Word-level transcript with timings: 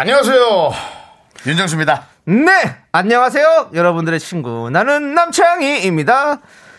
안녕하세요. 0.00 0.70
윤정수입니다. 1.44 2.04
네, 2.26 2.76
안녕하세요. 2.92 3.70
여러분들의 3.74 4.20
친구. 4.20 4.70
나는 4.70 5.12
남창희입니다. 5.12 6.38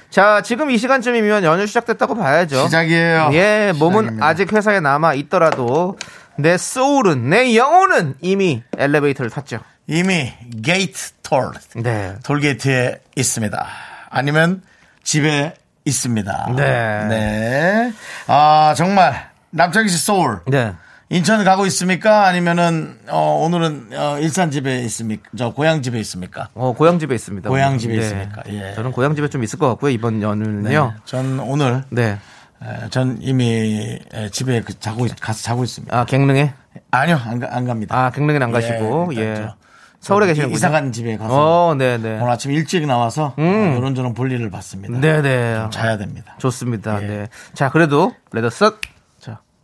자, 0.10 0.42
지금 0.42 0.72
이 0.72 0.78
시간쯤이면 0.78 1.44
연휴 1.44 1.68
시작됐다고 1.68 2.16
봐야죠. 2.16 2.64
시작이에요. 2.64 3.32
예, 3.34 3.74
마음은 3.78 4.04
시작입니다. 4.04 4.26
아직 4.26 4.54
회사에 4.54 4.80
남아 4.80 5.16
있더라도 5.16 5.98
내 6.38 6.58
soul은, 6.58 7.30
내 7.30 7.58
영혼은 7.58 8.16
이미 8.22 8.64
엘리베이터를 8.78 9.30
탔죠. 9.30 9.60
이미 9.88 10.32
게이트 10.64 11.12
톨, 11.22 11.52
네. 11.76 12.16
톨게이트에 12.24 13.02
있습니다. 13.18 13.68
아니면 14.12 14.62
집에 15.04 15.56
있습니다. 15.84 16.54
네. 16.56 17.06
네. 17.10 17.94
아, 18.28 18.74
정말 18.78 19.30
남창희 19.50 19.90
씨 19.90 19.98
소울. 19.98 20.40
네. 20.48 20.74
인천 21.12 21.44
가고 21.44 21.66
있습니까? 21.66 22.28
아니면은 22.28 23.00
어, 23.10 23.40
오늘은 23.44 23.90
어, 23.94 24.20
일산 24.20 24.52
집에 24.52 24.80
있습니까? 24.82 25.28
저 25.36 25.52
고향 25.52 25.82
집에 25.82 26.00
있습니까? 26.02 26.50
어, 26.54 26.74
고향 26.74 27.00
집에 27.00 27.16
있습니다. 27.16 27.50
고향 27.50 27.80
집에 27.80 27.94
네. 27.94 28.00
있습니까? 28.00 28.44
예. 28.50 28.74
저는 28.76 28.92
고향 28.92 29.16
집에 29.16 29.28
좀 29.28 29.44
있을 29.44 29.58
것 29.58 29.68
같고요. 29.70 29.90
이번 29.92 30.22
연휴는요. 30.22 30.94
전 31.06 31.40
오늘 31.40 31.84
네. 31.90 32.20
에, 32.62 32.90
전 32.92 33.18
이미 33.22 34.00
에, 34.14 34.30
집에 34.30 34.62
그 34.62 34.78
자고 34.80 35.08
있- 35.08 35.20
가서 35.20 35.42
자고 35.42 35.64
있습니다. 35.64 35.98
아, 35.98 36.06
갱릉에? 36.06 36.54
아니요, 36.92 37.20
안, 37.26 37.40
가- 37.40 37.48
안 37.52 37.66
갑니다. 37.66 37.98
아, 37.98 38.12
갱릉에는 38.12 38.44
안 38.46 38.52
가시고. 38.52 39.12
일단 39.14 39.26
예. 39.26 39.36
저- 39.48 39.56
서울에 40.02 40.28
계시는군요. 40.28 40.56
이사간 40.56 40.92
집에 40.94 41.18
가서 41.18 41.70
어, 41.70 41.76
네, 41.76 41.98
네. 41.98 42.18
오늘 42.20 42.30
아침 42.30 42.52
일찍 42.52 42.86
나와서 42.86 43.34
음. 43.40 43.76
이런저런 43.78 44.14
볼일을 44.14 44.50
봤습니다. 44.50 44.98
네, 45.00 45.22
네. 45.22 45.66
자야 45.72 45.98
됩니다. 45.98 46.36
좋습니다. 46.38 47.02
예. 47.04 47.08
네. 47.08 47.28
자, 47.54 47.70
그래도 47.70 48.14
레더스 48.32 48.60
자, 48.60 48.78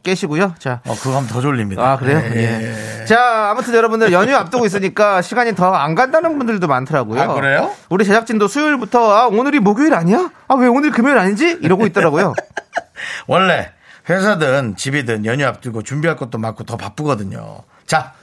깨시고요. 0.09 0.55
자. 0.59 0.79
어, 0.85 0.95
그거 0.95 1.17
하면 1.17 1.27
더 1.27 1.41
졸립니다. 1.41 1.81
아, 1.83 1.97
그래요? 1.97 2.19
예. 2.33 3.01
예. 3.01 3.05
자, 3.05 3.49
아무튼 3.51 3.73
여러분들 3.75 4.13
연휴 4.13 4.33
앞두고 4.35 4.65
있으니까 4.65 5.19
시간이 5.23 5.55
더 5.55 5.75
안 5.75 5.95
간다는 5.95 6.37
분들도 6.37 6.65
많더라고요. 6.67 7.21
아, 7.21 7.27
그래요? 7.33 7.73
우리 7.89 8.05
제작진도 8.05 8.47
수요일부터 8.47 9.11
아, 9.13 9.25
오늘이 9.27 9.59
목요일 9.59 9.93
아니야? 9.93 10.31
아, 10.47 10.53
왜 10.55 10.67
오늘 10.67 10.91
금요일 10.91 11.17
아니지? 11.17 11.59
이러고 11.61 11.85
있더라고요. 11.87 12.33
원래 13.27 13.71
회사든 14.09 14.75
집이든 14.77 15.25
연휴 15.25 15.45
앞두고 15.47 15.81
준비할 15.81 16.15
것도 16.15 16.37
많고 16.37 16.63
더 16.63 16.77
바쁘거든요. 16.77 17.63
자, 17.87 18.13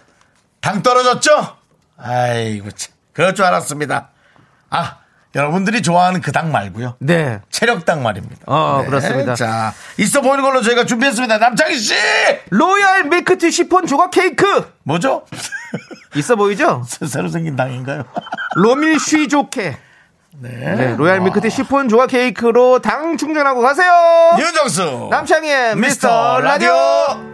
당 0.60 0.82
떨어졌죠? 0.82 1.56
아이고, 1.98 2.70
참. 2.70 2.92
그럴 3.12 3.34
줄 3.34 3.44
알았습니다. 3.44 4.08
아, 4.70 4.96
여러분들이 5.34 5.82
좋아하는 5.82 6.20
그당 6.20 6.52
말고요. 6.52 6.96
네. 6.98 7.40
체력당 7.50 8.02
말입니다. 8.02 8.36
네. 8.36 8.42
어, 8.46 8.84
그렇습니다. 8.86 9.34
자, 9.34 9.72
있어 9.98 10.20
보이는 10.20 10.42
걸로 10.42 10.60
저희가 10.60 10.84
준비했습니다. 10.84 11.38
남창희 11.38 11.76
씨! 11.78 11.94
로얄 12.50 13.04
밀크티 13.04 13.50
시폰 13.50 13.86
조각 13.86 14.10
케이크! 14.10 14.70
뭐죠? 14.82 15.24
있어 16.16 16.36
보이죠? 16.36 16.84
새로 17.08 17.28
생긴 17.28 17.56
당인가요? 17.56 18.04
로밀 18.56 19.00
쉬조케. 19.00 19.78
네. 20.40 20.94
로얄 20.96 21.20
밀크티 21.20 21.48
시폰 21.50 21.88
조각 21.88 22.08
케이크로 22.08 22.80
당 22.80 23.16
충전하고 23.16 23.60
가세요! 23.62 24.36
윤정수! 24.38 25.08
남창희의 25.10 25.76
미스터 25.76 25.78
미스터 25.78 26.40
라디오! 26.40 26.72
라디오! 26.72 27.31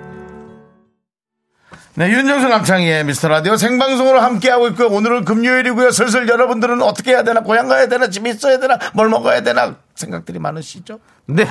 네, 1.99 2.11
윤정수 2.13 2.47
남창희의 2.47 3.05
미스터 3.07 3.27
라디오 3.27 3.57
생방송으로 3.57 4.21
함께하고 4.21 4.69
있고요. 4.69 4.87
오늘은 4.87 5.25
금요일이고요. 5.25 5.91
슬슬 5.91 6.29
여러분들은 6.29 6.81
어떻게 6.81 7.11
해야 7.11 7.25
되나, 7.25 7.41
고향 7.41 7.67
가야 7.67 7.89
되나, 7.89 8.09
집에 8.09 8.31
있어야 8.31 8.61
되나, 8.61 8.79
뭘 8.95 9.09
먹어야 9.09 9.41
되나, 9.41 9.75
생각들이 9.97 10.39
많으시죠? 10.39 11.01
네. 11.27 11.49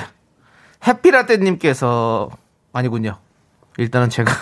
해피라떼님께서, 0.86 2.30
아니군요. 2.72 3.18
일단은 3.76 4.08
제가 4.08 4.32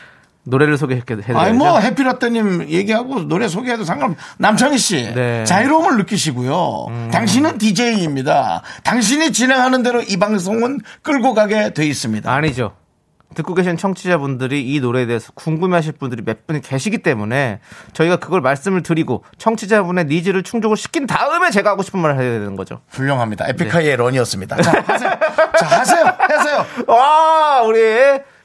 노래를 0.44 0.78
소개해드려야죠. 0.78 1.38
아니, 1.38 1.52
뭐, 1.52 1.78
해피라떼님 1.78 2.70
얘기하고 2.70 3.24
노래 3.24 3.46
소개해도 3.46 3.84
상관, 3.84 4.16
남창희 4.38 4.78
씨. 4.78 5.12
네. 5.14 5.40
음. 5.40 5.44
자유로움을 5.44 5.98
느끼시고요. 5.98 7.10
당신은 7.12 7.58
DJ입니다. 7.58 8.62
당신이 8.82 9.32
진행하는 9.32 9.82
대로 9.82 10.00
이 10.00 10.16
방송은 10.16 10.80
끌고 11.02 11.34
가게 11.34 11.74
돼 11.74 11.84
있습니다. 11.84 12.32
아니죠. 12.32 12.72
듣고 13.34 13.54
계신 13.54 13.76
청취자분들이 13.76 14.62
이 14.74 14.80
노래에 14.80 15.06
대해서 15.06 15.32
궁금해하실 15.34 15.92
분들이 15.92 16.22
몇 16.22 16.46
분이 16.46 16.60
계시기 16.60 16.98
때문에 16.98 17.60
저희가 17.92 18.16
그걸 18.16 18.40
말씀을 18.40 18.82
드리고 18.82 19.24
청취자분의 19.38 20.06
니즈를 20.06 20.42
충족을 20.42 20.76
시킨 20.76 21.06
다음에 21.06 21.50
제가 21.50 21.70
하고 21.70 21.82
싶은 21.82 22.00
말을 22.00 22.16
해야 22.20 22.32
되는 22.32 22.56
거죠. 22.56 22.80
훌륭합니다. 22.88 23.44
네. 23.46 23.50
에픽하이의 23.52 23.96
Run이었습니다. 23.96 24.56
자, 24.62 24.84
하세요. 24.86 25.10
자, 25.58 25.66
하세요. 25.66 26.16
하세요. 26.18 26.66
와, 26.88 27.62
우리 27.62 27.78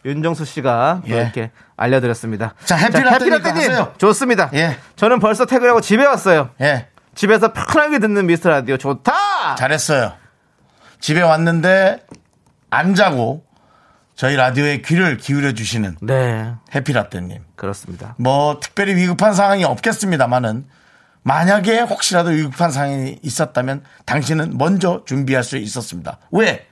윤정수 0.06 0.46
씨가 0.46 1.02
또 1.07 1.12
예. 1.12 1.22
이렇게 1.22 1.52
알려드렸습니다. 1.78 2.53
자, 2.63 2.75
하세요. 2.75 3.94
좋습니다. 3.97 4.52
예. 4.53 4.78
저는 4.96 5.19
벌써 5.19 5.46
퇴근하고 5.46 5.81
집에 5.81 6.06
왔어요. 6.06 6.52
예. 6.62 6.88
집에서 7.16 7.53
편하게 7.53 7.97
듣는 8.00 8.28
미스터 8.28 8.50
라디오 8.50 8.78
좋다. 8.78 9.56
잘했어요. 9.57 10.13
집에 11.00 11.22
왔는데 11.22 12.06
안 12.69 12.94
자고 12.94 13.44
저희 14.16 14.36
라디오에 14.36 14.81
귀를 14.81 15.18
기울여 15.18 15.53
주시는 15.53 15.98
네, 16.02 16.53
해피라떼님. 16.74 17.40
그렇습니다. 17.56 18.16
뭐 18.18 18.59
특별히 18.62 18.96
위급한 18.96 19.34
상황이 19.34 19.64
없겠습니다만은 19.66 20.66
만약에 21.24 21.81
혹시라도 21.81 22.30
위급한 22.30 22.72
상황이 22.72 23.20
있었다면 23.22 23.84
당신은 24.06 24.58
먼저 24.58 25.03
준비할 25.06 25.44
수 25.44 25.58
있었습니다. 25.58 26.20
왜? 26.31 26.66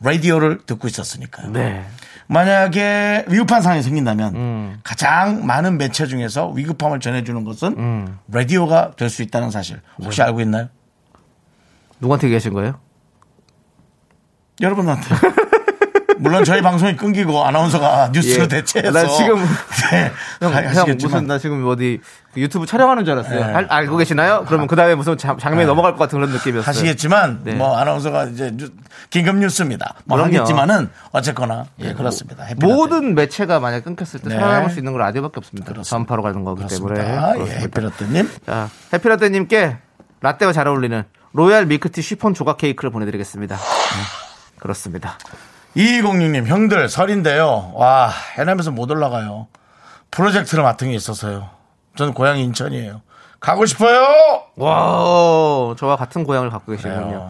라디오를 0.00 0.60
듣고 0.66 0.86
있었으니까요. 0.86 1.50
네. 1.50 1.84
만약에 2.26 3.24
위급한 3.28 3.60
상황이 3.62 3.82
생긴다면 3.82 4.34
음. 4.34 4.80
가장 4.84 5.44
많은 5.46 5.78
매체 5.78 6.06
중에서 6.06 6.48
위급함을 6.50 7.00
전해주는 7.00 7.44
것은 7.44 7.74
음. 7.78 8.18
라디오가 8.28 8.92
될 8.96 9.08
수 9.10 9.22
있다는 9.22 9.50
사실 9.50 9.80
혹시 10.02 10.18
네. 10.18 10.24
알고 10.24 10.40
있나요? 10.42 10.68
누구한테 12.00 12.26
얘기하신 12.28 12.52
거예요? 12.52 12.78
여러분한테. 14.60 15.06
물론 16.24 16.42
저희 16.44 16.62
방송이 16.62 16.96
끊기고 16.96 17.44
아나운서가 17.44 18.10
뉴스로 18.12 18.44
예. 18.44 18.48
대체해서 18.48 18.90
나 18.92 19.06
지금 19.06 19.36
네, 19.92 20.10
형, 20.40 20.52
형 20.88 20.96
무슨 20.98 21.26
나 21.26 21.38
지금 21.38 21.66
어디 21.68 22.00
그 22.32 22.40
유튜브 22.40 22.64
촬영하는 22.66 23.04
줄 23.04 23.12
알았어요. 23.12 23.46
네. 23.46 23.52
알, 23.52 23.66
알고 23.68 23.96
계시나요? 23.98 24.44
그러면 24.48 24.66
그 24.66 24.74
다음에 24.74 24.94
무슨 24.94 25.16
장, 25.18 25.36
장면이 25.38 25.66
넘어갈 25.66 25.92
것 25.92 25.98
같은 25.98 26.18
그런 26.18 26.32
느낌이었어요. 26.32 26.66
하시겠지만 26.68 27.40
네. 27.44 27.54
뭐 27.54 27.76
아나운서가 27.76 28.24
이제 28.24 28.50
뉴- 28.56 28.70
긴급 29.10 29.36
뉴스입니다. 29.36 29.94
뭐 30.06 30.16
그럼요. 30.16 30.34
하겠지만은 30.38 30.88
어쨌거나 31.12 31.66
예 31.80 31.92
그렇습니다. 31.92 32.42
해피라떼. 32.44 32.74
모든 32.74 33.14
매체가 33.14 33.60
만약 33.60 33.84
끊겼을 33.84 34.20
때 34.20 34.30
네. 34.30 34.34
살아남을 34.36 34.70
수 34.70 34.78
있는 34.78 34.92
건 34.92 35.02
라디오밖에 35.02 35.34
없습니다. 35.36 35.66
그렇습니다. 35.70 35.88
전파로 35.88 36.22
가는 36.22 36.42
거기 36.42 36.66
때문에. 36.66 36.94
그렇습니다. 36.94 37.28
예, 37.30 37.34
그렇습니다. 37.34 37.60
해피라떼님 37.60 38.30
자, 38.46 38.68
해피라떼님께 38.92 39.76
라떼와 40.22 40.52
잘 40.52 40.66
어울리는 40.68 41.04
로얄 41.32 41.66
밀크티 41.66 42.00
쉬폰 42.02 42.32
조각 42.32 42.56
케이크를 42.56 42.90
보내드리겠습니다. 42.90 43.56
네, 43.56 44.52
그렇습니다. 44.58 45.18
2206님 45.76 46.46
형들 46.46 46.88
설인데요. 46.88 47.72
와 47.74 48.10
해남에서 48.38 48.70
못 48.70 48.90
올라가요. 48.90 49.48
프로젝트를 50.10 50.62
맡은 50.62 50.88
게 50.88 50.94
있어서요. 50.94 51.50
저는 51.96 52.14
고향이 52.14 52.42
인천이에요. 52.44 53.02
가고 53.40 53.66
싶어요. 53.66 54.06
와, 54.56 55.74
저와 55.76 55.96
같은 55.96 56.24
고향을 56.24 56.50
갖고 56.50 56.72
계시군요. 56.72 57.28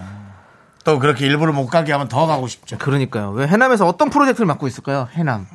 또 0.85 0.99
그렇게 0.99 1.27
일부러 1.27 1.53
못 1.53 1.67
가게 1.67 1.93
하면 1.93 2.09
더 2.09 2.27
가고 2.27 2.47
싶죠. 2.47 2.77
그러니까요. 2.79 3.31
왜 3.31 3.47
해남에서 3.47 3.87
어떤 3.87 4.11
프로젝트를 4.11 4.47
맡고 4.47 4.67
있을까요? 4.67 5.09
해남. 5.13 5.47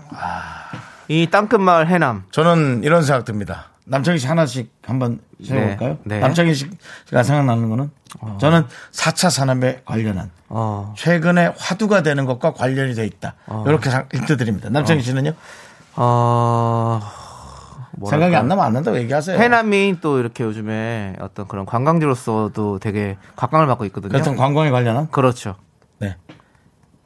이 1.08 1.28
땅끝 1.30 1.62
마을 1.62 1.88
해남. 1.88 2.24
저는 2.32 2.82
이런 2.84 3.04
생각 3.04 3.26
듭니다. 3.26 3.68
남창희 3.90 4.20
씨 4.20 4.28
하나씩 4.28 4.72
한번 4.84 5.20
생각해볼까요? 5.44 5.98
네. 6.04 6.16
네. 6.16 6.20
남창희 6.20 6.54
씨가 6.54 7.24
생각나는 7.24 7.70
거는 7.70 7.92
저는 8.40 8.66
4차 8.92 9.30
산업에 9.30 9.82
관련한 9.86 10.32
어, 10.48 10.94
최근에 10.98 11.54
화두가 11.58 12.02
되는 12.04 12.26
것과 12.26 12.54
관련이 12.54 12.94
돼 12.96 13.06
있다. 13.06 13.36
이렇게 13.68 13.90
힌트 14.14 14.38
드립니다. 14.38 14.70
남창희 14.70 15.02
씨는요? 15.02 15.34
어. 15.96 17.02
생각이 18.08 18.36
안 18.36 18.48
나면 18.48 18.64
안 18.64 18.74
난다고 18.74 18.98
얘기하세요. 18.98 19.38
해남이 19.38 19.98
또 20.02 20.20
이렇게 20.20 20.44
요즘에 20.44 21.16
어떤 21.20 21.48
그런 21.48 21.66
관광지로서도 21.66 22.80
되게 22.80 23.18
각광을 23.36 23.68
받고 23.68 23.86
있거든요. 23.86 24.18
여튼 24.18 24.36
관광에 24.38 24.70
관련한? 24.70 25.10
그렇죠. 25.12 25.56
네. 26.00 26.16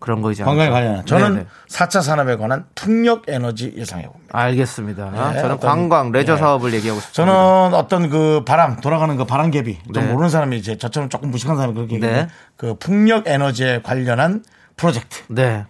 그런 0.03 0.21
거이지 0.21 0.43
관광에 0.43 0.63
않을까. 0.67 0.79
관련한. 0.81 1.05
저는 1.05 1.33
네네. 1.35 1.45
4차 1.69 2.01
산업에 2.01 2.35
관한 2.35 2.65
풍력 2.75 3.23
에너지 3.29 3.73
예상해 3.77 4.05
봅니다. 4.05 4.37
알겠습니다. 4.37 5.11
네, 5.33 5.41
저는 5.41 5.59
관광, 5.59 6.11
레저 6.11 6.33
네. 6.33 6.39
사업을 6.41 6.73
얘기하고 6.73 6.99
싶습니다. 6.99 7.33
저는 7.33 7.73
어떤 7.73 8.09
그 8.09 8.43
바람 8.45 8.81
돌아가는 8.81 9.15
그 9.15 9.23
바람개비 9.23 9.79
좀 9.93 10.03
네. 10.03 10.11
모르는 10.11 10.29
사람이 10.29 10.57
이제 10.57 10.77
저처럼 10.77 11.07
조금 11.07 11.31
무식한 11.31 11.55
사람이 11.55 11.73
그렇게 11.73 11.99
네. 11.99 12.27
그 12.57 12.75
풍력 12.75 13.27
에너지에 13.29 13.81
관련한 13.81 14.43
프로젝트를 14.75 15.65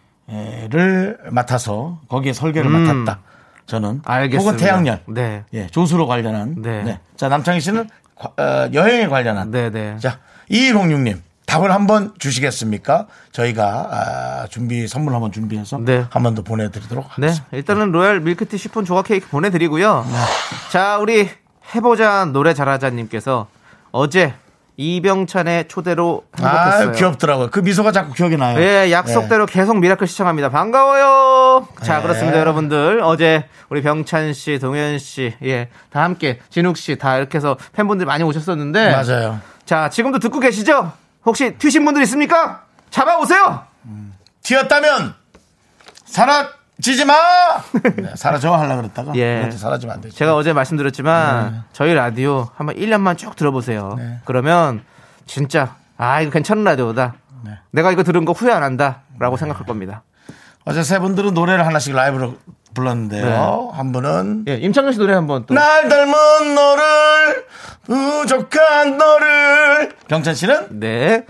네. 0.70 1.14
맡아서 1.30 2.00
거기에 2.10 2.34
설계를 2.34 2.72
음. 2.74 2.82
맡았다. 3.06 3.20
저는 3.68 4.02
알겠습니다. 4.04 4.44
혹은 4.52 4.58
태양열, 4.58 5.02
네. 5.10 5.44
예, 5.54 5.68
조수로 5.68 6.08
관련한. 6.08 6.56
네. 6.64 7.00
자 7.16 7.30
남창희 7.30 7.62
씨는 7.62 7.88
과- 8.18 8.32
어, 8.42 8.70
여행에 8.74 9.08
관련한. 9.08 9.52
네, 9.52 9.70
네. 9.70 9.96
자 10.00 10.18
2106님 10.50 11.20
답을 11.46 11.72
한번 11.72 12.14
주시겠습니까? 12.18 13.08
저희가 13.32 13.88
아, 13.92 14.48
준비 14.50 14.88
선물 14.88 15.14
한번 15.14 15.32
준비해서 15.32 15.78
네. 15.80 16.06
한번 16.10 16.36
더 16.36 16.42
보내드리도록 16.42 17.06
네, 17.18 17.28
하겠습니다. 17.28 17.48
일단은 17.58 17.92
로얄 17.92 18.20
밀크티 18.22 18.58
시폰 18.58 18.86
조각 18.86 19.06
케이크 19.08 19.28
보내드리고요. 19.30 20.06
자, 20.72 20.98
우리 20.98 21.30
해보자 21.76 22.26
노래 22.26 22.54
잘하자님께서 22.54 23.48
어제 23.92 24.34
이병찬의 24.78 25.68
초대로 25.68 26.24
아 26.42 26.48
행복했어요. 26.48 26.92
귀엽더라고요. 26.94 27.50
그 27.52 27.60
미소가 27.60 27.92
자꾸 27.92 28.14
기억이 28.14 28.38
나요. 28.38 28.60
예, 28.60 28.92
약속대로 28.92 29.46
계속 29.46 29.78
미라클 29.78 30.08
시청합니다. 30.08 30.50
반가워요. 30.50 31.68
자, 31.84 31.98
네. 31.98 32.02
그렇습니다, 32.02 32.40
여러분들. 32.40 33.02
어제 33.04 33.46
우리 33.70 33.84
병찬 33.84 34.34
씨, 34.34 34.58
동현 34.58 34.98
씨, 34.98 35.36
예, 35.44 35.68
다 35.92 36.02
함께 36.02 36.40
진욱 36.50 36.78
씨 36.78 36.96
다 36.98 37.18
이렇게 37.18 37.38
해서 37.38 37.56
팬분들 37.74 38.08
많이 38.08 38.24
오셨었는데, 38.24 38.92
맞아요. 38.92 39.40
자, 39.66 39.90
지금도 39.90 40.18
듣고 40.18 40.40
계시죠? 40.40 40.92
혹시 41.26 41.58
튀신 41.58 41.86
분들 41.86 42.02
있습니까? 42.04 42.64
잡아오세요. 42.90 43.66
튀었다면 44.44 45.16
사라지지 46.06 47.06
마. 47.06 47.14
네, 47.96 48.14
사라져 48.16 48.54
하려 48.54 48.76
그랬다가 48.76 49.14
예. 49.16 49.50
사라지면 49.52 49.96
안 49.96 50.02
되죠. 50.02 50.16
제가 50.16 50.36
어제 50.36 50.54
말씀드렸지만 50.54 51.64
저희 51.72 51.94
라디오 51.94 52.50
한번 52.56 52.76
1년만 52.76 53.18
쭉 53.18 53.36
들어보세요. 53.36 53.96
네. 53.98 54.20
그러면 54.26 54.84
진짜 55.26 55.76
아 55.98 56.22
이거 56.22 56.32
괜찮은 56.32 56.64
라디오다. 56.64 57.16
네. 57.46 57.60
내가 57.72 57.92
이거 57.92 58.04
들은 58.04 58.26
거 58.26 58.34
후회 58.34 58.52
안 58.52 58.64
한다라고 58.64 59.38
생각할 59.38 59.66
겁니다. 59.66 60.04
어제 60.66 60.84
세 60.84 61.00
분들은 61.00 61.34
노래를 61.34 61.66
하나씩 61.66 61.94
라이브로 61.94 62.36
불렀는데요. 62.74 63.72
한 63.74 63.92
분은 63.92 64.46
예, 64.48 64.56
임창정 64.56 64.92
씨 64.94 65.00
노래 65.00 65.14
한번 65.14 65.46
또. 65.46 65.54
날 65.54 65.88
닮은 65.90 66.56
너를 66.56 67.46
부족한 67.86 68.98
너를 68.98 69.96
경찬 70.08 70.36
씨는 70.36 70.80
네. 70.80 71.26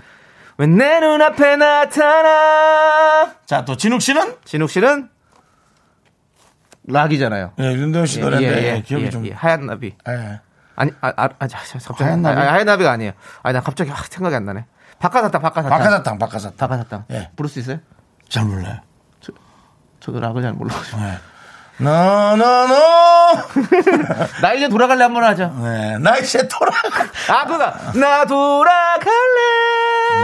왜 0.56 0.66
내 0.68 1.00
눈앞에 1.00 1.56
나타나? 1.56 3.34
자 3.46 3.64
또 3.64 3.76
진욱 3.76 4.00
씨는 4.02 4.36
진욱 4.44 4.70
씨는 4.70 5.08
락이잖아요. 6.86 7.52
예, 7.58 7.64
윤도현 7.72 8.06
씨 8.06 8.18
예, 8.18 8.22
노래인데 8.22 8.62
예, 8.62 8.76
예, 8.76 8.82
기억이 8.82 9.06
예, 9.06 9.10
좀 9.10 9.26
예, 9.26 9.32
하얀 9.32 9.66
나비. 9.66 9.94
예. 10.08 10.40
아니, 10.76 10.90
아, 11.00 11.08
아, 11.16 11.24
아, 11.24 11.28
갑자기 11.38 12.04
하얀 12.04 12.22
나비? 12.22 12.38
아니, 12.40 12.48
하얀 12.48 12.66
나비가 12.66 12.90
아니에요. 12.92 13.12
아니, 13.42 13.54
나 13.54 13.60
갑자기 13.60 13.90
확 13.90 14.06
생각이 14.06 14.34
안 14.36 14.44
나네. 14.44 14.64
바카사탕, 14.98 15.40
바카사탕. 15.40 15.70
박하사탕 15.78 16.18
박하사탕 16.18 16.56
바카사탕. 16.56 17.04
예. 17.10 17.30
부를 17.36 17.48
수 17.48 17.58
있어요? 17.58 17.78
잘 18.28 18.44
몰라요. 18.44 18.78
저도 20.00 20.20
락을 20.20 20.42
잘 20.42 20.52
몰라가지고. 20.52 20.98
네. 21.00 21.14
너너너 21.78 22.74
나 24.42 24.52
이제 24.54 24.68
돌아갈래 24.68 25.02
한 25.04 25.12
번 25.14 25.24
하죠. 25.24 25.52
네, 25.62 25.98
나 25.98 26.16
이제 26.18 26.46
돌아. 26.48 26.72
아, 27.28 27.46
그가 27.46 27.92
나 27.94 28.24
돌아갈래. 28.26 29.10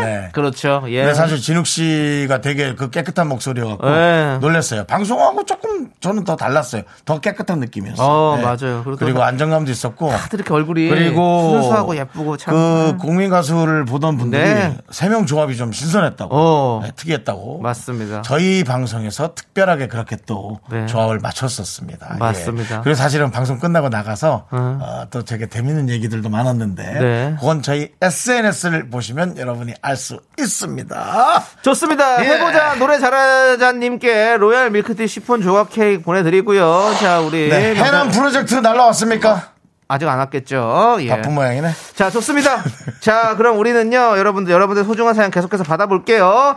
네. 0.04 0.28
그렇죠. 0.32 0.82
예. 0.88 1.00
근데 1.02 1.14
사실 1.14 1.38
진욱 1.40 1.66
씨가 1.66 2.40
되게 2.40 2.74
그 2.74 2.90
깨끗한 2.90 3.28
목소리여갖고 3.28 3.88
네. 3.90 4.38
놀랐어요. 4.40 4.84
방송하고 4.84 5.44
조금 5.44 5.90
저는 6.00 6.24
더 6.24 6.36
달랐어요. 6.36 6.82
더 7.04 7.20
깨끗한 7.20 7.58
느낌이었어요. 7.60 8.06
어, 8.06 8.36
네. 8.36 8.42
맞아요. 8.44 8.84
그리고 8.98 9.22
안정감도 9.22 9.70
있었고. 9.70 10.10
다들 10.10 10.38
이렇게 10.40 10.54
얼굴이 10.54 10.88
그리고 10.88 11.50
순수하고 11.52 11.96
예쁘고 11.96 12.36
참. 12.36 12.54
그 12.54 12.96
국민 13.00 13.30
가수를 13.30 13.84
보던 13.84 14.16
분들이 14.16 14.42
네. 14.42 14.76
세명 14.90 15.26
조합이 15.26 15.56
좀 15.56 15.72
신선했다고, 15.72 16.30
어. 16.34 16.80
네, 16.84 16.92
특이했다고. 16.96 17.60
맞습니다. 17.60 18.22
저희 18.22 18.64
방송에서 18.64 19.34
특별하게 19.34 19.88
그렇게 19.88 20.16
또 20.26 20.60
네. 20.70 20.86
조합을 20.86 21.18
맞 21.18 21.34
췄었습니다. 21.40 22.16
맞습니다. 22.18 22.76
예. 22.76 22.80
그리고 22.82 22.94
사실은 22.94 23.30
방송 23.30 23.58
끝나고 23.58 23.88
나가서 23.88 24.46
어. 24.50 24.78
어, 24.82 25.06
또 25.10 25.24
되게 25.24 25.46
재밌는 25.48 25.88
얘기들도 25.88 26.28
많았는데 26.28 26.82
네. 27.00 27.36
그건 27.38 27.62
저희 27.62 27.92
SNS를 28.00 28.90
보시면 28.90 29.38
여러분이 29.38 29.74
알 29.80 29.96
수 29.96 30.20
있습니다. 30.38 31.44
좋습니다. 31.62 32.24
예. 32.24 32.28
해보자 32.30 32.74
노래 32.78 32.98
잘하자님께 32.98 34.36
로얄 34.38 34.70
밀크티 34.70 35.06
시폰 35.08 35.42
조각 35.42 35.70
케이크 35.70 36.02
보내드리고요. 36.02 36.94
자, 37.00 37.20
우리 37.20 37.48
네, 37.50 37.74
해남 37.74 38.10
프로젝트 38.10 38.54
날라왔습니까? 38.54 39.50
아직 39.88 40.08
안 40.08 40.18
왔겠죠. 40.18 40.98
예. 41.00 41.08
바쁜 41.08 41.34
모양이네. 41.34 41.70
자, 41.96 42.10
좋습니다. 42.10 42.62
자, 43.00 43.34
그럼 43.36 43.58
우리는요, 43.58 44.16
여러분들, 44.18 44.52
여러분들 44.52 44.84
소중한 44.84 45.14
사연 45.14 45.30
계속해서 45.30 45.64
받아볼게요. 45.64 46.56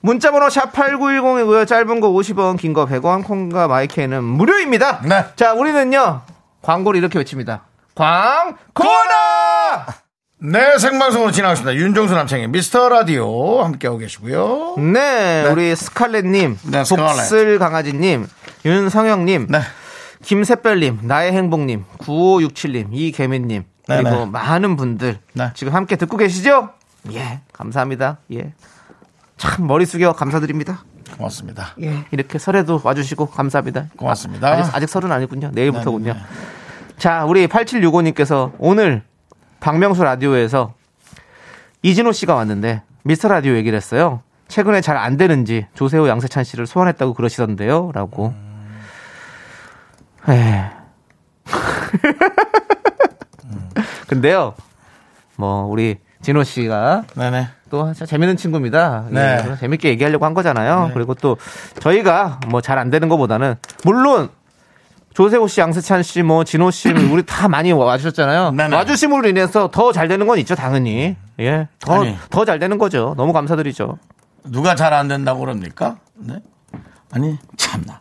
문자번호 0.00 0.48
샵 0.48 0.72
8910이고요. 0.72 1.66
짧은 1.66 2.00
거 2.00 2.10
50원, 2.10 2.56
긴 2.58 2.72
거 2.72 2.86
100원, 2.86 3.24
콩과 3.24 3.66
마이크는 3.68 4.22
무료입니다. 4.22 5.00
네. 5.02 5.24
자, 5.36 5.52
우리는요, 5.54 6.22
광고를 6.62 6.98
이렇게 6.98 7.18
외칩니다. 7.18 7.62
광고나! 7.94 9.86
네, 10.40 10.78
생방송으로 10.78 11.32
진행하겠습니다. 11.32 11.74
윤종수 11.74 12.14
남창의 12.14 12.46
미스터 12.48 12.88
라디오 12.88 13.62
함께하고 13.64 13.98
계시고요. 13.98 14.76
네, 14.92 15.44
우리 15.50 15.74
스칼렛님, 15.74 16.58
네. 16.70 16.84
복슬 16.88 17.58
강아지님, 17.58 18.28
윤성영님, 18.64 19.48
네. 19.50 19.60
김새별님, 20.22 21.00
나의 21.02 21.32
행복님, 21.32 21.84
9567님, 21.98 22.88
이계민님, 22.92 23.64
그리고 23.86 24.10
네네. 24.10 24.26
많은 24.26 24.76
분들 24.76 25.18
네. 25.32 25.50
지금 25.54 25.74
함께 25.74 25.96
듣고 25.96 26.16
계시죠? 26.16 26.68
예, 27.12 27.40
감사합니다. 27.52 28.18
예. 28.34 28.52
참 29.38 29.66
머리 29.66 29.86
숙여 29.86 30.12
감사드립니다. 30.12 30.84
고맙습니다. 31.16 31.68
예, 31.80 32.04
이렇게 32.10 32.38
설에도 32.38 32.80
와주시고 32.84 33.26
감사합니다. 33.30 33.86
고맙습니다. 33.96 34.48
아 34.48 34.62
직, 34.62 34.74
아직 34.74 34.88
설은 34.88 35.10
아니군요. 35.10 35.50
내일부터군요. 35.54 36.12
네네네. 36.12 36.26
자, 36.98 37.24
우리 37.24 37.46
8765님께서 37.46 38.52
오늘 38.58 39.02
박명수 39.60 40.02
라디오에서 40.04 40.74
이진호 41.82 42.12
씨가 42.12 42.34
왔는데 42.34 42.82
미스터 43.04 43.28
라디오 43.28 43.54
얘기를 43.54 43.76
했어요. 43.76 44.22
최근에 44.48 44.80
잘 44.80 44.96
안 44.96 45.16
되는지 45.16 45.66
조세호 45.74 46.08
양세찬 46.08 46.44
씨를 46.44 46.66
소환했다고 46.66 47.14
그러시던데요. 47.14 47.92
라고. 47.94 48.34
에. 50.28 50.64
근데요, 54.08 54.54
뭐, 55.36 55.64
우리 55.66 55.98
진호 56.22 56.42
씨가 56.44 57.04
네네. 57.14 57.48
또 57.70 57.92
재밌는 57.92 58.36
친구입니다. 58.36 59.04
네. 59.10 59.44
예, 59.50 59.56
재밌게 59.60 59.88
얘기하려고 59.90 60.24
한 60.24 60.34
거잖아요. 60.34 60.90
그리고 60.94 61.14
또 61.14 61.36
저희가 61.80 62.40
뭐 62.48 62.60
잘 62.60 62.78
안 62.78 62.90
되는 62.90 63.08
것보다는 63.08 63.54
물론 63.84 64.30
조세호 65.14 65.48
씨, 65.48 65.60
양세찬 65.60 66.02
씨, 66.02 66.22
뭐 66.22 66.44
진호 66.44 66.70
씨, 66.70 66.90
우리 66.90 67.24
다 67.24 67.48
많이 67.48 67.72
와주셨잖아요. 67.72 68.52
네네. 68.56 68.76
와주심으로 68.76 69.28
인해서 69.28 69.68
더 69.70 69.92
잘 69.92 70.06
되는 70.08 70.26
건 70.26 70.38
있죠, 70.38 70.54
당연히. 70.54 71.16
예, 71.40 71.68
더. 71.80 72.04
더 72.30 72.44
잘 72.44 72.58
되는 72.58 72.78
거죠. 72.78 73.14
너무 73.16 73.32
감사드리죠. 73.32 73.98
누가 74.44 74.74
잘 74.74 74.92
안 74.92 75.08
된다고 75.08 75.40
그럽니까? 75.40 75.96
네? 76.14 76.36
아니, 77.12 77.36
참나. 77.56 78.00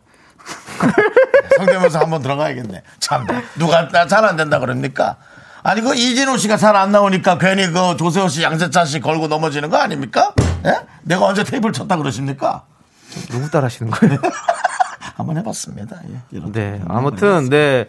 성대모사 1.57 1.99
한번 2.01 2.21
들어가야겠네. 2.21 2.83
참나. 2.99 3.41
누가 3.57 3.87
잘안 4.07 4.35
된다 4.37 4.59
그럽니까? 4.59 5.17
아니, 5.67 5.81
그 5.81 5.93
이진호 5.95 6.37
씨가 6.37 6.55
잘 6.55 6.77
안 6.77 6.93
나오니까 6.93 7.37
괜히 7.37 7.67
그 7.67 7.97
조세호 7.97 8.29
씨, 8.29 8.41
양세찬 8.41 8.85
씨 8.85 9.01
걸고 9.01 9.27
넘어지는 9.27 9.69
거 9.69 9.75
아닙니까? 9.77 10.33
예? 10.65 10.75
내가 11.03 11.25
언제 11.25 11.43
테이블 11.43 11.73
쳤다 11.73 11.97
그러십니까? 11.97 12.63
누구 13.29 13.49
따라 13.51 13.65
하시는 13.65 13.91
거예요? 13.91 14.17
한번 15.17 15.35
해봤습니다. 15.37 15.97
예, 16.31 16.39
네, 16.51 16.79
거. 16.87 16.93
아무튼 16.93 17.49
네. 17.49 17.85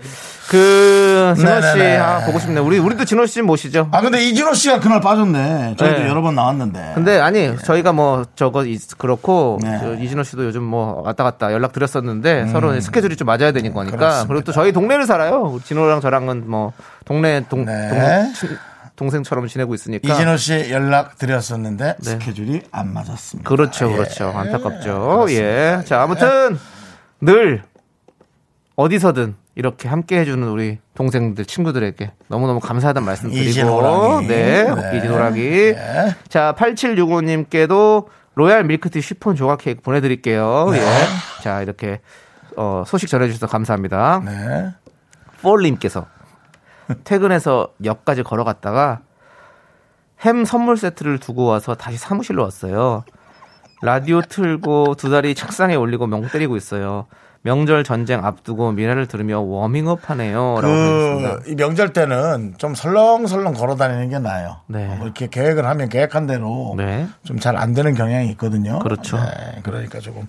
그 0.48 1.34
진호 1.36 1.60
씨 1.60 1.76
네네네. 1.76 1.96
아, 1.98 2.24
보고 2.24 2.38
싶네요. 2.38 2.64
우리 2.64 2.78
우리도 2.78 3.04
진호 3.04 3.26
씨 3.26 3.42
모시죠. 3.42 3.88
아, 3.92 4.00
근데 4.00 4.24
이진호 4.24 4.54
씨가 4.54 4.80
그날 4.80 5.00
빠졌네. 5.02 5.76
저희도 5.78 5.98
네. 6.00 6.08
여러 6.08 6.22
번 6.22 6.34
나왔는데. 6.34 6.92
근데 6.94 7.20
아니 7.20 7.54
저희가 7.58 7.92
뭐 7.92 8.24
저거 8.34 8.64
있- 8.64 8.96
그렇고 8.96 9.58
네. 9.62 9.78
저 9.78 9.94
이진호 9.94 10.22
씨도 10.22 10.46
요즘 10.46 10.62
뭐 10.62 11.02
왔다 11.04 11.22
갔다 11.22 11.52
연락 11.52 11.72
드렸었는데 11.72 12.46
서로 12.48 12.78
스케줄이 12.80 13.14
좀 13.14 13.26
맞아야 13.26 13.52
되는 13.52 13.74
거니까 13.74 13.96
음. 13.96 13.98
그렇습니다. 13.98 14.28
그리고 14.28 14.44
또 14.44 14.52
저희 14.52 14.72
동네를 14.72 15.04
살아요 15.06 15.58
진호랑 15.64 16.00
저랑은 16.00 16.44
뭐 16.50 16.72
동네 17.04 17.44
동, 17.50 17.66
네. 17.66 17.88
동 17.90 18.32
친- 18.34 18.58
동생처럼 18.96 19.46
지내고 19.48 19.74
있으니까 19.74 20.12
이진호 20.12 20.36
씨 20.38 20.70
연락 20.72 21.18
드렸었는데 21.18 21.96
네. 22.02 22.10
스케줄이 22.10 22.62
안 22.72 22.92
맞았습니다. 22.94 23.46
그렇죠 23.48 23.92
예. 23.92 23.96
그렇죠 23.96 24.32
안타깝죠 24.34 25.26
예 25.30 25.82
자 25.84 26.02
아무튼 26.02 26.58
늘 27.20 27.62
어디서든 28.76 29.36
이렇게 29.54 29.88
함께 29.88 30.20
해주는 30.20 30.46
우리 30.48 30.78
동생들, 30.94 31.44
친구들에게 31.44 32.12
너무너무 32.28 32.60
감사하다는 32.60 33.04
말씀 33.04 33.30
드리고. 33.30 34.20
네. 34.20 34.62
네. 34.62 34.96
이진호랑이. 34.98 35.40
네. 35.40 36.14
자, 36.28 36.54
8765님께도 36.56 38.06
로얄 38.36 38.62
밀크티 38.62 39.00
쉬폰 39.00 39.34
조각 39.34 39.58
케이크 39.58 39.82
보내드릴게요. 39.82 40.68
예. 40.74 40.80
자, 41.42 41.60
이렇게, 41.60 42.00
어, 42.56 42.84
소식 42.86 43.08
전해주셔서 43.08 43.48
감사합니다. 43.48 44.22
네. 44.24 44.74
폴님께서 45.42 46.06
퇴근해서 47.02 47.74
역까지 47.84 48.22
걸어갔다가 48.22 49.00
햄 50.20 50.44
선물 50.44 50.76
세트를 50.76 51.18
두고 51.18 51.44
와서 51.46 51.74
다시 51.74 51.96
사무실로 51.96 52.42
왔어요. 52.44 53.04
라디오 53.82 54.20
틀고 54.22 54.94
두 54.96 55.10
다리 55.10 55.34
책상에 55.34 55.74
올리고 55.74 56.06
명 56.06 56.28
때리고 56.28 56.56
있어요. 56.56 57.06
명절 57.42 57.84
전쟁 57.84 58.24
앞두고 58.24 58.72
미래를 58.72 59.06
들으며 59.06 59.40
워밍업 59.40 60.10
하네요. 60.10 60.56
그, 60.60 61.42
이 61.46 61.54
명절 61.54 61.92
때는 61.92 62.54
좀 62.58 62.74
설렁설렁 62.74 63.54
걸어 63.54 63.76
다니는 63.76 64.10
게 64.10 64.18
나아요. 64.18 64.56
네. 64.66 64.86
뭐 64.86 65.06
이렇게 65.06 65.28
계획을 65.28 65.64
하면 65.64 65.88
계획한 65.88 66.26
대로 66.26 66.74
네. 66.76 67.06
좀잘 67.24 67.56
안 67.56 67.74
되는 67.74 67.94
경향이 67.94 68.28
있거든요. 68.32 68.80
그렇죠. 68.80 69.16
네, 69.18 69.60
그러니까 69.62 70.00
조금 70.00 70.26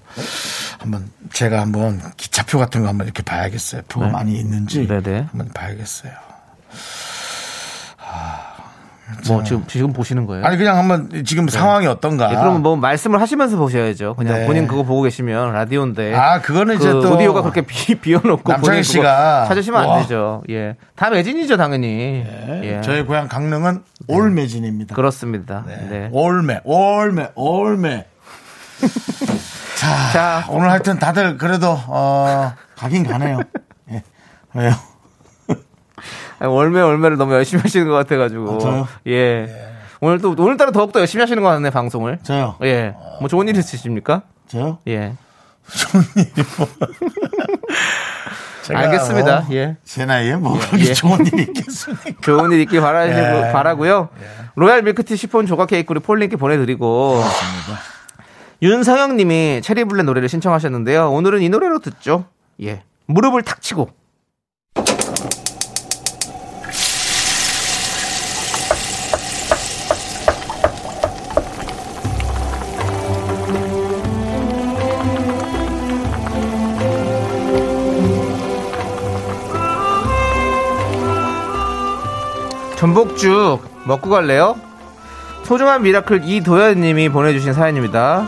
한번 0.78 1.10
제가 1.34 1.62
한번 1.62 2.00
기차표 2.16 2.60
같은 2.60 2.84
거 2.84 2.88
한번 2.88 3.08
이렇게 3.08 3.24
봐야겠어요. 3.24 3.82
표가 3.90 4.06
네. 4.08 4.12
많이 4.12 4.36
있는지 4.36 4.88
네네. 4.88 5.28
한번 5.32 5.50
봐야겠어요. 5.50 6.12
뭐 9.28 9.44
지금 9.44 9.64
지금 9.68 9.94
보시는 9.94 10.26
거예요? 10.26 10.46
아니 10.46 10.58
그냥 10.58 10.78
한번 10.78 11.24
지금 11.26 11.48
상황이 11.48 11.88
어떤가. 11.88 12.30
네, 12.30 12.36
그러면 12.36 12.62
뭐 12.62 12.76
말씀을 12.76 13.20
하시면서 13.22 13.58
보셔야죠. 13.58 14.16
그냥 14.16 14.40
네. 14.40 14.46
본인 14.46 14.68
그거 14.68 14.84
보고 14.84 15.02
계시면 15.02 15.54
라디오인데. 15.54 16.16
아, 16.16 16.42
그거는 16.42 16.78
그 16.78 16.84
이제 16.84 16.92
또 16.92 17.14
오디오가 17.14 17.42
그렇게 17.42 17.62
비, 17.62 17.96
비워놓고 18.00 18.52
남창희 18.52 18.84
씨가 18.84 19.46
찾으시면 19.48 19.86
와. 19.86 19.96
안 19.96 20.02
되죠. 20.02 20.44
예, 20.50 20.76
다 20.96 21.10
매진이죠 21.10 21.58
당연히. 21.58 22.24
예, 22.26 22.60
네, 22.62 22.82
저희 22.84 23.04
고향 23.04 23.28
강릉은 23.28 23.84
올매진입니다. 24.08 24.96
그렇습니다. 24.96 25.64
네. 25.68 25.88
네. 25.90 26.10
올매, 26.12 26.62
올매, 26.64 27.30
올매. 27.36 28.06
자, 29.78 30.12
자. 30.12 30.46
오늘 30.50 30.70
하여튼 30.70 31.00
다들 31.00 31.38
그래도 31.38 31.78
어 31.88 32.54
가긴 32.76 33.06
가네요. 33.06 33.40
예. 33.92 34.04
왜요? 34.54 34.72
월매 36.42 36.82
월매를 36.82 37.18
너무 37.18 37.34
열심히 37.34 37.62
하시는 37.62 37.88
것 37.88 37.94
같아가지고. 37.94 38.56
아, 38.56 38.60
저요? 38.60 38.88
예. 39.08 39.48
오늘 40.02 40.20
또 40.20 40.34
오늘따라 40.38 40.72
더욱더 40.72 41.00
열심히 41.00 41.22
하시는 41.22 41.42
것 41.44 41.50
같네 41.50 41.70
방송을. 41.70 42.20
저요. 42.24 42.56
예. 42.64 42.96
뭐 43.20 43.28
좋은 43.28 43.48
일 43.48 43.58
있으십니까? 43.58 44.22
저요? 44.48 44.80
예. 44.88 45.14
좋은 45.70 46.04
일이 46.16 46.32
뭐. 46.58 46.68
알겠습니다. 48.72 49.42
뭐 49.42 49.56
예. 49.56 49.78
제 49.84 50.06
나이에 50.06 50.36
뭐 50.36 50.58
그렇게 50.60 50.90
예. 50.90 50.94
좋은 50.94 51.26
일이 51.26 51.42
있겠습니까? 51.44 52.22
좋은 52.22 52.52
일 52.52 52.62
있길 52.62 52.82
바라시고 52.82 53.48
예. 53.48 53.52
바라고요. 53.52 54.10
로얄 54.56 54.84
밀크티 54.84 55.18
시폰 55.18 55.46
조각 55.46 55.70
케이크 55.70 55.92
우리 55.92 56.00
폴링께 56.00 56.38
보내드리고. 56.38 57.22
윤성영님이 58.62 59.62
체리블레 59.64 60.04
노래를 60.04 60.30
신청하셨는데요. 60.30 61.12
오늘은 61.12 61.42
이 61.42 61.50
노래로 61.50 61.80
듣죠. 61.80 62.26
예. 62.62 62.84
무릎을 63.08 63.42
탁 63.42 63.62
치고. 63.62 63.90
전복죽 82.80 83.62
먹고 83.84 84.10
갈래요? 84.10 84.56
소중한 85.44 85.82
미라클 85.82 86.24
이도현님이 86.24 87.10
보내주신 87.10 87.52
사연입니다. 87.52 88.26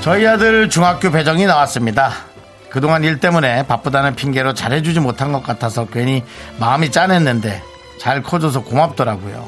저희 0.00 0.26
아들 0.26 0.68
중학교 0.68 1.12
배정이 1.12 1.46
나왔습니다. 1.46 2.10
그동안 2.68 3.04
일 3.04 3.20
때문에 3.20 3.64
바쁘다는 3.68 4.16
핑계로 4.16 4.54
잘해주지 4.54 4.98
못한 4.98 5.30
것 5.30 5.44
같아서 5.44 5.86
괜히 5.86 6.24
마음이 6.58 6.90
짠했는데 6.90 7.62
잘 8.00 8.20
커줘서 8.24 8.64
고맙더라고요. 8.64 9.46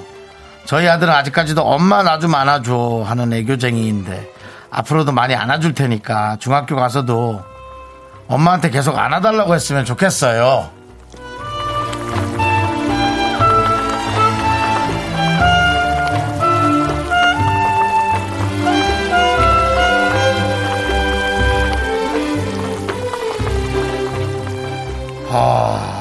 저희 0.64 0.86
아들은 0.86 1.12
아직까지도 1.12 1.62
엄마 1.62 2.04
나좀 2.04 2.36
안아줘 2.36 3.02
하는 3.04 3.32
애교쟁이인데 3.32 4.33
앞으로도 4.74 5.12
많이 5.12 5.36
안아줄 5.36 5.72
테니까 5.74 6.36
중학교 6.40 6.74
가서도 6.74 7.42
엄마한테 8.26 8.70
계속 8.70 8.98
안아달라고 8.98 9.54
했으면 9.54 9.84
좋겠어요. 9.84 10.68
아, 25.36 25.93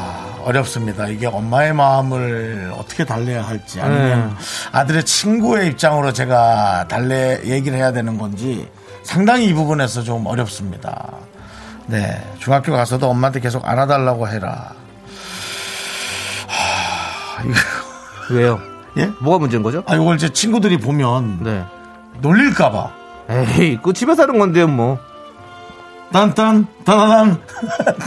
어렵습니다. 0.44 1.08
이게 1.08 1.28
엄마의 1.28 1.74
마음을 1.74 2.72
어떻게 2.78 3.06
달래야 3.06 3.44
할지 3.44 3.82
아니면 3.82 4.30
네. 4.30 4.36
아들의 4.72 5.06
친구의 5.06 5.68
입장으로 5.70 6.14
제가 6.14 6.88
달래 6.88 7.42
얘기를 7.46 7.78
해야 7.78 7.92
되는 7.92 8.18
건지 8.18 8.68
상당히 9.04 9.48
이 9.48 9.54
부분에서 9.54 10.04
좀 10.04 10.26
어렵습니다. 10.26 11.12
네. 11.88 12.22
중학교 12.40 12.72
가서도 12.72 13.10
엄마한테 13.10 13.40
계속 13.40 13.68
안아달라고 13.68 14.28
해라. 14.28 14.74
하, 16.48 17.44
이거, 17.44 18.34
왜요? 18.34 18.60
예? 18.98 19.06
뭐가 19.20 19.40
문제인 19.40 19.64
거죠? 19.64 19.84
아, 19.88 19.96
이걸 19.96 20.18
제 20.18 20.30
친구들이 20.30 20.78
보면 20.78 21.44
네. 21.44 21.64
놀릴까봐. 22.22 22.92
에이, 23.30 23.80
그 23.82 23.94
집에서 23.94 24.24
하는 24.24 24.38
건데요, 24.38 24.68
뭐. 24.68 25.00
딴딴, 26.14 26.68
따다단, 26.86 27.42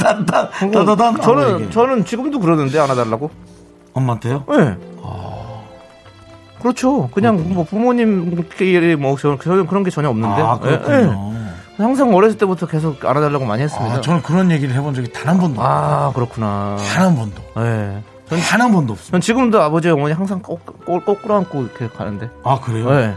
딴딴, 0.01 0.51
따다단. 0.73 1.15
하고 1.15 1.23
저는. 1.23 1.71
저는 1.71 2.05
지금도 2.07 2.39
그러는데, 2.41 2.79
안아달라고. 2.79 3.31
엄마한테요? 3.93 4.45
네. 4.49 4.77
그렇죠. 6.61 7.09
그냥 7.13 7.53
뭐 7.53 7.65
부모님끼리 7.65 8.97
뭐 8.97 9.17
저는 9.17 9.39
저는 9.43 9.67
그런 9.67 9.85
게 9.85 9.91
전혀 9.91 10.09
없는데. 10.09 10.41
아, 10.43 10.59
그렇군요. 10.59 11.33
예, 11.35 11.79
예. 11.79 11.83
항상 11.83 12.15
어렸을 12.15 12.39
때부터 12.39 12.67
계속 12.67 13.05
안아달라고 13.05 13.45
많이 13.45 13.63
했습니다. 13.63 13.97
아, 13.97 14.01
저는 14.01 14.23
그런 14.23 14.51
얘기를 14.51 14.75
해본 14.75 14.95
적이 14.95 15.13
단 15.13 15.27
한 15.35 15.39
번도. 15.41 15.61
아, 15.63 16.13
그렇구나. 16.15 16.77
단 16.95 17.07
한 17.07 17.15
번도. 17.17 17.43
예. 17.59 18.03
전, 18.29 18.41
단한 18.41 18.73
번도 18.73 18.95
없어요. 18.95 19.11
전 19.13 19.21
지금도 19.21 19.61
아버지 19.63 19.89
어머니 19.91 20.13
항상 20.15 20.41
꼭, 20.41 20.65
꼭, 20.85 21.05
꼭 21.05 21.23
끌어안고 21.23 21.63
이렇게 21.63 21.89
가는데. 21.89 22.31
아, 22.45 22.59
그래요? 22.61 22.91
예. 22.95 23.15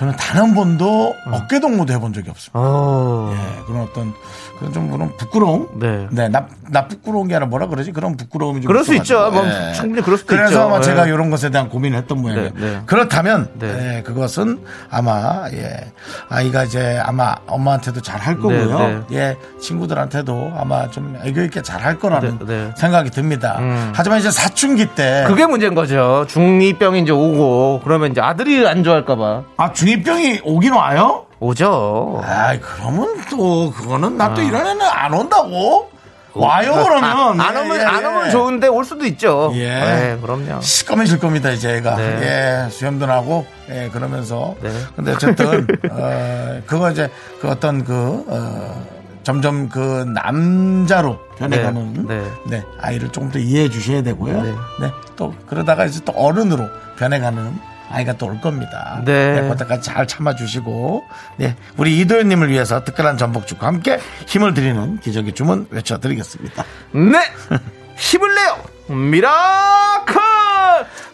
저는 0.00 0.16
단 0.16 0.40
한 0.40 0.54
번도 0.54 1.14
어 1.30 1.46
깨 1.50 1.60
동무도 1.60 1.92
해본 1.92 2.12
적이 2.14 2.30
없습니다. 2.30 2.58
어. 2.58 3.34
예, 3.34 3.64
그런 3.66 3.82
어떤, 3.82 4.14
그런 4.58 4.72
좀 4.72 4.90
그런 4.90 5.14
부끄러움? 5.18 5.68
네. 5.78 6.06
네, 6.10 6.28
나, 6.28 6.46
나 6.70 6.86
부끄러운 6.86 7.28
게 7.28 7.34
아니라 7.34 7.48
뭐라 7.48 7.66
그러지? 7.66 7.92
그런 7.92 8.16
부끄러움이 8.16 8.62
좀. 8.62 8.68
그럴 8.68 8.84
수 8.84 8.94
있죠. 8.94 9.30
뭐 9.30 9.44
충분히 9.74 10.00
그럴 10.02 10.16
수도 10.16 10.28
그래서 10.34 10.50
있죠. 10.52 10.62
아마 10.62 10.78
예. 10.78 10.82
제가 10.82 11.06
이런 11.06 11.28
것에 11.30 11.50
대한 11.50 11.68
고민을 11.68 11.98
했던 11.98 12.22
모양이에요. 12.22 12.50
네, 12.54 12.60
네. 12.60 12.80
그렇다면, 12.86 13.50
네. 13.58 13.96
예, 13.98 14.02
그것은 14.02 14.60
아마, 14.90 15.48
예, 15.52 15.92
아이가 16.30 16.64
이제 16.64 16.98
아마 17.04 17.34
엄마한테도 17.46 18.00
잘 18.00 18.20
할 18.20 18.36
거고요. 18.36 18.78
네, 18.78 19.16
예, 19.16 19.36
친구들한테도 19.60 20.52
아마 20.56 20.88
좀 20.90 21.18
애교 21.24 21.42
있게 21.42 21.60
잘 21.62 21.80
할 21.82 21.98
거라는 21.98 22.38
네, 22.40 22.46
네. 22.46 22.70
생각이 22.76 23.10
듭니다. 23.10 23.56
음. 23.58 23.92
하지만 23.94 24.20
이제 24.20 24.30
사춘기 24.30 24.86
때. 24.94 25.24
그게 25.26 25.44
문제인 25.46 25.74
거죠. 25.74 26.24
중2병이 26.28 27.02
이제 27.02 27.12
오고, 27.12 27.80
그러면 27.84 28.12
이제 28.12 28.20
아들이 28.22 28.66
안 28.66 28.82
좋아할까 28.84 29.16
봐. 29.16 29.42
아, 29.58 29.72
중 29.72 29.89
2병이 29.96 30.40
오긴 30.44 30.72
와요? 30.72 31.26
오죠. 31.40 32.22
아이, 32.24 32.60
그러면 32.60 33.20
또, 33.30 33.70
그거는 33.72 34.16
나 34.16 34.34
또 34.34 34.42
이런 34.42 34.66
애는 34.66 34.80
안 34.86 35.12
온다고? 35.14 35.90
와요, 36.32 36.72
그러면. 36.84 37.40
아, 37.40 37.48
안 37.48 37.56
예, 37.56 37.60
오면, 37.60 37.80
예, 37.80 37.84
안 37.84 38.02
예. 38.02 38.06
오면 38.06 38.30
좋은데 38.30 38.68
올 38.68 38.84
수도 38.84 39.04
있죠. 39.06 39.50
예. 39.54 39.68
네, 39.68 40.18
그럼요. 40.22 40.60
시꺼매질 40.60 41.18
겁니다, 41.18 41.50
이제 41.50 41.76
애가. 41.78 41.96
네. 41.96 42.66
예, 42.66 42.70
수염도 42.70 43.06
나고, 43.06 43.44
예, 43.68 43.88
그러면서. 43.92 44.54
네. 44.62 44.70
근데 44.94 45.12
어쨌든, 45.12 45.66
어, 45.90 46.60
그거 46.66 46.90
이제, 46.92 47.10
그 47.40 47.48
어떤 47.48 47.84
그, 47.84 48.24
어, 48.28 48.86
점점 49.24 49.68
그 49.68 50.04
남자로 50.14 51.18
변해가는, 51.36 52.06
네, 52.06 52.22
네, 52.46 52.62
아이를 52.80 53.08
조금 53.08 53.30
더 53.32 53.38
이해해 53.40 53.68
주셔야 53.68 54.02
되고요. 54.02 54.42
네. 54.42 54.54
네. 54.82 54.90
또, 55.16 55.34
그러다가 55.48 55.84
이제 55.86 56.00
또 56.04 56.12
어른으로 56.12 56.64
변해가는 56.96 57.58
아이가 57.90 58.12
또 58.14 58.26
올 58.26 58.40
겁니다. 58.40 59.02
네. 59.04 59.48
그때까지 59.48 59.82
잘 59.82 60.06
참아주시고, 60.06 61.02
네. 61.36 61.56
우리 61.76 61.98
이도현님을 62.00 62.48
위해서 62.50 62.84
특별한 62.84 63.18
전복죽과 63.18 63.66
함께 63.66 63.98
힘을 64.26 64.54
드리는 64.54 64.98
기적의 65.00 65.34
주문 65.34 65.66
외쳐드리겠습니다. 65.70 66.64
네! 66.92 67.18
힘을 67.96 68.34
내요! 68.34 68.56
미라클! 68.96 70.20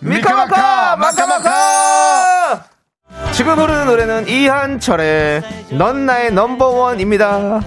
미카마카! 0.00 0.96
마카마카! 0.96 2.64
지금 3.32 3.56
부르는 3.56 3.86
노래는 3.86 4.28
이한철의 4.28 5.42
넌 5.72 6.04
나의 6.06 6.32
넘버원입니다. 6.32 7.38
넌 7.38 7.62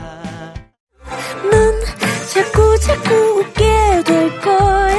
자꾸 2.33 2.79
자꾸 2.79 3.13
웃게 3.39 4.03
될 4.05 4.39
거야. 4.41 4.98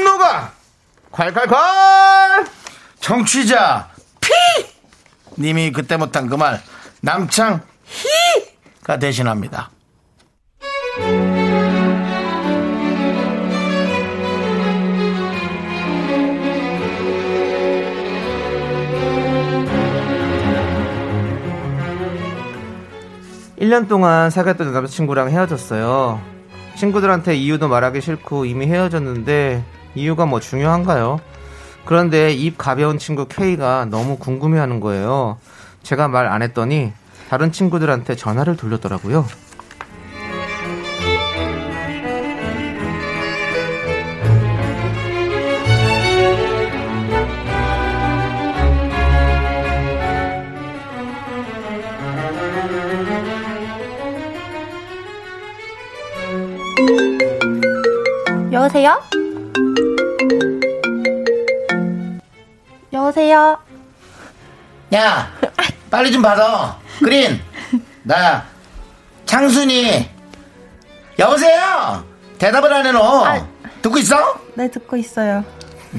콸콸콸! 1.21 2.47
청취자 2.99 3.89
피 4.19 4.31
님이 5.37 5.71
그때 5.71 5.95
못한 5.97 6.25
그 6.27 6.35
말 6.35 6.59
남창 7.01 7.61
히가 7.85 8.97
대신합니다. 8.97 9.69
일 23.57 23.69
년 23.69 23.87
동안 23.87 24.29
사귀었던 24.31 24.73
남자친구랑 24.73 25.29
헤어졌어요. 25.29 26.19
친구들한테 26.75 27.35
이유도 27.35 27.67
말하기 27.67 28.01
싫고 28.01 28.45
이미 28.45 28.65
헤어졌는데 28.65 29.63
이유가 29.95 30.25
뭐 30.25 30.39
중요한가요? 30.39 31.19
그런데 31.85 32.31
입 32.31 32.57
가벼운 32.57 32.97
친구 32.97 33.25
K가 33.27 33.85
너무 33.85 34.17
궁금해하는 34.17 34.79
거예요. 34.79 35.37
제가 35.83 36.07
말 36.07 36.27
안 36.27 36.41
했더니 36.41 36.93
다른 37.29 37.51
친구들한테 37.51 38.15
전화를 38.15 38.55
돌렸더라고요. 38.57 39.25
여보세요? 58.51 59.01
여보세요? 63.11 63.57
야 64.93 65.31
빨리 65.89 66.11
좀 66.11 66.21
받아 66.21 66.77
그린 66.99 67.41
나 68.03 68.45
창순이 69.25 70.09
여보세요 71.19 72.03
대답을 72.37 72.73
안해너 72.73 73.25
아. 73.25 73.47
듣고 73.81 73.97
있어? 73.99 74.39
네, 74.55 74.69
듣고 74.69 74.95
있어요. 74.97 75.43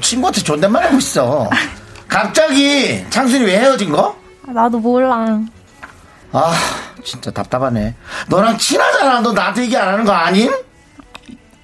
친구한테 0.00 0.40
존댓말 0.42 0.84
하고 0.84 0.96
있어 0.98 1.48
갑자기 2.08 3.04
창순이 3.10 3.44
왜 3.44 3.58
헤어진 3.58 3.90
거? 3.90 4.16
아, 4.46 4.52
나도 4.52 4.78
몰라. 4.78 5.40
아 6.32 6.52
진짜 7.04 7.30
답답하네 7.30 7.94
너랑 8.28 8.56
친하잖아 8.56 9.20
너 9.20 9.32
나한테 9.32 9.62
얘기 9.62 9.76
안 9.76 9.88
하는 9.88 10.04
거 10.04 10.12
아님? 10.12 10.50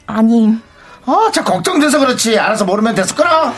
아님. 0.07 0.61
아, 1.07 1.31
참 1.33 1.43
걱정돼서 1.43 1.99
그렇지. 1.99 2.39
알아서 2.39 2.67
모르면 2.67 2.95
됐을 2.95 3.17
거라. 3.17 3.55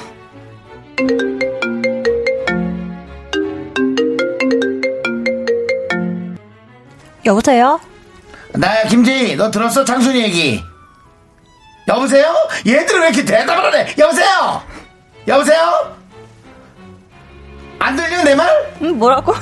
여보세요? 7.24 7.80
나야 8.54 8.84
김재희, 8.88 9.36
너 9.36 9.50
들었어? 9.50 9.84
창순이 9.84 10.20
얘기. 10.22 10.64
여보세요? 11.88 12.34
얘들은 12.66 13.00
왜 13.00 13.08
이렇게 13.08 13.24
대답을 13.24 13.66
안 13.66 13.74
해? 13.74 13.94
여보세요? 13.98 14.62
여보세요? 15.28 15.96
안 17.78 17.96
들려 17.96 18.22
내 18.22 18.34
말? 18.34 18.74
응, 18.82 18.98
뭐라고? 18.98 19.34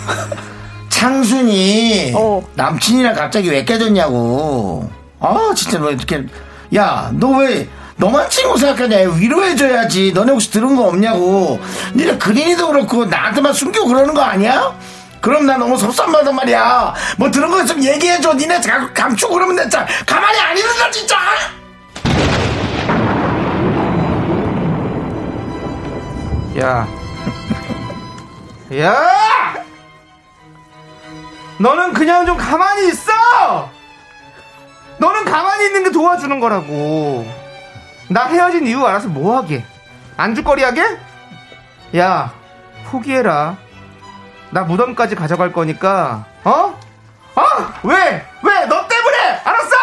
창순이 0.89 2.13
어. 2.17 2.43
남친이랑 2.55 3.15
갑자기 3.15 3.51
왜 3.51 3.65
깨졌냐고. 3.65 4.91
아, 5.21 5.53
진짜 5.55 5.79
너 5.79 5.91
이렇게 5.91 6.25
야, 6.75 7.11
너 7.15 7.31
왜 7.39 7.69
너만 7.97 8.31
친구 8.31 8.57
생각하냐? 8.57 9.11
위로해줘야지. 9.17 10.13
너네 10.15 10.31
혹시 10.33 10.51
들은 10.53 10.77
거 10.77 10.85
없냐고. 10.87 11.59
니네 11.97 12.19
그린이도 12.19 12.69
그렇고 12.69 13.05
나한테만 13.07 13.53
숨기고 13.53 13.87
그러는 13.89 14.15
거 14.15 14.21
아니야? 14.23 14.73
그럼 15.21 15.47
나 15.47 15.57
너무 15.57 15.77
섭섭하단 15.77 16.35
말이야. 16.35 16.95
뭐 17.19 17.31
들은 17.31 17.51
거 17.51 17.63
있으면 17.63 17.85
얘기해줘. 17.85 18.35
니네 18.35 18.61
가- 18.61 18.93
감추고 18.93 19.35
그러면 19.35 19.57
내 19.57 19.69
짜 19.69 19.87
가만히 20.07 20.39
안 20.41 20.57
있는다 20.57 20.91
진짜. 20.91 21.17
야. 26.59 26.87
야! 28.79 29.65
너는 31.59 31.93
그냥 31.93 32.27
좀 32.27 32.37
가만히 32.37 32.89
있어! 32.89 33.13
너는 34.99 35.25
가만히 35.25 35.67
있는 35.67 35.85
게 35.85 35.91
도와주는 35.91 36.41
거라고. 36.41 37.27
나 38.09 38.25
헤어진 38.27 38.67
이유 38.67 38.85
알아서 38.85 39.09
뭐 39.09 39.37
하게? 39.37 39.65
안주거리 40.17 40.63
하게? 40.65 40.83
야, 41.97 42.33
포기해라. 42.87 43.57
나 44.51 44.63
무덤까지 44.65 45.15
가져갈 45.15 45.53
거니까, 45.53 46.25
어? 46.45 46.51
어? 46.51 47.43
왜? 47.85 47.95
왜? 48.43 48.67
너 48.67 48.87
때문에! 48.89 49.19
알았어! 49.45 49.77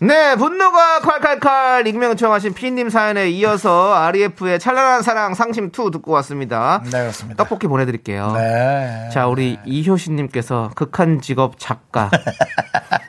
네, 0.00 0.34
분노가 0.36 1.00
콸콸콸 1.00 1.86
익명 1.86 2.10
요청하신 2.10 2.54
피님 2.54 2.90
사연에 2.90 3.28
이어서 3.30 3.94
REF의 3.94 4.58
찬란한 4.58 5.02
사랑 5.02 5.32
상심2 5.32 5.92
듣고 5.92 6.12
왔습니다. 6.12 6.82
네, 6.84 6.90
그렇습니다. 6.90 7.42
떡볶이 7.42 7.66
보내드릴게요. 7.66 8.32
네. 8.32 9.08
자, 9.12 9.26
우리 9.26 9.58
이효신님께서 9.64 10.72
극한 10.74 11.20
직업 11.20 11.58
작가. 11.58 12.10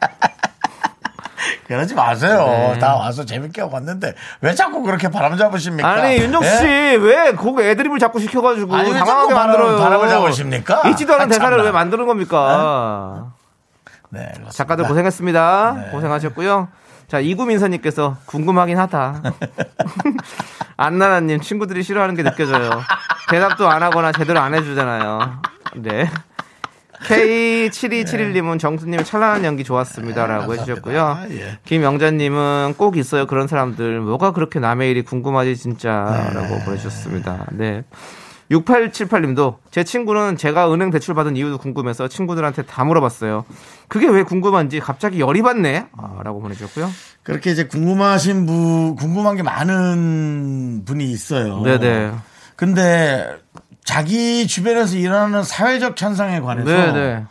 그러지 1.68 1.96
마세요. 1.96 2.46
네. 2.74 2.80
다 2.80 2.96
와서 2.96 3.26
재밌게 3.26 3.62
하고 3.62 3.74
왔는데 3.76 4.14
왜 4.42 4.56
자꾸 4.56 4.82
그렇게 4.84 5.10
바람 5.10 5.38
잡으십니까? 5.38 5.88
아니, 5.90 6.18
윤정씨, 6.18 6.66
예? 6.66 6.96
왜 7.00 7.34
거기 7.34 7.62
애드립을 7.64 8.00
자꾸 8.00 8.20
시켜가지고 8.20 8.74
아니, 8.76 8.92
왜 8.92 9.00
당황하게 9.00 9.34
바람- 9.34 9.48
만들어요. 9.52 9.80
바람을 9.80 10.08
잡으십니까? 10.10 10.88
있지도 10.90 11.14
않은 11.16 11.26
아, 11.26 11.28
대사를. 11.30 11.58
왜 11.64 11.72
만드는 11.72 12.08
겁니까? 12.08 13.32
네, 14.10 14.22
그렇습니다. 14.22 14.52
작가들 14.52 14.86
고생했습니다. 14.88 15.76
네. 15.86 15.92
고생하셨고요. 15.92 16.70
자, 17.10 17.20
이구민서님께서 17.20 18.18
궁금하긴 18.26 18.78
하다. 18.80 19.22
안나라님 20.78 21.42
친구들이 21.42 21.84
싫어하는 21.84 22.16
게 22.16 22.24
느껴져요. 22.24 22.70
대답도 23.30 23.68
안 23.70 23.84
하거나 23.84 24.12
제대로 24.12 24.40
안 24.40 24.54
해주잖아요. 24.54 25.42
네. 25.78 26.10
K7271님은 27.04 28.60
정수님 28.60 29.04
찬란한 29.04 29.44
연기 29.46 29.64
좋았습니다라고 29.64 30.54
해주셨고요. 30.54 31.18
예. 31.32 31.60
김영자님은 31.66 32.76
꼭 32.78 32.98
있어요 32.98 33.28
그런 33.28 33.48
사람들 33.48 34.00
뭐가 34.02 34.32
그렇게 34.32 34.60
남의 34.60 34.92
일이 34.92 35.04
궁금하지 35.04 35.56
진짜라고 35.56 36.60
보내주셨습니다. 36.66 37.48
네. 37.52 37.84
6878님도 38.52 39.58
제 39.72 39.84
친구는 39.84 40.38
제가 40.38 40.74
은행 40.74 40.90
대출 40.90 41.14
받은 41.14 41.36
이유도 41.36 41.58
궁금해서 41.58 42.08
친구들한테 42.08 42.64
다 42.64 42.84
물어봤어요. 42.86 43.46
그게 43.88 44.08
왜 44.08 44.24
궁금한지 44.24 44.80
갑자기 44.80 45.20
열이 45.20 45.42
받네? 45.42 45.88
아, 45.98 46.22
라고 46.24 46.42
보내주셨고요. 46.42 46.90
그렇게 47.24 47.52
이제 47.52 47.68
궁금하신 47.68 48.46
분, 48.46 48.96
궁금한 48.96 49.36
게 49.36 49.44
많은 49.44 50.84
분이 50.86 51.12
있어요. 51.12 51.62
네네. 51.62 52.14
근데 52.56 53.38
자기 53.88 54.46
주변에서 54.48 54.98
일어나는 54.98 55.44
사회적 55.44 56.00
현상에 56.00 56.42
관해서 56.42 56.70
네네. 56.70 57.24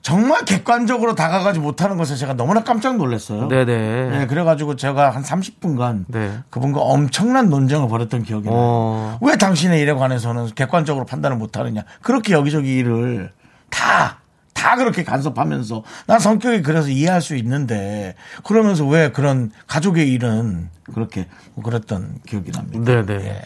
정말 0.00 0.44
객관적으로 0.44 1.14
다가가지 1.14 1.60
못하는 1.60 1.96
것에 1.96 2.16
제가 2.16 2.34
너무나 2.34 2.64
깜짝 2.64 2.96
놀랐어요. 2.96 3.46
네네. 3.46 4.08
네, 4.10 4.26
그래가지고 4.26 4.74
제가 4.74 5.10
한 5.10 5.22
30분간 5.22 6.06
네. 6.08 6.40
그분과 6.50 6.80
엄청난 6.80 7.48
논쟁을 7.50 7.86
벌였던 7.88 8.24
기억이 8.24 8.48
나요. 8.48 8.56
어. 8.58 9.18
왜 9.22 9.36
당신의 9.36 9.80
일에 9.80 9.92
관해서는 9.92 10.48
객관적으로 10.56 11.06
판단을 11.06 11.36
못하느냐. 11.36 11.84
그렇게 12.02 12.32
여기저기 12.32 12.78
일을 12.78 13.30
다, 13.70 14.18
다다 14.62 14.76
그렇게 14.76 15.02
간섭하면서 15.02 15.82
난 16.06 16.18
성격이 16.20 16.62
그래서 16.62 16.88
이해할 16.88 17.20
수 17.20 17.34
있는데 17.36 18.14
그러면서 18.44 18.86
왜 18.86 19.10
그런 19.10 19.50
가족의 19.66 20.08
일은 20.08 20.70
그렇게 20.94 21.26
뭐 21.54 21.64
그랬던 21.64 22.20
기억이 22.26 22.52
납니다. 22.52 22.84
네네. 22.84 23.24
예. 23.26 23.42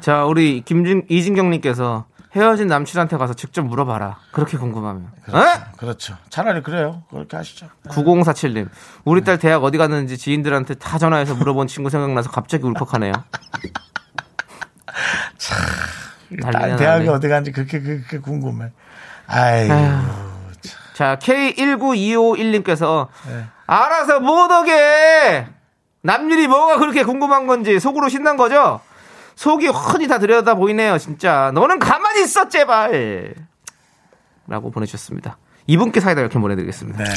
자, 0.00 0.24
우리 0.24 0.62
김진, 0.62 1.06
이진경님께서 1.08 2.04
헤어진 2.36 2.68
남친한테 2.68 3.16
가서 3.16 3.34
직접 3.34 3.62
물어봐라. 3.62 4.18
그렇게 4.32 4.56
궁금하면. 4.56 5.08
어? 5.32 5.42
그렇죠. 5.76 6.16
차라리 6.28 6.62
그래요. 6.62 7.02
그렇게 7.10 7.36
하시죠. 7.36 7.68
9047님. 7.88 8.68
우리 9.04 9.24
딸 9.24 9.38
대학 9.38 9.64
어디 9.64 9.78
갔는지 9.78 10.16
지인들한테 10.16 10.74
다 10.74 10.98
전화해서 10.98 11.34
물어본 11.34 11.66
친구 11.66 11.90
생각나서 11.90 12.30
갑자기 12.30 12.64
울컥하네요. 12.64 13.12
대학에 16.30 16.76
나네. 16.76 17.08
어디 17.08 17.28
간지 17.28 17.50
그렇게 17.50 17.80
그렇게 17.80 18.18
궁금해. 18.18 18.70
아이. 19.26 19.68
자, 21.00 21.16
K19251님께서 21.16 23.08
네. 23.26 23.46
알아서 23.66 24.20
못오게 24.20 25.46
남일이 26.02 26.46
뭐가 26.46 26.76
그렇게 26.76 27.04
궁금한 27.04 27.46
건지 27.46 27.80
속으로 27.80 28.10
신난 28.10 28.36
거죠? 28.36 28.82
속이 29.34 29.68
훤히 29.68 30.08
다 30.08 30.18
들여다 30.18 30.56
보이네요, 30.56 30.98
진짜. 30.98 31.52
너는 31.54 31.78
가만히 31.78 32.22
있어, 32.24 32.50
제발. 32.50 33.34
라고 34.46 34.70
보내주셨습니다. 34.70 35.38
이분께 35.66 36.00
사이다 36.00 36.20
이렇게 36.20 36.38
보내드리겠습니다. 36.38 37.02
네. 37.02 37.10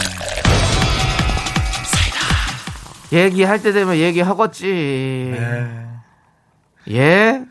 얘기할 3.12 3.62
때 3.62 3.74
되면 3.74 3.98
얘기하겠지. 3.98 5.36
네. 5.38 5.88
예? 6.90 7.44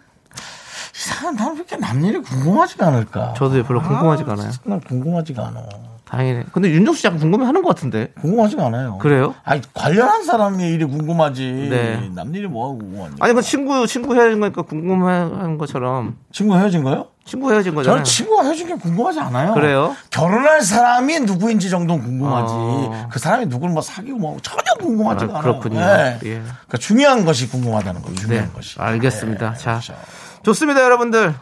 이상한 0.97 1.35
나는 1.35 1.53
왜 1.53 1.59
이렇게 1.59 1.77
남 1.77 2.03
일이 2.03 2.23
궁금하지가 2.23 2.87
않을까? 2.87 3.35
저도 3.37 3.63
별로 3.65 3.83
궁금하지가 3.83 4.33
않아요. 4.33 4.51
난 4.65 4.81
궁금하지가 4.81 5.49
않아. 5.49 5.92
다행이네. 6.13 6.45
근데 6.53 6.71
윤정수 6.71 7.01
씨 7.01 7.07
약간 7.07 7.19
궁금해 7.19 7.47
하는 7.47 7.63
것 7.63 7.69
같은데. 7.71 8.09
궁금하지가 8.21 8.67
않아요. 8.67 8.99
그래요? 8.99 9.35
아니 9.45 9.63
관련한 9.73 10.25
사람의 10.25 10.71
일이 10.71 10.85
궁금하지. 10.85 11.69
네. 11.71 12.11
남 12.15 12.35
일이 12.35 12.47
뭐하고 12.47 12.79
궁금하니? 12.79 13.15
아니, 13.21 13.33
그 13.33 13.41
친구, 13.41 13.87
친구 13.87 14.15
헤어진 14.15 14.39
거니까 14.39 14.61
궁금해하는 14.61 15.57
것처럼. 15.57 16.19
친구 16.31 16.55
헤어진 16.59 16.85
거요? 16.85 17.07
친구 17.25 17.51
헤어진 17.51 17.75
거잖아요. 17.75 17.97
저는 17.99 18.05
친구가 18.05 18.43
헤어진 18.45 18.67
게 18.67 18.75
궁금하지 18.75 19.21
않아요. 19.21 19.55
그래요? 19.55 19.97
결혼할 20.11 20.61
사람이 20.61 21.21
누구인지 21.21 21.71
정도는 21.71 22.05
궁금하지. 22.05 22.53
어. 22.55 23.09
그 23.11 23.19
사람이 23.19 23.47
누구를 23.47 23.73
뭐 23.73 23.81
사귀고 23.81 24.19
뭐 24.19 24.37
전혀 24.43 24.63
궁금하지가 24.81 25.33
아, 25.33 25.39
않아요. 25.39 25.61
그렇군요. 25.61 25.81
네. 25.81 26.19
예. 26.25 26.29
그러니까 26.43 26.79
중요한 26.79 27.25
것이 27.25 27.49
궁금하다는 27.49 28.03
거예요. 28.03 28.17
중요한 28.17 28.47
네, 28.49 28.53
것이. 28.53 28.79
알겠습니다. 28.79 29.53
네, 29.55 29.59
자, 29.59 29.71
그렇죠. 29.81 29.95
좋습니다, 30.43 30.83
여러분들. 30.83 31.33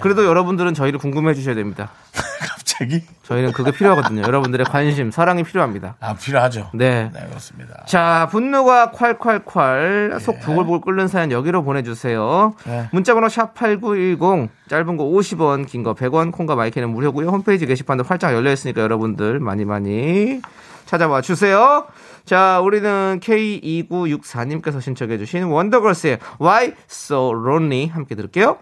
그래도 0.00 0.24
여러분들은 0.24 0.72
저희를 0.72 0.98
궁금해 1.00 1.34
주셔야 1.34 1.54
됩니다. 1.56 1.90
갑자기 2.74 3.02
저희는 3.22 3.52
그게 3.52 3.70
필요하거든요. 3.70 4.22
여러분들의 4.22 4.66
관심, 4.66 5.10
사랑이 5.10 5.44
필요합니다. 5.44 5.96
아 6.00 6.14
필요하죠. 6.14 6.70
네. 6.74 7.10
네 7.14 7.26
그렇습니다. 7.28 7.84
자, 7.86 8.26
분노가 8.30 8.90
콸콸콸 8.90 10.18
속 10.20 10.40
부글부글 10.40 10.80
끓는 10.80 11.06
사연 11.08 11.30
여기로 11.30 11.62
보내주세요. 11.62 12.54
네. 12.66 12.88
문자번호 12.92 13.28
샵8910 13.28 14.48
짧은 14.68 14.96
거 14.96 15.04
50원, 15.04 15.66
긴 15.66 15.84
거 15.84 15.94
100원, 15.94 16.32
콩과 16.32 16.56
마이크는 16.56 16.90
무료고요. 16.90 17.28
홈페이지 17.28 17.66
게시판도 17.66 18.04
활짝 18.04 18.34
열려 18.34 18.50
있으니까 18.52 18.80
여러분들 18.82 19.38
많이 19.38 19.64
많이 19.64 20.40
찾아와 20.86 21.20
주세요. 21.20 21.86
자, 22.24 22.60
우리는 22.60 23.20
K2964님께서 23.22 24.80
신청해 24.80 25.18
주신 25.18 25.44
원더걸스의 25.44 26.18
Why 26.40 26.72
So 26.90 27.30
Lonely 27.32 27.86
함께 27.88 28.14
들을게요. 28.14 28.58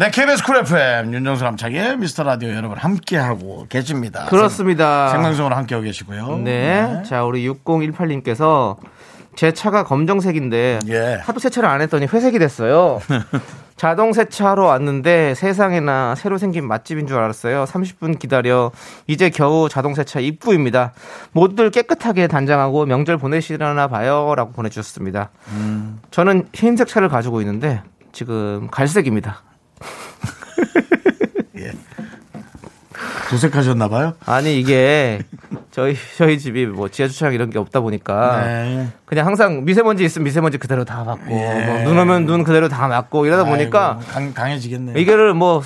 네 0.00 0.10
KBS 0.10 0.42
쿨 0.44 0.56
FM 0.56 1.12
윤정수 1.12 1.44
남창희의 1.44 1.98
미스터 1.98 2.22
라디오 2.22 2.48
여러분 2.54 2.78
함께하고 2.78 3.66
계십니다. 3.68 4.24
그렇습니다. 4.30 5.10
생방송으로 5.10 5.54
함께하고 5.54 5.84
계시고요. 5.84 6.38
네. 6.38 7.02
자, 7.06 7.22
우리 7.24 7.46
6018님께서 7.46 8.78
제 9.36 9.52
차가 9.52 9.84
검정색인데 9.84 10.78
예. 10.88 11.18
하도 11.20 11.38
세차를 11.38 11.68
안 11.68 11.82
했더니 11.82 12.06
회색이 12.06 12.38
됐어요. 12.38 13.02
자동 13.76 14.14
세차하러 14.14 14.64
왔는데 14.64 15.34
세상에나 15.34 16.14
새로 16.14 16.38
생긴 16.38 16.66
맛집인 16.66 17.06
줄 17.06 17.18
알았어요. 17.18 17.64
30분 17.64 18.18
기다려 18.18 18.70
이제 19.06 19.28
겨우 19.28 19.68
자동 19.68 19.94
세차 19.94 20.18
입구입니다. 20.18 20.94
모두들 21.32 21.70
깨끗하게 21.70 22.26
단장하고 22.26 22.86
명절 22.86 23.18
보내시려나 23.18 23.88
봐요라고 23.88 24.52
보내주셨습니다. 24.52 25.28
저는 26.10 26.46
흰색 26.54 26.88
차를 26.88 27.10
가지고 27.10 27.42
있는데 27.42 27.82
지금 28.12 28.68
갈색입니다. 28.70 29.49
도색하셨나 33.30 33.88
봐요. 33.88 34.14
아니 34.26 34.58
이게 34.58 35.20
저희 35.70 35.96
저희 36.16 36.38
집이 36.38 36.66
뭐 36.66 36.88
지하 36.88 37.08
주차장 37.08 37.32
이런 37.32 37.50
게 37.50 37.58
없다 37.58 37.80
보니까 37.80 38.44
네. 38.44 38.88
그냥 39.04 39.26
항상 39.26 39.64
미세먼지 39.64 40.04
있으면 40.04 40.24
미세먼지 40.24 40.58
그대로 40.58 40.84
다 40.84 41.04
맞고 41.04 41.30
예. 41.30 41.66
뭐눈 41.66 41.98
오면 41.98 42.26
눈 42.26 42.44
그대로 42.44 42.68
다 42.68 42.88
맞고 42.88 43.26
이러다 43.26 43.44
보니까 43.44 43.98
아이고, 44.00 44.12
강, 44.12 44.34
강해지겠네요. 44.34 44.98
이거를 44.98 45.34
뭐 45.34 45.62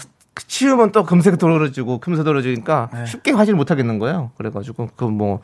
치우면 0.47 0.93
또 0.93 1.05
금세 1.05 1.35
떨어지고 1.37 2.01
금세 2.01 2.23
떨어지니까 2.23 2.91
네. 2.93 3.07
쉽게 3.07 3.33
하질 3.33 3.55
못 3.55 3.71
하겠는 3.71 3.99
거예요. 3.99 4.31
그래가지고 4.37 4.91
그 4.97 5.07
뭐 5.07 5.41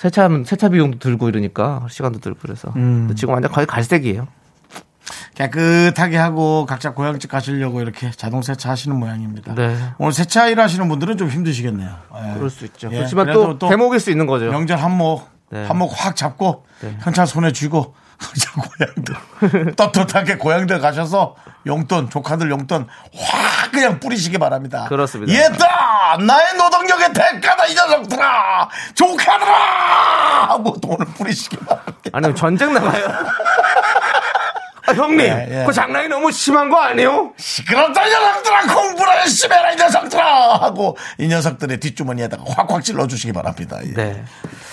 세차하면 0.00 0.44
세차 0.44 0.70
비용도 0.70 0.98
들고 0.98 1.28
이러니까 1.28 1.86
시간도 1.90 2.20
들고 2.20 2.38
그래서 2.40 2.72
음. 2.76 3.12
지금 3.16 3.34
완전 3.34 3.52
거의 3.52 3.66
갈색이에요. 3.66 4.26
깨끗하게 5.34 6.16
하고 6.16 6.66
각자 6.66 6.92
고향집 6.92 7.30
가시려고 7.30 7.80
이렇게 7.80 8.10
자동 8.10 8.42
세차 8.42 8.70
하시는 8.70 8.96
모양입니다. 8.98 9.54
네. 9.54 9.76
오늘 9.98 10.12
세차 10.12 10.48
일 10.48 10.60
하시는 10.60 10.88
분들은 10.88 11.16
좀 11.16 11.28
힘드시겠네요. 11.28 11.88
예. 11.88 12.34
그럴 12.34 12.50
수 12.50 12.64
있죠. 12.66 12.88
예, 12.92 12.96
그렇지만 12.96 13.26
그래도 13.26 13.58
또, 13.58 13.68
대목일 13.68 14.00
수 14.00 14.10
있는 14.10 14.26
거죠. 14.26 14.50
명절 14.50 14.78
한몫 14.78 15.22
네. 15.50 15.64
한몫 15.66 15.90
확 15.92 16.16
잡고 16.16 16.64
네. 16.80 16.96
현찰 17.00 17.26
손에 17.26 17.52
쥐고 17.52 17.94
고향들 18.78 19.74
떳떳하게 19.76 20.36
고향들 20.36 20.78
가셔서 20.80 21.36
용돈 21.66 22.10
조카들 22.10 22.50
용돈 22.50 22.86
확 23.14 23.72
그냥 23.72 23.98
뿌리시기 24.00 24.38
바랍니다. 24.38 24.86
그렇습니다. 24.88 25.32
얘들아 25.32 26.18
나의 26.26 26.54
노동력의 26.56 27.12
대가다 27.12 27.66
이 27.66 27.74
녀석들아 27.74 28.68
조카들아 28.94 30.48
하고 30.50 30.78
돈을 30.80 31.06
뿌리시기 31.16 31.56
바랍니다. 31.58 32.10
아니면 32.12 32.36
전쟁 32.36 32.74
나가요. 32.74 33.06
아, 34.86 34.92
형님, 34.92 35.20
예, 35.20 35.48
예. 35.50 35.64
그 35.66 35.72
장난이 35.72 36.08
너무 36.08 36.30
심한 36.32 36.68
거 36.70 36.80
아니에요? 36.80 37.32
시끄럽다 37.36 38.06
이 38.06 38.10
녀석들아 38.10 38.74
공부를 38.74 39.14
열심히 39.20 39.56
해라 39.56 39.72
이 39.72 39.76
녀석들아 39.76 40.58
하고 40.58 40.96
이 41.18 41.28
녀석들의 41.28 41.80
뒷주머니에다가 41.80 42.44
확확 42.46 42.82
찔러주시기 42.82 43.32
바랍니다. 43.32 43.78
예. 43.84 43.92
네. 43.92 44.24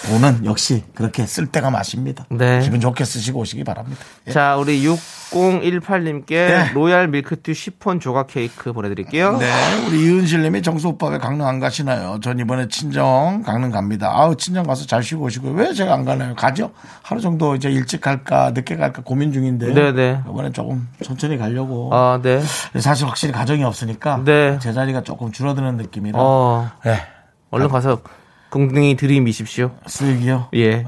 돈은 0.07 0.45
역시 0.45 0.83
그렇게 0.95 1.25
쓸 1.25 1.47
때가 1.47 1.69
맛입니다. 1.69 2.25
네. 2.29 2.61
기분 2.61 2.79
좋게 2.79 3.03
쓰시고 3.03 3.39
오시기 3.41 3.63
바랍니다. 3.63 4.01
예. 4.27 4.31
자, 4.31 4.55
우리 4.55 4.81
6018님께 4.83 6.27
네. 6.29 6.71
로얄 6.73 7.07
밀크티 7.09 7.53
쉬폰 7.53 7.99
조각 7.99 8.27
케이크 8.27 8.71
보내드릴게요. 8.71 9.37
네, 9.37 9.51
우리 9.87 10.05
이은실 10.05 10.41
님이 10.41 10.61
정수 10.61 10.89
오빠 10.89 11.07
왜 11.07 11.17
강릉 11.17 11.45
안 11.45 11.59
가시나요? 11.59 12.19
전 12.21 12.39
이번에 12.39 12.67
친정 12.69 13.43
강릉 13.45 13.71
갑니다. 13.71 14.11
아우 14.13 14.35
친정 14.37 14.65
가서 14.65 14.85
잘 14.85 15.03
쉬고 15.03 15.25
오시고요. 15.25 15.53
왜 15.53 15.73
제가 15.73 15.93
안 15.93 16.05
가나요? 16.05 16.35
가죠? 16.35 16.71
하루 17.01 17.19
정도 17.19 17.55
이제 17.55 17.69
일찍 17.69 18.01
갈까 18.01 18.51
늦게 18.53 18.77
갈까 18.77 19.01
고민 19.01 19.33
중인데. 19.33 19.73
네네. 19.73 20.06
이번에 20.29 20.51
조금 20.51 20.87
천천히 21.03 21.37
가려고. 21.37 21.89
아, 21.93 22.19
네. 22.21 22.41
사실 22.79 23.07
확실히 23.07 23.33
가정이 23.33 23.63
없으니까 23.63 24.21
네. 24.23 24.57
제 24.59 24.73
자리가 24.73 25.01
조금 25.03 25.31
줄어드는 25.31 25.77
느낌이라. 25.77 26.17
어, 26.19 26.69
네, 26.85 26.99
얼른 27.51 27.69
가서 27.69 27.99
긍등히 28.49 28.95
들이미십시오. 28.95 29.71
쓸기요. 29.85 30.49
예. 30.55 30.85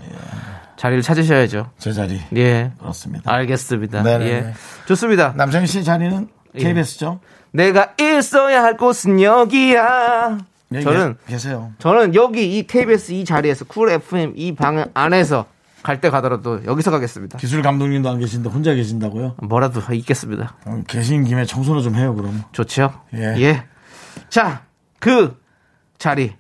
자리를 0.78 1.02
찾으셔야죠. 1.04 1.72
제 1.78 1.92
자리. 1.92 2.20
예. 2.38 2.72
그렇습니다. 2.80 3.32
알겠습니다. 3.34 4.02
네네네. 4.04 4.32
예. 4.32 4.54
좋습니다. 4.88 5.34
남창희 5.36 5.68
씨 5.68 5.84
자리는 5.84 6.28
예. 6.56 6.60
KBS죠? 6.60 7.20
내가 7.52 7.94
있어야 8.00 8.64
할 8.64 8.78
곳은 8.78 9.22
여기야. 9.22 10.38
저는 10.84 11.18
계세요. 11.28 11.72
저는 11.80 12.14
여기 12.16 12.58
이 12.58 12.68
KBS 12.68 13.12
이 13.14 13.26
자리에서 13.26 13.66
쿨 13.66 13.90
FM 13.92 14.34
이 14.36 14.54
방 14.56 14.86
안에서 14.94 15.46
갈 15.84 16.02
때 16.02 16.10
가더라도 16.10 16.64
여기서 16.66 16.92
가겠습니다. 16.92 17.38
기술 17.38 17.62
감독님도 17.62 18.10
안 18.10 18.20
계신데 18.20 18.50
혼자 18.50 18.74
계신다고요? 18.74 19.36
뭐라도 19.44 19.82
있겠습니다. 19.94 20.56
어, 20.66 20.82
계신 20.88 21.24
김에 21.24 21.46
청소를 21.46 21.82
좀 21.82 21.96
해요, 21.96 22.14
그럼. 22.16 22.44
좋죠? 22.52 22.94
예. 23.14 23.66
자, 24.30 24.64
그 25.00 25.38
자리 25.98 26.36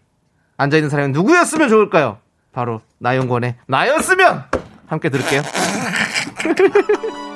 앉아 0.58 0.78
있는 0.78 0.90
사람이 0.90 1.14
누구였으면 1.14 1.70
좋을까요? 1.70 2.18
바로 2.52 2.82
나영권의 3.00 3.56
나였으면 3.68 4.44
함께 4.88 5.10
들을게요. 5.10 5.42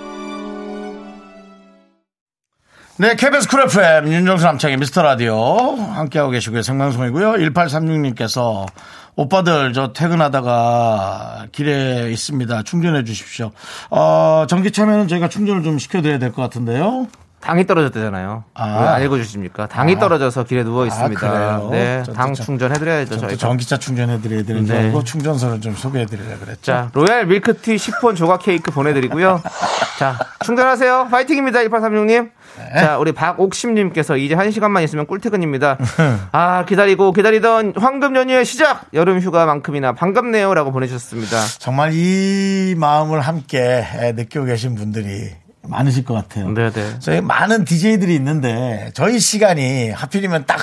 네, 2.97 3.15
KBS 3.15 3.47
쿨 3.47 3.61
FM 3.63 4.07
윤정수 4.07 4.45
남창의 4.45 4.77
미스터 4.77 5.01
라디오 5.01 5.35
함께하고 5.75 6.31
계시고요. 6.31 6.61
생방송이고요. 6.61 7.33
1836님께서 7.33 8.67
오빠들 9.15 9.73
저 9.73 9.93
퇴근하다가 9.93 11.47
길에 11.51 12.11
있습니다. 12.11 12.61
충전해 12.63 13.03
주십시오. 13.03 13.51
어, 13.89 14.45
전기차면은 14.47 15.07
저희가 15.07 15.27
충전을 15.27 15.63
좀 15.63 15.79
시켜드려야 15.79 16.19
될 16.19 16.31
것 16.33 16.41
같은데요. 16.43 17.07
당이 17.43 17.67
떨어졌대잖아요. 17.67 18.45
아. 18.53 18.81
왜안 18.81 19.03
읽어주십니까? 19.03 19.67
당이 19.67 19.99
떨어져서 19.99 20.45
길에 20.45 20.63
누워 20.63 20.85
있습니다. 20.85 21.19
그래요? 21.19 21.69
네, 21.71 22.03
당 22.15 22.33
저, 22.33 22.43
충전해드려야죠 22.43 23.15
또 23.15 23.19
저희가. 23.19 23.37
전기차 23.37 23.77
충전해드려야 23.77 24.43
되는 24.43 24.65
줄 24.65 24.75
네. 24.75 25.03
충전소를 25.03 25.59
좀 25.59 25.73
소개해드리려고 25.75 26.39
그랬죠. 26.39 26.61
자, 26.61 26.89
로얄 26.93 27.25
밀크티 27.25 27.75
10폰 27.75 28.15
조각 28.15 28.41
케이크 28.43 28.71
보내드리고요. 28.71 29.41
자, 29.99 30.17
충전하세요. 30.45 31.09
파이팅입니다, 31.11 31.59
1836님. 31.59 32.31
네. 32.57 32.79
자, 32.79 32.97
우리 32.97 33.11
박옥심님께서 33.11 34.15
이제 34.17 34.35
한 34.35 34.49
시간만 34.51 34.83
있으면 34.83 35.05
꿀퇴근입니다. 35.05 35.77
아, 36.31 36.63
기다리고 36.65 37.11
기다리던 37.11 37.73
황금 37.77 38.15
연휴의 38.15 38.45
시작! 38.45 38.85
여름 38.93 39.19
휴가만큼이나 39.19 39.93
반갑네요. 39.93 40.53
라고 40.53 40.71
보내주셨습니다. 40.71 41.37
정말 41.59 41.91
이 41.93 42.75
마음을 42.77 43.19
함께 43.21 43.85
느끼고 44.15 44.45
계신 44.45 44.75
분들이 44.75 45.31
많으실 45.67 46.03
것 46.05 46.13
같아요. 46.13 46.49
네네. 46.53 46.99
저희 46.99 47.21
많은 47.21 47.65
DJ들이 47.65 48.15
있는데 48.15 48.91
저희 48.93 49.19
시간이 49.19 49.91
하필이면 49.91 50.45
딱 50.45 50.59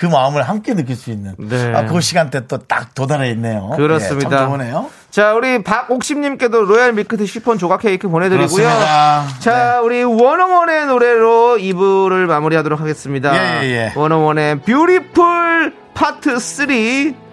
그 0.00 0.06
마음을 0.06 0.42
함께 0.42 0.72
느낄 0.74 0.96
수 0.96 1.10
있는 1.10 1.34
네. 1.36 1.74
아, 1.74 1.84
그 1.84 2.00
시간대 2.00 2.46
또 2.46 2.56
딱 2.56 2.94
도달해 2.94 3.30
있네요. 3.32 3.70
그렇습니다. 3.76 4.30
예, 4.30 4.30
참 4.38 4.48
좋으네요. 4.48 4.90
자, 5.10 5.34
우리 5.34 5.62
박옥심님께도 5.62 6.62
로얄 6.64 6.94
밀크티 6.94 7.24
시폰 7.24 7.58
조각 7.58 7.80
케이크 7.80 8.08
보내드리고요. 8.08 8.48
그렇습니다. 8.48 9.26
자, 9.40 9.80
우리 9.82 10.02
워너원의 10.02 10.86
노래로 10.86 11.58
2부를 11.58 12.26
마무리하도록 12.26 12.80
하겠습니다. 12.80 13.34
예, 13.62 13.66
예, 13.66 13.70
예. 13.70 13.92
워너원의 13.94 14.60
Beautiful 14.60 15.74
Part 15.92 16.38
3 16.38 16.68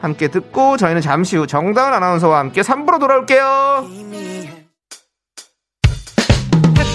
함께 0.01 0.27
듣고 0.27 0.75
저희는 0.75 1.01
잠시 1.01 1.37
후 1.37 1.47
정다은 1.47 1.93
아나운서와 1.93 2.39
함께 2.39 2.61
3부로 2.61 2.99
돌아올게요. 2.99 3.85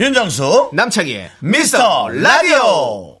윤정수 0.00 0.70
남창희의 0.72 1.30
미스터 1.40 2.08
라디오 2.08 3.20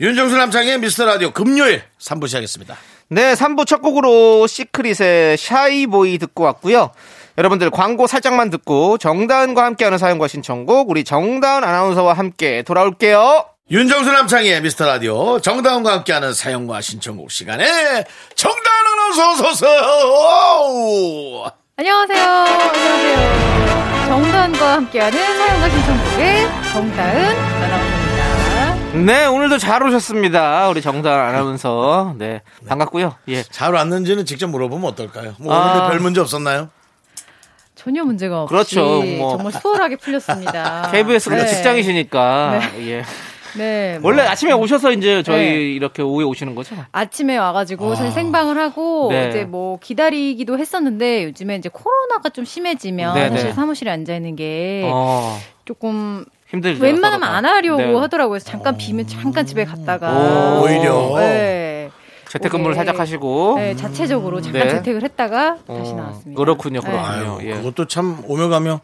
윤정수 0.00 0.36
남창의 0.36 0.80
미스터 0.80 1.04
라디오 1.04 1.30
금요일 1.30 1.84
3부 2.00 2.26
시작했습니다. 2.26 2.76
네, 3.10 3.34
3부 3.34 3.64
첫 3.64 3.80
곡으로 3.80 4.48
시크릿의 4.48 5.36
Shy 5.36 5.77
Boy 5.77 6.18
듣고 6.18 6.42
왔고요. 6.42 6.90
여러분들 7.38 7.70
광고 7.70 8.08
살짝만 8.08 8.50
듣고 8.50 8.98
정다은과 8.98 9.64
함께하는 9.66 9.98
사연과 9.98 10.26
신청곡 10.26 10.90
우리 10.90 11.04
정다은 11.04 11.62
아나운서와 11.62 12.14
함께 12.14 12.64
돌아올게요. 12.64 13.44
윤정수 13.70 14.10
남창희의 14.10 14.62
미스터 14.62 14.84
라디오 14.84 15.40
정다은과 15.40 15.92
함께하는 15.92 16.34
사연과 16.34 16.80
신청곡 16.80 17.30
시간에 17.30 18.02
정다은 18.34 18.86
아나운서 18.88 19.30
어서오세요. 19.30 19.82
안녕하세요. 21.78 22.18
안녕하세요. 22.24 24.06
정다은과 24.08 24.72
함께하는 24.76 25.18
사연과 25.36 25.68
신청곡의 25.68 26.46
정다은 26.72 27.36
아나운서입니다. 27.36 29.04
네, 29.04 29.26
오늘도 29.26 29.58
잘 29.58 29.82
오셨습니다. 29.82 30.70
우리 30.70 30.80
정다은 30.80 31.20
아나운서. 31.20 32.14
네, 32.16 32.40
반갑고요. 32.66 33.16
예. 33.28 33.42
잘 33.42 33.74
왔는지는 33.74 34.24
직접 34.24 34.46
물어보면 34.48 34.88
어떨까요? 34.92 35.34
뭐 35.38 35.54
아. 35.54 35.72
오늘도 35.72 35.88
별 35.90 36.00
문제 36.00 36.20
없었나요? 36.22 36.70
전혀 37.74 38.04
문제가 38.04 38.44
없이 38.44 38.50
그렇죠. 38.54 39.02
뭐. 39.02 39.36
정말 39.36 39.52
수월하게 39.52 39.96
풀렸습니다. 39.96 40.88
KBS가 40.92 41.36
네. 41.36 41.46
직장이시니까. 41.46 42.60
예. 42.78 43.04
네. 43.56 43.98
뭐 44.00 44.10
원래 44.10 44.22
아침에 44.22 44.52
오셔서 44.52 44.92
이제 44.92 45.22
저희 45.22 45.38
네. 45.44 45.54
이렇게 45.72 46.02
오후에 46.02 46.24
오시는 46.24 46.54
거죠? 46.54 46.76
아침에 46.92 47.36
와가지고 47.36 47.94
사실 47.94 48.12
생방을 48.12 48.58
하고 48.58 49.08
네. 49.10 49.28
이제 49.28 49.44
뭐 49.44 49.78
기다리기도 49.80 50.58
했었는데 50.58 51.24
요즘에 51.24 51.56
이제 51.56 51.68
코로나가 51.72 52.28
좀 52.30 52.44
심해지면 52.44 53.14
네, 53.14 53.28
사실 53.30 53.46
네. 53.48 53.52
사무실에 53.52 53.90
앉아 53.90 54.14
있는 54.14 54.36
게 54.36 54.88
어, 54.92 55.38
조금 55.64 56.24
힘들죠. 56.48 56.82
웬만하면. 56.82 57.28
안 57.28 57.44
하려고 57.44 57.82
네. 57.82 57.94
하더라고요. 57.94 58.30
그래서 58.32 58.50
잠깐 58.50 58.76
비면 58.76 59.06
잠깐 59.06 59.46
집에 59.46 59.64
갔다가 59.64 60.12
오, 60.60 60.64
오히려. 60.64 61.18
네. 61.18 61.90
재택근무를 62.28 62.72
오게. 62.72 62.76
살짝 62.76 62.98
하시고. 63.00 63.54
네, 63.56 63.76
자체적으로 63.76 64.40
잠깐 64.40 64.62
네. 64.62 64.68
재택을 64.70 65.02
했다가 65.04 65.56
다시 65.66 65.92
어, 65.92 65.94
나왔습니다. 65.96 66.38
그렇군요, 66.38 66.80
네. 66.80 66.86
그렇군요. 66.86 67.38
아유, 67.38 67.38
예. 67.48 67.54
그것도 67.54 67.86
참 67.86 68.20
오며 68.26 68.48
가며 68.48 68.80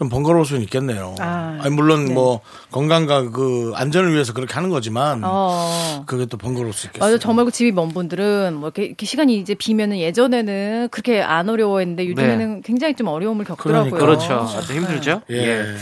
좀 0.00 0.08
번거로울 0.08 0.46
수는 0.46 0.62
있겠네요. 0.62 1.14
아, 1.18 1.58
아니, 1.60 1.74
물론 1.74 2.06
네. 2.06 2.14
뭐 2.14 2.40
건강과 2.70 3.32
그 3.32 3.72
안전을 3.74 4.14
위해서 4.14 4.32
그렇게 4.32 4.54
하는 4.54 4.70
거지만 4.70 5.20
어. 5.22 6.04
그게 6.06 6.24
또 6.24 6.38
번거로울 6.38 6.72
수 6.72 6.86
있겠어요. 6.86 7.06
맞아, 7.06 7.18
저 7.18 7.34
말고 7.34 7.50
집이 7.50 7.72
먼 7.72 7.90
분들은 7.90 8.54
뭐 8.54 8.68
이렇게, 8.68 8.84
이렇게 8.84 9.04
시간이 9.04 9.36
이제 9.36 9.54
비면은 9.54 9.98
예전에는 9.98 10.88
그렇게 10.90 11.20
안 11.20 11.50
어려워했는데 11.50 12.08
요즘에는 12.08 12.62
굉장히 12.62 12.94
좀 12.94 13.08
어려움을 13.08 13.44
겪더라고요. 13.44 13.90
그러니까. 13.90 14.06
그렇죠. 14.06 14.58
아주 14.58 14.72
힘들죠? 14.72 15.20
예. 15.28 15.36
예. 15.36 15.76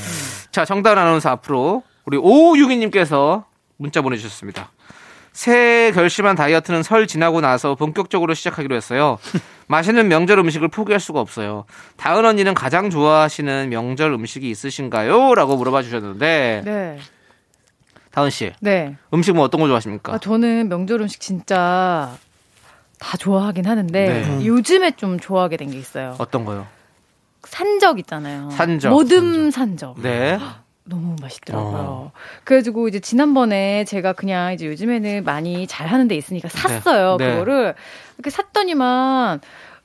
자, 0.50 0.64
정다은 0.64 0.98
아나운서 0.98 1.28
앞으로 1.30 1.84
우리 2.04 2.18
5562님께서 2.18 3.44
문자 3.76 4.02
보내주셨습니다. 4.02 4.72
새해 5.42 5.92
결심한 5.92 6.34
다이어트는 6.34 6.82
설 6.82 7.06
지나고 7.06 7.40
나서 7.40 7.76
본격적으로 7.76 8.34
시작하기로 8.34 8.74
했어요. 8.74 9.18
맛있는 9.68 10.08
명절 10.08 10.36
음식을 10.40 10.66
포기할 10.66 10.98
수가 10.98 11.20
없어요. 11.20 11.64
다은 11.96 12.24
언니는 12.26 12.54
가장 12.54 12.90
좋아하시는 12.90 13.68
명절 13.68 14.12
음식이 14.14 14.50
있으신가요? 14.50 15.36
라고 15.36 15.56
물어봐 15.56 15.82
주셨는데, 15.84 16.62
네. 16.64 16.98
다은 18.10 18.30
씨, 18.30 18.50
네. 18.58 18.96
음식 19.14 19.30
뭐 19.36 19.44
어떤 19.44 19.60
거 19.60 19.68
좋아하십니까? 19.68 20.12
아, 20.14 20.18
저는 20.18 20.68
명절 20.70 21.02
음식 21.02 21.20
진짜 21.20 22.16
다 22.98 23.16
좋아하긴 23.16 23.64
하는데 23.64 24.08
네. 24.40 24.44
요즘에 24.44 24.90
좀 24.96 25.20
좋아하게 25.20 25.56
된 25.56 25.70
게 25.70 25.78
있어요. 25.78 26.16
어떤 26.18 26.44
거요? 26.46 26.66
산적 27.44 28.00
있잖아요. 28.00 28.50
산적, 28.50 28.90
모듬 28.90 29.52
산적. 29.52 30.00
네. 30.02 30.36
너무 30.88 31.16
맛있더라고요. 31.20 32.12
그래가지고 32.44 32.88
이제 32.88 33.00
지난번에 33.00 33.84
제가 33.84 34.14
그냥 34.14 34.52
이제 34.52 34.66
요즘에는 34.66 35.24
많이 35.24 35.66
잘하는 35.66 36.08
데 36.08 36.16
있으니까 36.16 36.48
샀어요. 36.48 37.16
네. 37.18 37.32
그거를 37.32 37.74
이렇게 38.16 38.30
샀더니만 38.30 39.40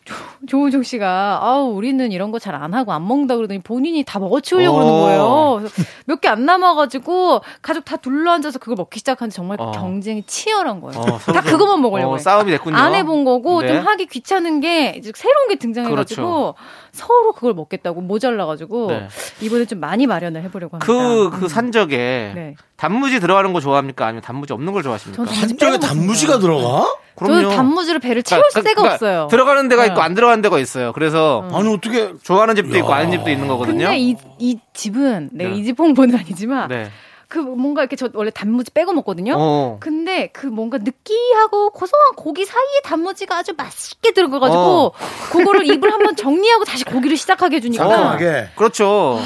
조, 0.06 0.13
조우종 0.48 0.84
씨가 0.84 1.39
아우 1.42 1.70
우리는 1.74 2.12
이런 2.12 2.32
거 2.32 2.39
잘 2.39 2.56
안 2.56 2.74
하고 2.74 2.92
안 2.94 3.08
먹는다 3.08 3.36
그러더니 3.38 3.62
본인이 3.62 4.04
다 4.04 4.20
먹어치우려고 4.20 4.78
그러는 4.78 4.94
거예요. 5.02 5.62
몇 6.06 6.20
개 6.22 6.28
안 6.30 6.46
남아가지고 6.46 7.42
가족 7.62 7.86
다 7.86 7.96
둘러앉아서 7.98 8.60
그걸 8.60 8.76
먹기 8.76 9.00
시작하는데 9.00 9.34
정말 9.34 9.58
어. 9.62 9.72
경쟁이 9.72 10.24
치열한 10.24 10.82
거예요. 10.82 11.00
어, 11.00 11.18
다 11.18 11.42
좀- 11.42 11.52
그것만 11.52 11.82
먹으려고 11.82 12.13
어. 12.16 12.18
싸움이 12.18 12.52
됐군요. 12.52 12.76
안 12.76 12.94
해본 12.96 13.24
거고 13.24 13.62
네. 13.62 13.68
좀 13.70 13.78
하기 13.88 14.06
귀찮은 14.08 14.60
게 14.60 14.94
이제 14.98 15.12
새로운 15.16 15.48
게 15.48 15.56
등장해가지고 15.56 16.22
그렇죠. 16.22 16.56
서로 16.92 17.32
그걸 17.34 17.54
먹겠다고 17.54 18.02
모자라가지고 18.02 18.88
네. 18.88 19.08
이번에 19.42 19.66
좀 19.66 19.80
많이 19.80 20.06
마련을 20.06 20.44
해보려고 20.44 20.78
합니다. 20.78 20.86
그, 20.86 21.30
그 21.39 21.46
음. 21.46 21.48
산적에 21.48 22.32
네. 22.36 22.56
단무지 22.84 23.22
들어가는 23.22 23.54
거 23.54 23.62
좋아합니까? 23.62 24.06
아니면 24.08 24.22
단무지 24.22 24.52
없는 24.52 24.74
걸 24.74 24.84
좋아하십니까? 24.84 25.24
한쪽에 25.24 25.80
단무지가. 25.80 26.39
들어가? 26.39 26.98
저는 27.17 27.50
단무지로 27.56 28.00
배를 28.00 28.24
채울 28.24 28.41
그러니까- 28.52 28.62
새가 28.69 28.82
그러니까 28.82 28.93
없어요. 28.96 29.28
들어가는 29.30 29.69
데가 29.69 29.86
있고 29.86 29.96
네. 29.96 30.02
안 30.02 30.13
들어가는 30.15 30.41
데가 30.41 30.60
있어요. 30.60 30.91
그래서 30.91 31.48
아니 31.54 31.74
어떻게 31.74 32.12
좋아하는 32.24 32.56
집도 32.56 32.78
있고 32.78 32.91
야. 32.91 32.96
아닌 32.98 33.12
집도 33.12 33.30
있는 33.30 33.48
거거든요. 33.48 33.86
근데 33.86 33.98
이, 34.00 34.15
이 34.39 34.60
집은 34.74 35.30
내가 35.32 35.52
네. 35.52 35.56
이집 35.58 35.80
홍보는 35.80 36.17
아니지만 36.19 36.67
네. 36.67 36.89
그 37.30 37.38
뭔가 37.39 37.82
이렇게 37.84 37.96
저 37.96 38.10
원래 38.15 38.32
단무지 38.32 38.72
빼고 38.72 38.91
먹거든요. 38.93 39.36
어. 39.38 39.78
근데 39.80 40.28
그 40.34 40.46
뭔가 40.48 40.78
느끼하고 40.80 41.69
고소한 41.69 42.13
고기 42.17 42.43
사이에 42.46 42.82
단무지가 42.84 43.38
아주 43.38 43.54
맛있게 43.56 44.12
들어가가지고 44.12 44.62
어. 44.62 44.91
그거를 45.32 45.65
입을 45.67 45.91
한번 45.93 46.15
정리하고 46.17 46.65
다시 46.65 46.84
고기를 46.84 47.15
시작하게 47.15 47.56
해주니까 47.58 47.88
상큼하게. 47.88 48.50
그렇죠. 48.56 49.19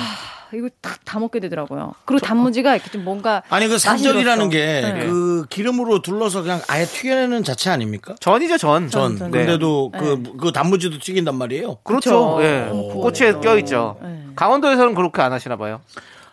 아, 0.47 0.55
이거 0.55 0.69
딱 0.81 0.97
다 1.07 1.19
먹게 1.19 1.39
되더라고요. 1.39 1.93
그리고 2.03 2.25
단무지가 2.25 2.75
이렇게 2.75 2.91
좀 2.91 3.05
뭔가 3.05 3.41
아니 3.49 3.67
그 3.67 3.73
맛이 3.73 3.85
산전이라는 3.85 4.49
들었어. 4.49 4.49
게 4.49 4.91
네. 4.93 5.05
그 5.07 5.45
기름으로 5.49 6.01
둘러서 6.01 6.41
그냥 6.41 6.61
아예 6.67 6.83
튀겨내는 6.85 7.45
자체 7.45 7.69
아닙니까? 7.69 8.15
전이죠, 8.19 8.57
전. 8.57 8.89
전. 8.89 9.17
전. 9.17 9.31
근데도 9.31 9.91
네. 9.93 9.99
그, 9.99 10.23
그 10.37 10.51
단무지도 10.51 10.99
튀긴단 10.99 11.33
말이에요. 11.35 11.77
그렇죠. 11.83 12.35
그쵸. 12.35 12.43
예. 12.43 12.65
너무 12.67 12.89
꼬치에 12.89 13.31
부어있죠. 13.31 13.49
껴있죠. 13.49 13.97
네. 14.01 14.23
강원도에서는 14.35 14.95
그렇게 14.95 15.21
안 15.21 15.31
하시나 15.31 15.55
봐요. 15.55 15.79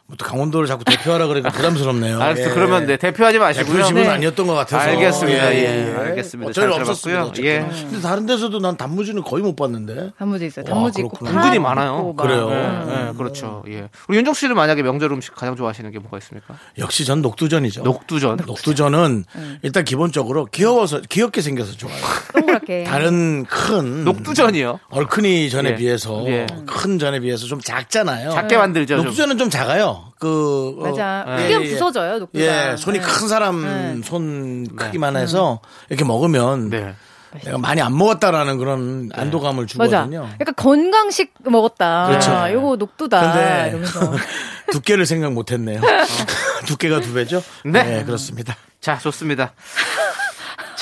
뭐또 0.07 0.27
강원도를 0.27 0.69
자꾸 0.69 0.85
대표하라 0.85 1.27
그러니까 1.29 1.49
부담스럽네요. 1.51 2.21
알았어. 2.21 2.43
예. 2.43 2.49
그러면 2.49 2.87
네, 2.87 2.99
대표하지 2.99 3.37
예, 3.37 3.39
마시고요. 3.39 3.77
그 3.79 3.85
집은 3.85 4.03
네. 4.03 4.09
아니었던 4.09 4.47
것 4.47 4.53
같아서. 4.53 4.91
알겠습니다. 4.91 5.55
예, 5.55 5.95
알겠습니다. 5.97 6.53
저희 6.53 6.71
잘 6.71 6.73
없었습니다. 6.81 7.23
들어봤고요. 7.31 7.31
어쨌든. 7.31 7.45
예. 7.45 7.85
근데 7.91 8.01
다른 8.03 8.27
데서도 8.27 8.59
난 8.59 8.77
단무지는 8.77 9.23
거의 9.23 9.43
못 9.43 9.57
봤는데. 9.57 10.11
단무지 10.19 10.45
있어요. 10.45 10.67
와, 10.69 10.75
단무지 10.75 11.01
있고 11.01 11.09
그렇구나. 11.09 11.31
파 11.33 11.47
은근히 11.47 11.59
많아요. 11.59 11.97
있고 12.01 12.13
막. 12.13 12.23
그래요? 12.23 12.49
음. 12.49 12.87
네, 13.13 13.17
그렇죠. 13.17 13.65
예. 13.69 13.89
우리 14.09 14.19
윤정 14.19 14.35
씨는 14.35 14.55
만약에 14.57 14.83
명절 14.83 15.11
음식 15.11 15.35
가장 15.35 15.57
좋아하시는 15.57 15.91
게 15.91 15.99
뭐가 15.99 16.19
있습니까? 16.19 16.55
역시 16.77 17.07
전 17.07 17.23
녹두전이죠. 17.23 17.83
녹두전. 17.83 18.41
녹두전은 18.47 19.25
일단 19.63 19.85
기본적으로 19.85 20.45
귀여워서 20.47 21.01
귀엽게 21.09 21.41
생겨서 21.41 21.73
좋아요. 21.79 21.97
동그랗게. 22.35 22.85
다른 22.85 23.45
큰 23.47 24.05
녹두전이요. 24.05 24.81
얼큰이 24.91 25.49
전에 25.49 25.71
예. 25.71 25.75
비해서 25.77 26.23
예. 26.27 26.47
큰 26.67 26.99
전에 26.99 27.21
비해서 27.21 27.47
좀 27.47 27.59
작잖아요. 27.59 28.33
작게 28.33 28.59
만들죠. 28.59 28.97
좀. 28.97 29.05
녹두전은 29.07 29.39
좀 29.39 29.49
작아요. 29.49 29.94
그 30.19 30.77
어, 30.79 30.83
맞아. 30.83 31.25
예, 31.29 31.43
크기가 31.43 31.63
예. 31.63 31.71
부서져요, 31.71 32.19
녹두가. 32.21 32.45
예, 32.45 32.77
손이 32.77 32.99
네. 32.99 33.05
큰 33.05 33.29
사람 33.29 33.63
네. 33.63 34.01
손 34.05 34.67
크기만 34.77 35.17
해서 35.17 35.61
이렇게 35.89 36.05
먹으면 36.05 36.71
네. 36.71 36.95
내가 37.43 37.59
많이 37.59 37.83
안 37.83 37.97
먹었다라는 37.97 38.59
그런 38.59 39.11
안도감을 39.13 39.67
맞아. 39.77 40.05
주거든요. 40.05 40.29
약간 40.41 40.55
건강식 40.57 41.35
먹었다. 41.45 42.07
그렇죠. 42.07 42.31
아, 42.31 42.53
요거 42.53 42.77
녹두다. 42.77 43.21
근데 43.21 43.69
이러면서. 43.71 44.13
두께를 44.71 45.05
생각 45.07 45.33
못했네요. 45.33 45.81
두께가 46.67 47.01
두 47.01 47.13
배죠? 47.13 47.43
네. 47.65 48.05
그렇습니다. 48.05 48.57
자, 48.81 48.99
좋습니다. 48.99 49.53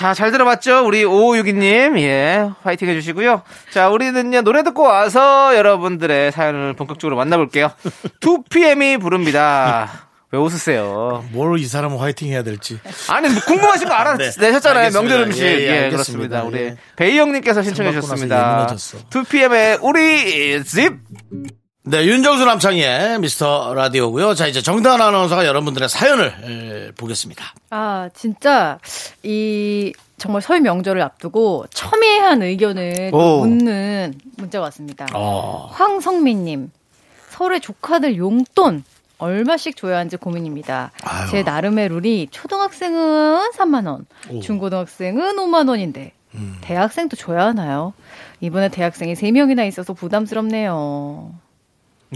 자, 0.03 0.15
잘 0.15 0.33
들어봤죠? 0.33 0.85
우리 0.85 1.05
5562님. 1.05 1.97
예, 2.01 2.51
화이팅 2.65 2.89
해주시고요. 2.89 3.43
자, 3.73 3.89
우리는요, 3.89 4.43
노래 4.43 4.65
듣고 4.65 4.83
와서 4.83 5.55
여러분들의 5.57 6.33
사연을 6.33 6.73
본격적으로 6.73 7.15
만나볼게요. 7.17 7.71
2PM이 8.21 9.01
부릅니다. 9.01 10.09
왜 10.33 10.41
웃으세요? 10.41 11.25
뭘 11.31 11.57
이 11.57 11.65
사람은 11.67 11.99
화이팅 11.99 12.31
해야 12.33 12.43
될지. 12.43 12.81
아니, 13.11 13.29
뭐 13.29 13.41
궁금하신 13.47 13.87
거 13.87 13.95
알아내셨잖아요. 13.95 14.87
알겠습니다. 14.87 14.91
명절 15.01 15.21
음식. 15.21 15.45
예, 15.45 15.47
예, 15.61 15.85
예, 15.87 15.91
그렇습니다. 15.91 16.43
우리 16.43 16.59
예. 16.59 16.77
베이 16.97 17.17
형님께서 17.19 17.63
신청해 17.63 17.93
주셨습니다. 17.93 18.51
예민해졌어. 18.51 18.99
2PM의 19.09 19.79
우리 19.83 20.65
집. 20.65 20.95
네, 21.85 22.05
윤정수 22.07 22.45
남창희의 22.45 23.19
미스터 23.19 23.75
라디오고요. 23.75 24.35
자, 24.35 24.47
이제 24.47 24.63
정다은 24.63 25.01
아나운서가 25.03 25.45
여러분들의 25.47 25.89
사연을 25.89 26.27
에, 26.27 26.93
보겠습니다. 26.93 27.45
아, 27.71 28.09
진짜, 28.15 28.79
이, 29.25 29.93
정말 30.17 30.43
설 30.43 30.61
명절을 30.61 31.03
앞두고 31.03 31.67
첨예한 31.71 32.43
의견을 32.43 33.11
오. 33.13 33.41
묻는 33.41 34.15
문자가 34.37 34.67
왔습니다. 34.67 35.07
어, 35.13 35.71
황성민님, 35.73 36.71
설에 37.31 37.59
조카들 37.59 38.17
용돈 38.17 38.85
얼마씩 39.19 39.77
줘야 39.77 39.97
하는지 39.97 40.17
고민입니다. 40.17 40.93
아유. 41.03 41.31
제 41.33 41.43
나름의 41.43 41.89
룰이 41.89 42.29
초등학생은 42.31 43.51
3만 43.57 43.89
원, 43.89 44.07
오. 44.31 44.37
음. 44.37 44.41
중고등학생은 44.41 45.35
5만 45.35 45.69
원인데, 45.69 46.13
대학생도 46.61 47.17
줘야 47.17 47.47
하나요? 47.47 47.93
이번에 48.41 48.69
대학생이 48.69 49.15
3명이나 49.15 49.67
있어서 49.67 49.93
부담스럽네요. 49.95 51.33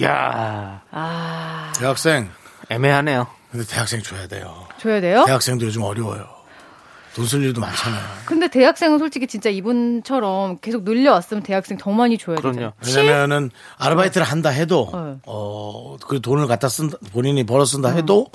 야 0.02 0.82
아, 0.90 1.72
대학생. 1.78 2.28
애매하네요. 2.68 3.26
근데 3.50 3.64
대학생 3.66 4.02
줘야 4.02 4.26
돼요. 4.26 4.66
줘야 4.78 5.00
돼요? 5.00 5.24
대학생도 5.26 5.64
요즘 5.66 5.82
어려워요. 5.82 6.26
돈 7.14 7.24
쓸 7.26 7.42
일도 7.44 7.62
많잖아요. 7.62 8.02
근데 8.26 8.46
대학생은 8.48 8.98
솔직히 8.98 9.26
진짜 9.26 9.48
이분처럼 9.48 10.58
계속 10.60 10.82
늘려왔으면 10.84 11.42
대학생 11.42 11.78
더 11.78 11.90
많이 11.90 12.18
줘야 12.18 12.36
그럼요. 12.36 12.72
되죠. 12.82 12.98
왜냐면은 13.00 13.50
아르바이트를 13.78 14.26
한다 14.26 14.50
해도 14.50 14.90
네. 14.92 15.16
어, 15.24 15.96
그 16.06 16.20
돈을 16.20 16.46
갖다 16.46 16.68
쓴다 16.68 16.98
본인이 17.12 17.44
벌어 17.44 17.64
쓴다 17.64 17.88
해도 17.88 18.26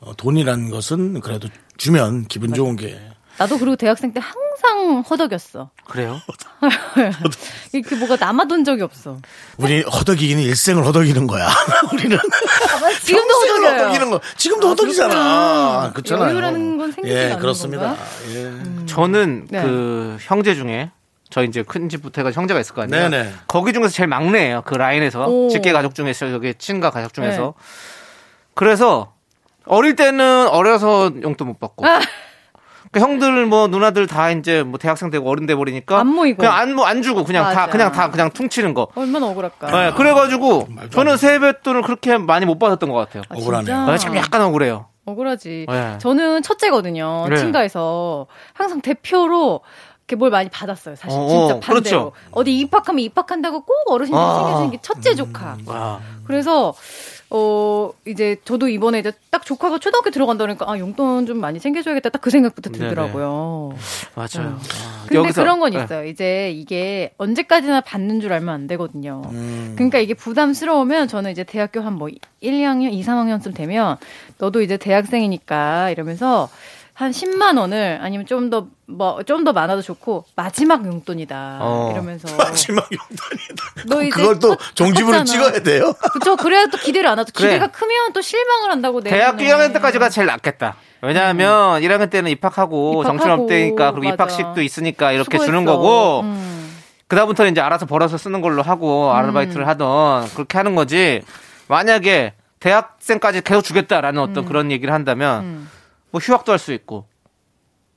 어, 0.00 0.12
돈이라는 0.16 0.68
것은 0.70 1.20
그래도 1.22 1.48
주면 1.78 2.26
기분 2.26 2.52
좋은 2.52 2.76
게 2.76 3.00
나도 3.38 3.56
그리고 3.58 3.74
대학생 3.76 4.12
때 4.12 4.20
항상 4.20 4.42
허덕였어. 5.08 5.70
그래요? 5.84 6.20
이렇게 7.72 7.96
뭐가 7.96 8.16
남아돈 8.16 8.64
적이 8.64 8.82
없어. 8.82 9.18
우리 9.58 9.82
허덕이기는 9.82 10.42
일생을 10.42 10.84
허덕이는 10.84 11.26
거야. 11.26 11.48
우리는 11.92 12.18
지금도. 13.04 13.34
허덕이는 13.34 14.10
거. 14.10 14.20
지금도 14.36 14.66
아, 14.66 14.70
허덕이잖아. 14.70 15.90
그렇잖아요. 15.94 16.30
여유라는 16.30 16.78
건 16.78 16.92
생기지가 16.92 17.20
예, 17.20 17.24
않는 17.26 17.38
그렇습니다. 17.38 17.82
건가? 17.88 18.02
예. 18.30 18.86
저는 18.86 19.46
네. 19.50 19.62
그 19.62 20.16
형제 20.20 20.54
중에 20.54 20.90
저 21.30 21.42
이제 21.42 21.62
큰 21.62 21.88
집부터 21.88 22.20
해가 22.22 22.32
형제가 22.32 22.60
있을 22.60 22.74
거 22.74 22.82
아니에요. 22.82 23.08
네네. 23.08 23.32
거기 23.48 23.72
중에서 23.72 23.88
제일 23.90 24.08
막내예요. 24.08 24.62
그 24.64 24.74
라인에서 24.74 25.26
오. 25.26 25.48
직계 25.48 25.72
가족 25.72 25.94
중에서 25.94 26.32
여기 26.32 26.54
친가 26.54 26.90
가족 26.90 27.12
중에서. 27.14 27.54
네. 27.56 27.64
그래서 28.54 29.12
어릴 29.66 29.96
때는 29.96 30.48
어려서 30.48 31.10
용돈 31.22 31.48
못 31.48 31.58
받고. 31.60 31.84
아. 32.96 32.98
그 32.98 33.00
형들 33.00 33.46
뭐 33.46 33.68
누나들 33.68 34.06
다 34.06 34.30
이제 34.30 34.62
뭐 34.62 34.78
대학생 34.78 35.10
되고 35.10 35.28
어른 35.28 35.46
돼 35.46 35.54
버리니까 35.54 35.98
안 35.98 36.06
모이고. 36.08 36.38
그냥 36.38 36.54
안, 36.54 36.74
뭐 36.74 36.86
안 36.86 37.02
주고 37.02 37.24
그냥 37.24 37.44
다 37.44 37.60
맞아. 37.62 37.66
그냥 37.72 37.92
다 37.92 38.10
그냥 38.10 38.30
퉁치는 38.30 38.72
거. 38.74 38.88
얼마나 38.94 39.26
억울할까. 39.26 39.70
네, 39.70 39.92
그래가지고 39.96 40.68
저는 40.90 41.16
세뱃돈을 41.16 41.82
그렇게 41.82 42.16
많이 42.16 42.46
못 42.46 42.58
받았던 42.58 42.88
것 42.90 42.96
같아요. 42.96 43.22
아, 43.28 43.34
억울하네요. 43.36 43.86
네, 43.86 43.98
참 43.98 44.16
약간 44.16 44.40
억울해요. 44.42 44.86
억울하지. 45.04 45.66
네. 45.68 45.98
저는 45.98 46.42
첫째거든요. 46.42 47.26
네. 47.28 47.36
친가에서 47.36 48.26
항상 48.54 48.80
대표로 48.80 49.60
이렇게 50.08 50.16
뭘 50.16 50.30
많이 50.30 50.48
받았어요. 50.48 50.94
사실 50.96 51.18
어, 51.18 51.26
진짜 51.28 51.54
어, 51.56 51.60
반대로. 51.60 51.62
그렇죠. 51.80 52.12
어디 52.30 52.56
입학하면 52.58 53.00
입학한다고 53.00 53.62
꼭 53.64 53.74
어르신들 53.88 54.20
아. 54.20 54.34
챙겨주는 54.38 54.70
게 54.70 54.78
첫째 54.82 55.14
조카. 55.14 55.56
와. 55.66 56.00
그래서 56.26 56.74
어 57.30 57.90
이제 58.06 58.36
저도 58.44 58.68
이번에 58.68 59.00
이제 59.00 59.12
딱 59.30 59.44
조카가 59.44 59.78
초등학교 59.80 60.10
들어간다 60.10 60.44
그러니까 60.44 60.70
아 60.70 60.78
용돈 60.78 61.26
좀 61.26 61.38
많이 61.40 61.58
챙겨줘야겠다 61.58 62.10
딱 62.10 62.20
그 62.26 62.30
생각부터 62.30 62.70
네네. 62.70 62.84
들더라고요. 62.88 63.74
맞아요. 64.14 64.58
아, 64.58 65.04
근데 65.08 65.20
여기서- 65.28 65.34
그런 65.34 65.58
건 65.60 65.72
네. 65.72 65.82
있어요. 65.84 66.04
이제 66.06 66.50
이게 66.52 67.12
언제까지나 67.18 67.80
받는 67.82 68.20
줄 68.20 68.32
알면 68.32 68.52
안 68.54 68.66
되거든요. 68.68 69.22
음. 69.32 69.72
그러니까 69.76 69.98
이게 69.98 70.14
부담스러우면 70.14 71.08
저는 71.08 71.30
이제 71.32 71.42
대학교 71.44 71.80
한 71.80 71.94
뭐 71.94 72.08
1, 72.08 72.18
2학년, 72.52 72.92
2, 72.92 73.02
3학년쯤 73.02 73.54
되면 73.54 73.96
너도 74.38 74.60
이제 74.62 74.76
대학생이니까 74.76 75.90
이러면서 75.90 76.48
한 76.96 77.10
10만 77.10 77.58
원을 77.58 77.98
아니면 78.02 78.24
좀 78.26 78.48
더 78.50 78.68
뭐 78.88 79.22
좀 79.26 79.44
더 79.44 79.52
많아도 79.52 79.82
좋고 79.82 80.24
마지막 80.34 80.86
용돈이다 80.86 81.58
어. 81.60 81.90
이러면서 81.92 82.26
마지막 82.38 82.88
용돈이다. 82.90 83.64
너 83.86 84.02
이제 84.02 84.10
그걸 84.10 84.38
또 84.38 84.56
컸잖아. 84.56 85.24
찍어야 85.24 85.60
돼요. 85.62 85.92
그쵸 86.12 86.36
그래야 86.36 86.66
또 86.66 86.78
기대를 86.78 87.08
안 87.10 87.18
하죠 87.18 87.32
그래. 87.34 87.48
기대가 87.48 87.66
크면 87.66 88.12
또 88.14 88.20
실망을 88.22 88.70
한다고 88.70 89.00
대학교 89.02 89.36
내년에. 89.42 89.68
1학년 89.68 89.72
때까지가 89.74 90.08
제일 90.08 90.26
낫겠다. 90.28 90.76
왜냐하면 91.02 91.82
1학년 91.82 92.08
때는 92.10 92.30
입학하고, 92.30 92.90
음. 92.90 93.00
입학하고, 93.00 93.18
정신없대니까 93.18 93.92
그리고 93.92 94.04
맞아. 94.08 94.14
입학식도 94.14 94.62
있으니까 94.62 95.12
이렇게 95.12 95.36
수고했어. 95.36 95.46
주는 95.46 95.64
거고 95.66 96.20
음. 96.20 96.76
그다음부터는 97.08 97.52
이제 97.52 97.60
알아서 97.60 97.84
벌어서 97.86 98.16
쓰는 98.16 98.40
걸로 98.40 98.62
하고 98.62 99.12
아르바이트를 99.12 99.68
하던 99.68 100.28
그렇게 100.34 100.56
하는 100.58 100.74
거지. 100.74 101.22
만약에 101.68 102.32
대학생까지 102.60 103.42
계속 103.42 103.62
주겠다라는 103.62 104.20
어떤 104.22 104.44
음. 104.44 104.48
그런 104.48 104.70
얘기를 104.70 104.94
한다면 104.94 105.68
뭐 106.10 106.20
휴학도 106.20 106.52
할 106.52 106.58
수 106.58 106.72
있고 106.72 107.06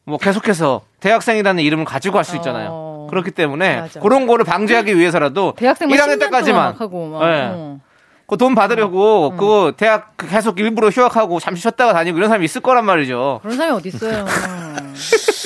뭐 0.03 0.17
계속해서 0.17 0.81
대학생이라는 0.99 1.63
이름을 1.63 1.85
가지고 1.85 2.17
할 2.17 2.25
수 2.25 2.35
있잖아요. 2.37 2.69
어. 2.71 3.07
그렇기 3.09 3.31
때문에 3.31 3.81
맞아. 3.81 3.99
그런 3.99 4.27
거를 4.27 4.45
방지하기 4.45 4.95
위해서라도 4.97 5.53
대학생만 5.57 5.97
1학년 5.97 6.15
10년 6.17 6.19
때까지만 6.19 6.75
하고 6.77 7.07
막. 7.07 7.25
네. 7.27 7.49
어. 7.53 7.79
그돈 8.27 8.53
받으려고 8.53 9.35
그 9.37 9.73
대학 9.75 10.15
계속 10.17 10.59
일부러 10.59 10.89
휴학하고 10.89 11.39
잠시 11.39 11.63
쉬었다가 11.63 11.93
다니고 11.93 12.17
이런 12.17 12.29
사람이 12.29 12.45
있을 12.45 12.61
거란 12.61 12.85
말이죠. 12.85 13.39
그런 13.41 13.57
사람이 13.57 13.75
어디 13.75 13.89
있어요? 13.89 14.23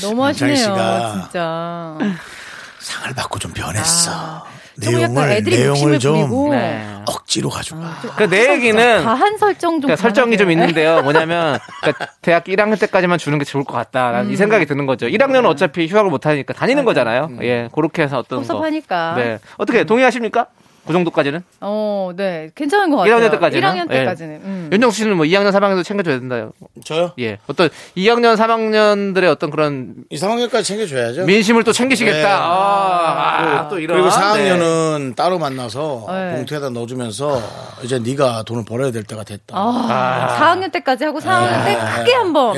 너무 0.02 0.26
남창희 0.26 0.52
하시네요, 0.52 0.56
씨가 0.56 1.12
진짜. 1.21 1.97
상을 2.80 3.13
받고 3.15 3.39
좀 3.39 3.54
변했어. 3.54 4.12
아, 4.12 4.43
내용을 4.78 5.32
애들이 5.32 5.58
내용을 5.60 6.00
좀 6.00 6.50
네. 6.52 6.84
억지로 7.08 7.50
가지고. 7.50 7.80
그내 8.18 8.54
얘기는 8.54 9.04
과한 9.04 9.38
설정 9.38 9.74
좀 9.74 9.82
그러니까 9.82 10.02
설정이 10.02 10.38
좀. 10.38 10.52
있는데요. 10.52 11.02
뭐냐면 11.04 11.60
그러니까 11.82 12.08
대학 12.22 12.44
1학년 12.46 12.80
때까지만 12.80 13.18
주는 13.18 13.38
게 13.40 13.46
좋을 13.46 13.64
것 13.64 13.74
같다라는 13.74 14.28
음. 14.28 14.32
이 14.32 14.36
생각이 14.36 14.66
드는 14.66 14.86
거죠. 14.86 15.08
1학년은 15.08 15.46
어차피 15.46 15.88
휴학을 15.88 16.10
못 16.12 16.26
하니까 16.26 16.54
다니는 16.54 16.86
거잖아요. 16.86 17.30
예, 17.42 17.70
그렇게 17.74 18.04
해서 18.04 18.20
어떤 18.20 18.40
거. 18.40 18.46
섭섭하니까. 18.46 19.14
네, 19.18 19.40
어떻게 19.58 19.84
동의하십니까? 19.84 20.48
그 20.86 20.91
정도까지는? 20.93 21.43
어, 21.62 22.12
네. 22.15 22.50
괜찮은 22.56 22.89
것 22.89 22.98
같아요. 22.98 23.15
1학년 23.15 23.32
때까지는? 23.32 23.67
1학년 23.67 23.91
예. 23.91 24.00
때까지는. 24.00 24.36
음. 24.43 24.69
윤정수 24.72 24.98
씨는 24.98 25.15
뭐 25.15 25.26
2학년, 25.26 25.52
3학년도 25.52 25.84
챙겨줘야 25.84 26.19
된다요. 26.19 26.52
저요? 26.84 27.13
예, 27.19 27.38
어떤 27.48 27.69
2학년, 27.96 28.36
3학년들의 28.36 29.30
어떤 29.32 29.50
그런 29.50 29.96
이 30.10 30.17
3학년까지 30.17 30.63
챙겨줘야죠. 30.65 31.26
민심을 31.26 31.63
또 31.63 31.72
챙기시겠다. 31.72 32.17
네. 32.17 32.26
아, 32.26 33.60
아, 33.62 33.67
또 33.69 33.80
이런. 33.80 33.98
그리고 34.02 34.10
네. 34.10 34.15
4학년은 34.22 35.15
따로 35.15 35.40
만나서 35.40 36.06
네. 36.10 36.36
봉투에다 36.36 36.69
넣어주면서 36.69 37.42
이제 37.84 38.00
네가 38.00 38.44
돈을 38.44 38.65
벌어야 38.65 38.92
될 38.92 39.04
때가 39.04 39.23
됐다. 39.23 39.56
아, 39.58 40.38
4학년 40.40 40.71
때까지 40.71 41.06
하고 41.06 41.19
4학년 41.19 41.65
때 41.65 41.77
크게 41.98 42.13
한번 42.13 42.56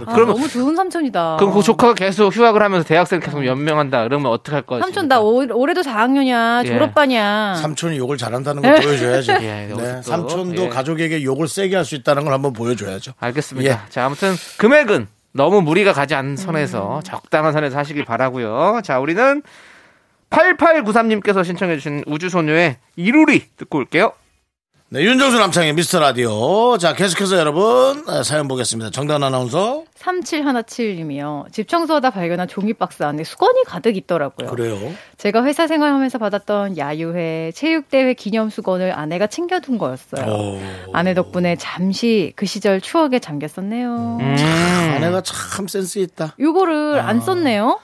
예. 0.00 0.04
빵. 0.04 0.12
아, 0.12 0.16
그러면- 0.16 0.34
너무 0.36 0.48
좋은 0.48 0.76
삼촌이다. 0.76 1.36
그럼 1.38 1.52
그 1.54 1.62
조카가 1.62 1.94
계속 1.94 2.34
휴학을 2.34 2.62
하면서 2.62 2.86
대학생 2.86 3.20
계속 3.20 3.44
연명한다. 3.46 4.04
그러면 4.04 4.32
어떡할 4.32 4.62
거지? 4.62 4.80
삼촌 4.82 5.08
나 5.08 5.20
올, 5.20 5.50
올해도 5.52 5.82
4학년이야. 5.82 6.64
예. 6.64 6.68
졸업반이야. 6.68 7.54
삼촌이 7.56 7.96
욕을 7.98 8.16
잘한다는 8.16 8.62
걸 8.62 8.80
보여줘야죠. 8.80 9.32
예, 9.42 9.66
네, 9.66 9.68
또, 9.70 10.02
삼촌도 10.02 10.62
예. 10.64 10.68
가족에게 10.68 11.22
욕을 11.22 11.48
세게 11.48 11.74
할 11.76 11.84
수 11.84 11.94
있다는 11.94 12.24
걸 12.24 12.32
한번 12.32 12.52
보여줘야죠. 12.52 13.12
알겠습니다. 13.20 13.70
예. 13.70 13.78
자, 13.90 14.04
아무튼 14.04 14.34
금액은 14.58 15.06
너무 15.32 15.60
무리가 15.62 15.92
가지 15.92 16.14
않는 16.14 16.36
선에서 16.36 17.00
적당한 17.04 17.52
선에서 17.52 17.76
하시길 17.78 18.04
바라고요. 18.04 18.80
자, 18.82 18.98
우리는 18.98 19.42
8893님께서 20.30 21.44
신청해주신 21.44 22.04
우주소녀의 22.06 22.76
이루리 22.96 23.44
듣고 23.56 23.78
올게요. 23.78 24.12
네, 24.88 25.02
윤정수 25.02 25.36
남창의 25.36 25.72
미스터 25.72 25.98
라디오. 25.98 26.78
자, 26.78 26.94
계속해서 26.94 27.36
여러분 27.38 28.04
아, 28.06 28.22
사연 28.22 28.46
보겠습니다. 28.46 28.90
정단 28.92 29.20
아나운서. 29.24 29.82
3717님이요. 29.98 31.50
집 31.52 31.66
청소하다 31.66 32.10
발견한 32.10 32.46
종이박스 32.46 33.02
안에 33.02 33.24
수건이 33.24 33.64
가득 33.66 33.96
있더라고요. 33.96 34.48
그래요. 34.48 34.78
제가 35.18 35.42
회사 35.42 35.66
생활하면서 35.66 36.18
받았던 36.18 36.78
야유회, 36.78 37.50
체육대회 37.52 38.14
기념 38.14 38.48
수건을 38.48 38.96
아내가 38.96 39.26
챙겨둔 39.26 39.76
거였어요. 39.78 40.24
오. 40.24 40.60
아내 40.92 41.14
덕분에 41.14 41.56
잠시 41.56 42.32
그 42.36 42.46
시절 42.46 42.80
추억에 42.80 43.18
잠겼었네요. 43.18 44.18
음. 44.20 44.36
아내가 44.94 45.20
참 45.22 45.66
센스 45.66 45.98
있다. 45.98 46.36
요거를 46.38 47.00
아. 47.00 47.08
안 47.08 47.20
썼네요. 47.20 47.80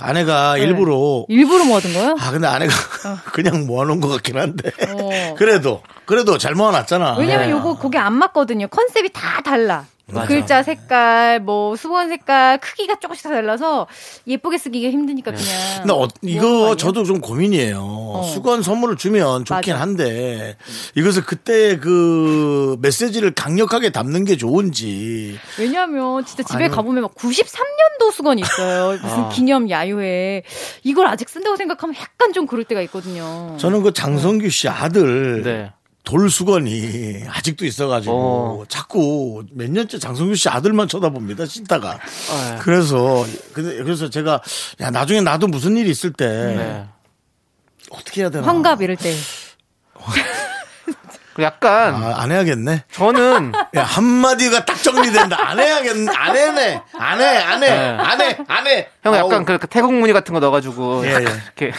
아내가 0.00 0.54
네. 0.54 0.62
일부러 0.62 1.24
일부러 1.28 1.64
모아둔 1.64 1.92
거예요? 1.92 2.16
아 2.20 2.30
근데 2.30 2.46
아내가 2.46 2.72
그냥 3.32 3.66
모아놓은 3.66 4.00
것 4.00 4.08
같긴 4.08 4.38
한데 4.38 4.70
어. 4.88 5.34
그래도 5.36 5.82
그래도 6.06 6.38
잘 6.38 6.54
모아놨잖아. 6.54 7.16
왜냐면 7.18 7.46
네. 7.46 7.50
요거 7.52 7.78
그게 7.78 7.98
안 7.98 8.14
맞거든요. 8.14 8.68
컨셉이 8.68 9.10
다 9.12 9.40
달라. 9.42 9.84
맞아. 10.12 10.26
글자 10.26 10.62
색깔, 10.62 11.40
뭐 11.40 11.76
수건 11.76 12.08
색깔, 12.08 12.58
크기가 12.60 12.98
조금씩 12.98 13.24
다 13.24 13.28
달라서 13.30 13.86
예쁘게 14.26 14.56
쓰기가 14.56 14.88
힘드니까 14.90 15.32
그냥. 15.32 15.46
근데 15.78 15.92
어, 15.92 15.98
거 15.98 16.08
이거? 16.22 16.76
저도 16.76 17.04
좀 17.04 17.20
고민이에요. 17.20 18.22
수건 18.32 18.62
선물을 18.62 18.96
주면 18.96 19.44
좋긴 19.44 19.74
맞아. 19.74 19.82
한데 19.82 20.56
이것을 20.94 21.24
그때 21.24 21.76
그 21.78 22.76
메시지를 22.80 23.32
강력하게 23.34 23.90
담는 23.90 24.24
게 24.24 24.36
좋은지 24.36 25.38
왜냐하면 25.58 26.24
진짜 26.24 26.42
집에 26.42 26.64
아니면- 26.64 26.70
가보면 26.76 27.02
막 27.02 27.14
93년도 27.14 28.10
수건이 28.12 28.42
있어요. 28.42 28.98
무슨 29.02 29.18
아. 29.24 29.28
기념 29.28 29.68
야유회. 29.70 30.42
이걸 30.84 31.06
아직 31.06 31.28
쓴다고 31.28 31.56
생각하면 31.56 31.94
약간 31.96 32.32
좀 32.32 32.46
그럴 32.46 32.64
때가 32.64 32.80
있거든요. 32.82 33.56
저는 33.58 33.82
그 33.82 33.92
장성규 33.92 34.48
씨 34.50 34.68
아들 34.68 35.42
네. 35.42 35.70
돌수건이 36.08 37.24
아직도 37.28 37.66
있어가지고 37.66 38.12
어. 38.14 38.64
자꾸 38.68 39.44
몇 39.52 39.70
년째 39.70 39.98
장성규 39.98 40.36
씨 40.36 40.48
아들만 40.48 40.88
쳐다봅니다 40.88 41.44
신다가 41.44 41.98
네. 41.98 42.58
그래서 42.60 43.26
근데 43.52 43.76
그래서 43.82 44.08
제가 44.08 44.40
야 44.80 44.90
나중에 44.90 45.20
나도 45.20 45.48
무슨 45.48 45.76
일이 45.76 45.90
있을 45.90 46.14
때 46.14 46.26
네. 46.26 46.86
어떻게 47.90 48.22
해야 48.22 48.30
되나 48.30 48.46
환갑 48.46 48.80
이럴 48.80 48.96
때. 48.96 49.14
그 51.34 51.42
약간 51.42 51.94
아, 52.02 52.14
안 52.22 52.32
해야겠네 52.32 52.84
저는 52.90 53.52
야 53.76 53.84
한마디가 53.84 54.64
딱 54.64 54.82
정리된다 54.82 55.36
안 55.50 55.60
해야겠네 55.60 56.10
안 56.10 56.36
해네 56.36 56.82
안 56.98 57.20
해 57.20 57.36
안 57.36 57.62
해 57.62 57.70
안 57.70 58.20
해 58.20 58.38
안해 58.48 58.88
형 59.04 59.14
약간 59.14 59.44
그 59.44 59.58
태극 59.68 59.92
무늬 59.94 60.12
같은 60.14 60.32
거 60.34 60.40
넣어가지고 60.40 61.06
예, 61.06 61.10
예. 61.10 61.20
이렇게 61.20 61.72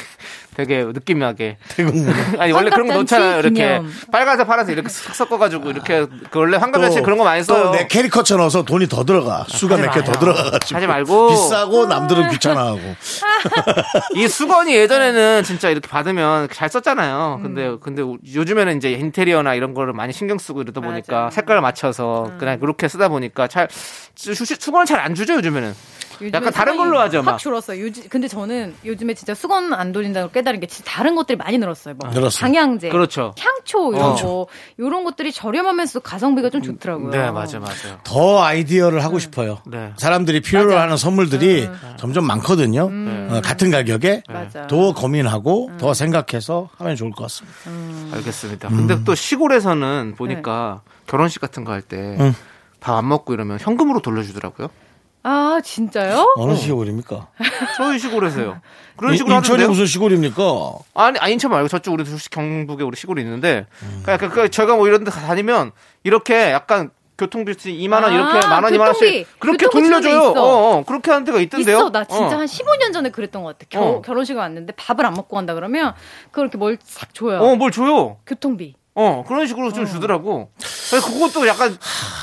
되게 0.60 0.84
느낌나게 0.84 1.58
아니 2.38 2.52
원래 2.52 2.70
그런 2.70 2.88
거 2.88 2.96
넣잖아요 2.96 3.40
이렇게 3.40 3.54
기념. 3.80 3.90
빨간색 4.12 4.46
파란색 4.46 4.74
이렇게 4.74 4.90
싹 4.90 5.16
섞어가지고 5.16 5.70
이렇게 5.70 6.06
그 6.30 6.40
원래 6.40 6.58
환갑잔치 6.58 7.02
그런 7.02 7.18
거 7.18 7.24
많이 7.24 7.42
써요. 7.44 7.64
또 7.66 7.77
내 7.77 7.88
캐리커처 7.88 8.36
넣어서 8.38 8.64
돈이 8.64 8.88
더 8.90 9.06
들어가 9.06 9.46
수가 9.48 9.76
하지 9.76 9.84
몇개 9.84 10.04
더. 10.04 10.12
들어가가지고 10.20 10.76
하지 10.78 10.88
말고. 10.88 11.30
비싸고 11.30 11.86
남들은 11.86 12.30
귀찮아하고 12.32 12.80
이 14.16 14.28
수건이 14.28 14.76
예전에는 14.76 15.44
진짜 15.44 15.70
이렇게 15.70 15.88
받으면 15.88 16.50
잘 16.52 16.68
썼잖아요. 16.70 17.40
근데 17.42 17.68
음. 17.68 17.80
근데 17.82 18.02
요즘에는 18.36 18.76
이제 18.78 18.92
인테리어나 18.92 19.54
이런 19.54 19.74
거를 19.74 19.94
많이 19.94 20.12
신경 20.14 20.38
쓰고 20.38 20.62
이러다 20.62 20.82
보니까 20.82 21.16
맞아. 21.16 21.26
음. 21.28 21.32
색깔을 21.32 21.62
맞춰서 21.62 22.32
그냥 22.38 22.60
그렇게 22.60 22.88
쓰다 22.88 23.08
보니까 23.08 23.48
잘 23.48 23.68
수- 24.16 24.34
수건을 24.36 24.86
잘 24.86 25.00
안 25.00 25.16
주죠 25.16 25.36
요즘에는. 25.36 25.74
약간 26.34 26.52
다른 26.52 26.78
걸로 26.78 27.00
하죠, 27.00 27.20
확 27.20 27.26
막. 27.26 27.38
줄었어요. 27.38 27.82
요즘 27.82 28.04
근데 28.10 28.28
저는 28.28 28.76
요즘에 28.86 29.14
진짜 29.14 29.34
수건 29.34 29.74
안 29.74 29.92
돌린다고 29.92 30.32
깨달은 30.32 30.60
게 30.60 30.68
진짜 30.68 30.92
다른 30.92 31.16
것들이 31.16 31.38
많이 31.38 31.58
늘었어요. 31.58 31.96
뭐 31.96 32.10
늘었어요. 32.10 32.42
방향제, 32.42 32.90
그렇죠. 32.90 33.34
향초 33.38 33.94
이런 33.94 34.06
어. 34.12 34.16
거 34.16 34.48
이런 34.78 35.04
것들이 35.04 35.32
저렴하면서 35.32 36.00
가성비가 36.02 36.50
좀 36.50 36.62
좋더라고요. 36.62 37.10
네 37.12 37.32
맞아 37.32 37.60
맞아요. 37.60 38.00
더 38.04 38.42
아이디어를 38.44 39.04
하고 39.04 39.20
싶어요. 39.20 39.60
네. 39.66 39.94
사람들이 39.98 40.42
필요로 40.42 40.78
하는 40.78 40.98
선물들이 40.98 41.70
점점 41.98 42.26
많거든요. 42.26 42.90
어, 42.92 43.42
같은 43.44 43.72
가격에 43.72 44.24
맞아. 44.30 44.68
더 44.68 44.94
고민하고 44.94 45.72
더 45.80 45.94
생각해서 45.94 46.70
하면 46.78 46.96
좋을 46.96 47.12
것 47.12 47.24
같습니다. 47.24 48.16
알겠습니다. 48.18 48.68
음. 48.70 48.76
근데 48.88 49.04
또 49.04 49.16
시골에서는 49.16 50.16
보니까 50.18 50.82
네. 50.86 50.92
결혼식 51.08 51.40
같은 51.42 51.64
거 51.64 51.72
할때 51.72 52.18
응. 52.20 52.34
밥안 52.80 53.08
먹고 53.08 53.34
이러면 53.34 53.58
현금으로 53.60 54.02
돌려주더라고요. 54.02 54.70
아 55.24 55.60
진짜요? 55.64 56.34
어느 56.38 56.56
시골입니까? 56.56 57.28
저희 57.78 58.00
시골에서요. 58.00 58.62
그런 58.96 59.14
인- 59.14 59.18
식으로 59.18 59.36
인천이 59.36 59.54
하던데요. 59.64 59.70
무슨 59.70 59.86
시골입니까? 59.86 60.44
아니, 60.94 61.18
아, 61.20 61.28
인천 61.30 61.52
말고 61.52 61.68
저쪽 61.68 61.94
우리 61.94 62.04
경북에 62.32 62.84
우리 62.84 62.96
시골이 62.98 63.22
있는데, 63.22 63.66
음. 63.84 64.02
그러니까 64.04 64.30
그, 64.30 64.50
저희가 64.50 64.76
뭐 64.76 64.88
이런 64.88 65.04
데 65.06 65.12
다니면, 65.12 65.72
이렇게 66.04 66.52
약간 66.52 66.90
교통비 67.18 67.52
2만 67.54 67.94
원, 67.94 68.06
아, 68.06 68.10
이렇게 68.10 68.48
만 68.48 68.64
원, 68.64 68.74
2만 68.74 68.80
원씩. 68.88 69.40
그렇게 69.40 69.68
돌려줘요. 69.70 70.34
어, 70.38 70.78
어, 70.80 70.84
그렇게 70.86 71.12
하는 71.12 71.26
데가 71.26 71.40
있던데요. 71.42 71.78
있어. 71.78 71.92
나 71.92 72.04
진짜 72.06 72.36
어. 72.36 72.40
한 72.40 72.46
15년 72.46 72.94
전에 72.94 73.10
그랬던 73.10 73.44
것 73.44 73.58
같아. 73.58 73.66
겨, 73.70 73.82
어. 73.86 74.02
결혼식을 74.02 74.40
왔는데 74.42 74.74
밥을 74.74 75.06
안 75.06 75.14
먹고 75.14 75.36
간다 75.36 75.54
그러면 75.54 75.94
그걸 76.32 76.46
이렇게 76.46 76.58
뭘 76.58 76.78
싹 76.84 77.14
줘요. 77.14 77.40
어, 77.42 77.56
뭘 77.56 77.72
줘요. 77.72 78.18
교통비. 78.26 78.76
어, 78.96 79.24
그런 79.28 79.48
식으로 79.48 79.72
좀 79.72 79.86
주더라고. 79.86 80.50
그래서 80.90 81.10
그것도 81.14 81.48
약간 81.48 81.78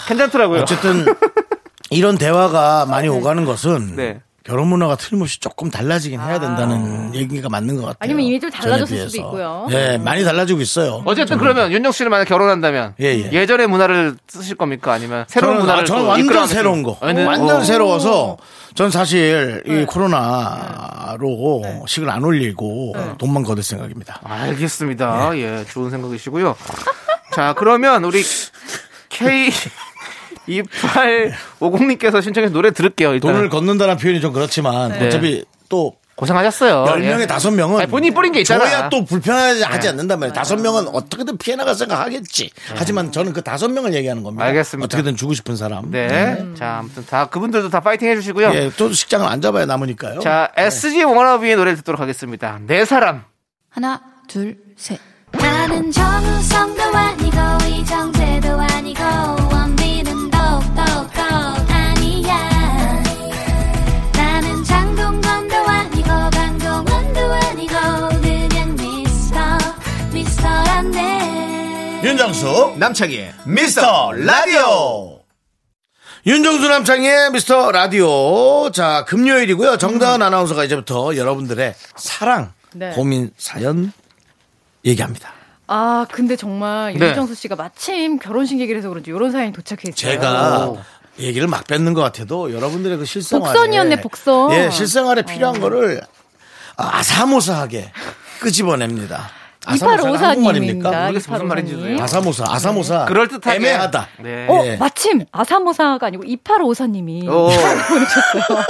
괜찮더라고요. 0.09 0.61
어쨌든 0.63 1.05
이런 1.97 2.19
대화가 2.19 2.87
많이 2.87 3.09
오가는 3.09 3.45
것은 3.45 3.97
네. 3.97 4.21
결혼 4.45 4.69
문화가 4.69 4.95
틀림없이 4.95 5.41
조금 5.41 5.71
달라지긴 5.71 6.21
해야 6.21 6.39
된다는 6.39 7.13
얘기가 7.17 7.49
맞는 7.49 7.77
것 7.77 7.83
같아요. 7.83 7.97
아니면 7.99 8.23
이미 8.27 8.39
좀 8.39 8.49
달라졌을 8.49 9.11
수도. 9.11 9.23
있고요. 9.23 9.67
네, 9.69 9.99
많이 9.99 10.23
달라지고 10.23 10.61
있어요. 10.61 11.03
어쨌든 11.05 11.37
그러면 11.39 11.73
윤정 11.73 11.91
씨는 11.91 12.11
만약 12.11 12.27
결혼한다면 12.27 12.95
예, 13.01 13.29
예. 13.33 13.47
전의 13.47 13.67
문화를 13.67 14.17
쓰실 14.29 14.57
겁니까? 14.57 14.93
아니면 14.93 15.25
새로운 15.27 15.55
저는, 15.55 15.61
문화를 15.63 15.83
아, 15.83 15.85
저는 15.87 16.03
또 16.03 16.09
완전 16.09 16.47
새로운 16.47 16.83
거. 16.85 16.97
아, 17.01 17.13
네. 17.13 17.25
완전 17.25 17.57
어. 17.57 17.65
새로워서 17.65 18.37
전 18.77 18.91
사실 18.93 19.65
이 19.67 19.71
네. 19.73 19.85
코로나로 19.85 21.63
식을 21.89 22.09
안 22.09 22.23
올리고 22.23 22.95
돈만 23.19 23.43
거둘 23.43 23.65
생각입니다. 23.65 24.21
알겠습니다. 24.23 25.31
네. 25.31 25.41
예, 25.41 25.65
좋은 25.65 25.91
생각이시고요. 25.91 26.55
자, 27.35 27.53
그러면 27.57 28.05
우리 28.05 28.23
K 29.09 29.51
2850님께서 30.49 32.23
신청해서 32.23 32.53
노래 32.53 32.71
들을게요. 32.71 33.15
일단 33.15 33.33
돈을 33.33 33.49
걷는다는 33.49 33.97
표현이 33.97 34.21
좀 34.21 34.33
그렇지만 34.33 34.93
네. 34.93 35.07
어차피 35.07 35.45
또 35.69 35.97
고생하셨어요. 36.17 36.85
10명에 36.87 37.21
예. 37.21 37.27
다섯 37.27 37.51
명은 37.51 37.79
아니, 37.81 37.91
본인이 37.91 38.15
뿌린 38.15 38.33
게 38.33 38.41
있잖아. 38.41 38.65
줘야 38.65 38.89
또 38.89 39.05
불편하지 39.05 39.63
하지 39.65 39.81
네. 39.81 39.89
않는단 39.91 40.19
말이에요. 40.19 40.33
다섯 40.33 40.57
명은 40.57 40.89
어떻게든 40.89 41.37
피해 41.37 41.57
나갈 41.57 41.75
생각하겠지. 41.75 42.51
하지만 42.75 43.13
저는 43.13 43.35
그 43.35 43.43
다섯 43.43 43.69
명을 43.69 43.93
얘기하는 43.93 44.23
겁니다. 44.23 44.47
알겠습니다. 44.47 44.87
어떻게든 44.87 45.17
주고 45.17 45.35
싶은 45.35 45.57
사람. 45.57 45.91
네. 45.91 46.43
자, 46.57 46.79
아무튼 46.79 47.05
다 47.05 47.27
그분들도 47.27 47.69
다 47.69 47.81
파이팅 47.81 48.09
해 48.09 48.15
주시고요. 48.17 48.51
예, 48.55 48.73
또 48.79 48.91
식장을 48.91 49.27
안 49.27 49.43
잡아야 49.43 49.67
남으니까요. 49.67 50.21
자, 50.21 50.51
SG 50.57 51.05
워너비의 51.05 51.57
노래를 51.57 51.77
듣도록 51.77 52.01
하겠습니다. 52.01 52.61
내 52.67 52.87
사람. 52.87 53.25
하나, 53.69 54.01
둘, 54.27 54.57
셋. 54.77 54.99
나는 55.33 55.91
정우성도 55.93 56.83
아니고 56.83 57.37
이정재도 57.69 58.59
아니고 58.59 59.56
윤정수 72.07 72.75
남창희 72.79 73.31
미스터 73.47 74.13
라디오. 74.13 75.19
윤정수 76.25 76.69
남창희의 76.69 77.33
미스터 77.33 77.73
라디오. 77.73 78.71
자 78.71 79.05
금요일이고요. 79.09 79.77
정다은 79.77 80.23
아나운서가 80.23 80.63
이제부터 80.63 81.17
여러분들의 81.17 81.75
사랑 81.97 82.53
네. 82.75 82.91
고민 82.91 83.33
사연 83.37 83.91
얘기합니다. 84.85 85.33
아 85.67 86.07
근데 86.13 86.37
정말 86.37 86.95
네. 86.95 87.09
윤정수 87.09 87.35
씨가 87.35 87.57
마침 87.57 88.21
결혼식 88.21 88.61
얘기를 88.61 88.79
해서 88.79 88.89
그런지 88.89 89.11
이런 89.11 89.33
사연이 89.33 89.53
도착해 89.53 89.81
있어요. 89.89 89.95
제가 89.97 90.75
얘기를 91.19 91.49
막 91.49 91.67
뱉는 91.67 91.93
것 91.93 92.03
같아도 92.03 92.55
여러분들의 92.55 92.99
그 92.99 93.05
실생활에 93.05 93.53
복선이었네, 93.53 94.01
복선. 94.01 94.53
예 94.53 94.71
실생활에 94.71 95.23
필요한 95.23 95.59
거를 95.61 96.03
아사모사하게 96.77 97.91
끄집어냅니다 98.39 99.29
아사모사가 99.67 100.29
한국말입니까? 100.29 100.39
2854 100.39 100.53
님입니다. 100.53 101.01
모르겠어, 101.07 101.33
무슨 101.33 101.49
말인지. 101.49 102.03
아사모사, 102.03 102.45
아사모사. 102.49 103.05
그럴 103.07 103.29
듯하게. 103.29 103.57
애매하다. 103.57 104.09
네. 104.23 104.47
어, 104.49 104.65
예. 104.65 104.77
마침 104.77 105.25
아사모사가 105.33 106.07
아니고 106.07 106.25
2854 106.25 106.87
님이 106.87 107.29
오. 107.29 107.49
보내셨어요. 107.49 108.63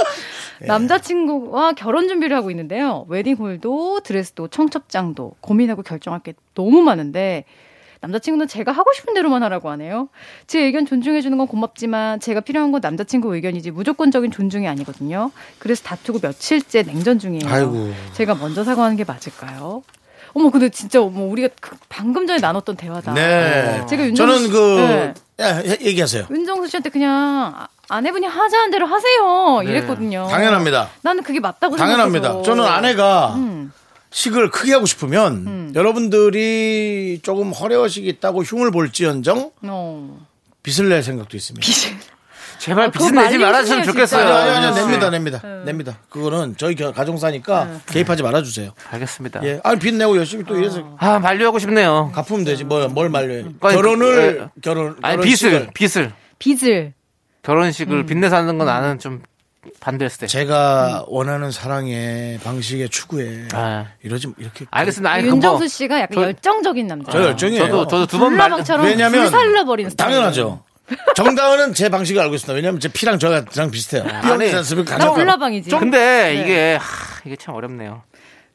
예. 0.63 0.65
남자친구와 0.67 1.73
결혼 1.73 2.07
준비를 2.07 2.35
하고 2.35 2.49
있는데요. 2.51 3.05
웨딩홀도 3.09 4.01
드레스도 4.01 4.47
청첩장도 4.47 5.35
고민하고 5.41 5.83
결정할 5.83 6.21
게 6.21 6.33
너무 6.55 6.81
많은데 6.81 7.45
남자친구는 8.01 8.47
제가 8.47 8.71
하고 8.71 8.91
싶은 8.93 9.13
대로만 9.13 9.43
하라고 9.43 9.69
하네요. 9.71 10.09
제 10.45 10.59
의견 10.61 10.85
존중해주는 10.85 11.35
건 11.37 11.47
고맙지만 11.47 12.19
제가 12.19 12.41
필요한 12.41 12.71
건 12.71 12.81
남자친구 12.81 13.33
의견이지 13.35 13.71
무조건적인 13.71 14.31
존중이 14.31 14.67
아니거든요. 14.67 15.31
그래서 15.59 15.83
다투고 15.83 16.19
며칠째 16.21 16.83
냉전 16.83 17.17
중이에요. 17.19 17.51
아이고. 17.51 17.91
제가 18.13 18.35
먼저 18.35 18.63
사과하는 18.63 18.97
게 18.97 19.03
맞을까요? 19.03 19.83
어머 20.37 20.51
근데 20.51 20.69
진짜 20.69 20.99
뭐 20.99 21.31
우리가 21.31 21.49
그 21.59 21.75
방금 21.89 22.27
전에 22.27 22.39
나눴던 22.39 22.75
대화다. 22.77 23.15
네. 23.15 23.83
제가 23.89 24.05
윤정수 24.05 24.15
저는 24.15 24.45
씨- 24.45 24.49
그, 24.51 25.13
네. 25.37 25.77
얘기하세요. 25.81 26.27
윤정수 26.29 26.67
씨한테 26.69 26.89
그냥 26.91 27.53
아- 27.57 27.67
아내분이 27.89 28.27
하자는 28.27 28.69
대로 28.69 28.85
하세요 28.85 29.61
이랬거든요. 29.63 30.27
당연합니다. 30.29 30.89
나는 31.01 31.23
그게 31.23 31.39
맞다고 31.39 31.75
당연합니다. 31.75 32.27
생각해서. 32.27 32.43
저는 32.55 32.63
아내가 32.71 33.33
음. 33.35 33.71
식을 34.11 34.51
크게 34.51 34.73
하고 34.73 34.85
싶으면 34.85 35.71
여러분들이 35.73 37.19
조금 37.23 37.51
허례허식이 37.51 38.07
있다고 38.07 38.43
흉을 38.43 38.69
볼지언정 38.69 39.51
어. 39.63 40.27
빚을 40.61 40.89
낼 40.89 41.01
생각도 41.01 41.35
있습니다. 41.35 41.65
제발 42.59 42.85
아, 42.85 42.91
빚 42.91 42.99
내지 43.11 43.37
싶네요, 43.39 43.83
좋겠어요. 43.83 44.21
아니, 44.33 44.49
아니, 44.51 44.65
아니, 44.65 44.75
네. 44.75 44.81
냅니다, 44.81 45.09
냅니다. 45.09 45.41
냅니다. 45.65 45.97
그거는 46.09 46.55
저희 46.57 46.75
겨- 46.75 46.91
가정사니까 46.91 47.81
개입하지 47.85 48.23
말아주세요. 48.23 48.71
알겠습니다. 48.91 49.41
예. 49.43 49.59
아니, 49.63 49.79
빚 49.79 49.93
내고 49.93 50.17
열심히 50.17 50.43
또 50.43 50.55
이래서 50.57 50.83
아, 50.97 51.19
만류하고 51.19 51.59
싶네요. 51.59 52.11
갚으면 52.13 52.43
되지. 52.43 52.63
뭘, 52.63 52.87
뭘 52.89 53.09
말려요. 53.09 53.45
아니, 53.61 53.75
결혼을, 53.75 54.49
그, 54.55 54.61
결혼, 54.61 54.95
아니, 55.01 55.17
결혼식을 55.17 55.69
빚을, 55.73 55.91
빚을. 55.99 56.13
빚을 56.39 56.93
결혼식을 57.43 58.05
빚내 58.05 58.29
사는 58.29 58.57
건 58.57 58.67
나는 58.67 58.99
좀 58.99 59.21
반대했을 59.79 60.19
때. 60.21 60.27
제가 60.27 61.05
원하는 61.07 61.51
사랑의 61.51 62.39
방식의 62.39 62.89
추구에 62.89 63.47
아. 63.53 63.85
이러지, 64.03 64.27
이렇게. 64.37 64.65
알겠습니다. 64.71 65.11
아니, 65.11 65.27
윤정수 65.27 65.59
그 65.59 65.67
씨가 65.67 65.99
약간 65.99 66.15
저- 66.15 66.21
열정적인 66.23 66.87
남자. 66.87 67.11
저 67.11 67.21
열정이에요. 67.23 67.65
저도, 67.67 67.87
저도 67.87 68.05
두 68.07 68.17
번 68.19 68.35
말, 68.35 68.49
불나방처럼 68.49 68.85
왜냐면 68.85 69.21
불살라버리는 69.23 69.89
스타일. 69.91 70.11
당연하죠. 70.11 70.63
정다은은 71.15 71.73
제 71.73 71.89
방식을 71.89 72.21
알고 72.21 72.35
있습니다. 72.35 72.53
왜냐면 72.55 72.79
제 72.79 72.87
피랑 72.89 73.19
저랑 73.19 73.45
비슷해요. 73.71 74.03
삐어지 74.23 74.55
않습니까? 74.55 74.97
나. 74.97 75.11
불나방이지. 75.13 75.69
근데 75.71 75.97
네. 76.33 76.41
이게, 76.41 76.75
하, 76.79 77.21
이게 77.25 77.35
참 77.35 77.55
어렵네요. 77.55 78.03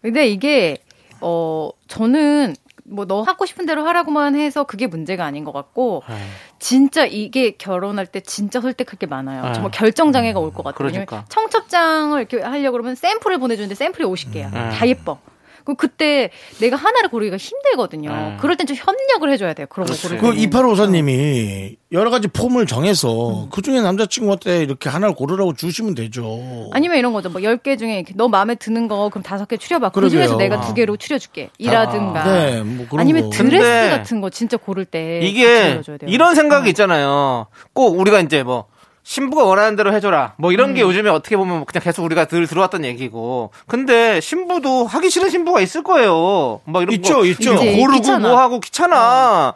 근데 0.01 0.27
이게 0.29 0.79
어 1.21 1.71
저는 1.89 2.55
뭐 2.85 3.05
너 3.07 3.23
하고 3.23 3.47
싶은 3.47 3.65
대로 3.65 3.87
하라고만 3.87 4.35
해서 4.37 4.65
그게 4.65 4.87
문제가 4.89 5.25
아닌 5.25 5.45
것 5.45 5.53
같고 5.53 6.03
네. 6.09 6.17
진짜 6.59 7.05
이게 7.07 7.53
결혼할 7.53 8.07
때 8.07 8.21
진짜 8.21 8.61
설득할 8.61 8.99
게 8.99 9.07
많아요. 9.07 9.45
네. 9.45 9.53
정말 9.53 9.71
결정 9.71 10.11
장애가 10.13 10.41
올 10.41 10.53
것 10.53 10.63
같아요. 10.65 10.87
왜냐면 10.87 11.07
그러니까. 11.07 11.29
청첩장을 11.29 12.19
이렇게 12.19 12.41
하려고 12.41 12.73
그러면 12.73 12.95
샘플을 12.97 13.39
보내주는데 13.39 13.75
샘플이 13.77 14.05
50개야. 14.05 14.53
네. 14.53 14.71
다 14.71 14.87
예뻐. 14.89 15.19
그 15.65 15.75
그때 15.75 16.31
내가 16.61 16.77
하나를 16.77 17.09
고르기가 17.09 17.37
힘들거든요. 17.37 18.11
네. 18.11 18.37
그럴 18.41 18.57
땐 18.57 18.67
좀 18.67 18.77
협력을 18.77 19.31
해줘야 19.33 19.55
돼요. 19.55 19.67
그런 19.69 19.87
거 19.87 19.93
그렇지. 19.95 20.03
고를 20.09 20.19
그 20.19 20.35
때는. 20.35 20.51
2854님이 20.51 21.77
여러 21.91 22.11
가지 22.11 22.29
폼을 22.29 22.67
정해서 22.67 23.49
그 23.51 23.61
중에 23.63 23.81
남자친구한테 23.81 24.63
이렇게 24.63 24.89
하나를 24.89 25.15
고르라고 25.15 25.55
주시면 25.55 25.95
되죠. 25.95 26.71
아니면 26.73 26.99
이런 26.99 27.13
거죠. 27.13 27.29
뭐 27.29 27.41
10개 27.41 27.79
중에 27.79 28.05
너 28.15 28.29
마음에 28.29 28.55
드는 28.55 28.89
거 28.89 29.09
그럼 29.11 29.23
5개 29.23 29.59
추려봐. 29.59 29.89
그. 29.91 30.09
중에서 30.09 30.37
내가 30.37 30.61
두 30.61 30.75
개로 30.75 30.97
추려줄게. 30.97 31.51
이라든가. 31.59 32.25
네, 32.25 32.63
뭐 32.63 32.87
그런 32.89 33.01
아니면 33.01 33.25
거. 33.25 33.31
드레스 33.31 33.91
같은 33.91 34.21
거 34.21 34.31
진짜 34.31 34.57
고를 34.57 34.85
때 34.85 35.21
이게. 35.23 35.81
이런 36.07 36.35
생각이 36.35 36.69
있잖아요. 36.71 37.47
꼭 37.73 37.99
우리가 37.99 38.21
이제 38.21 38.43
뭐 38.43 38.67
신부가 39.05 39.45
원하는 39.45 39.77
대로 39.77 39.93
해줘라. 39.93 40.35
뭐 40.37 40.53
이런 40.53 40.71
음. 40.71 40.75
게 40.75 40.81
요즘에 40.83 41.11
어떻게 41.11 41.37
보면 41.37 41.65
그냥 41.65 41.83
계속 41.83 42.05
우리가 42.05 42.27
늘 42.27 42.47
들어왔던 42.47 42.85
얘기고. 42.85 43.51
근데 43.67 44.21
신부도 44.21 44.87
하기 44.87 45.11
싫은 45.11 45.29
신부가 45.31 45.61
있을 45.61 45.83
거예요. 45.83 46.61
뭐 46.65 46.83
이런 46.83 46.95
있죠, 46.95 47.19
거 47.19 47.25
있죠. 47.27 47.57
고르고 47.57 47.93
귀찮아. 47.93 48.29
뭐 48.29 48.39
하고 48.39 48.61
귀찮아. 48.61 49.55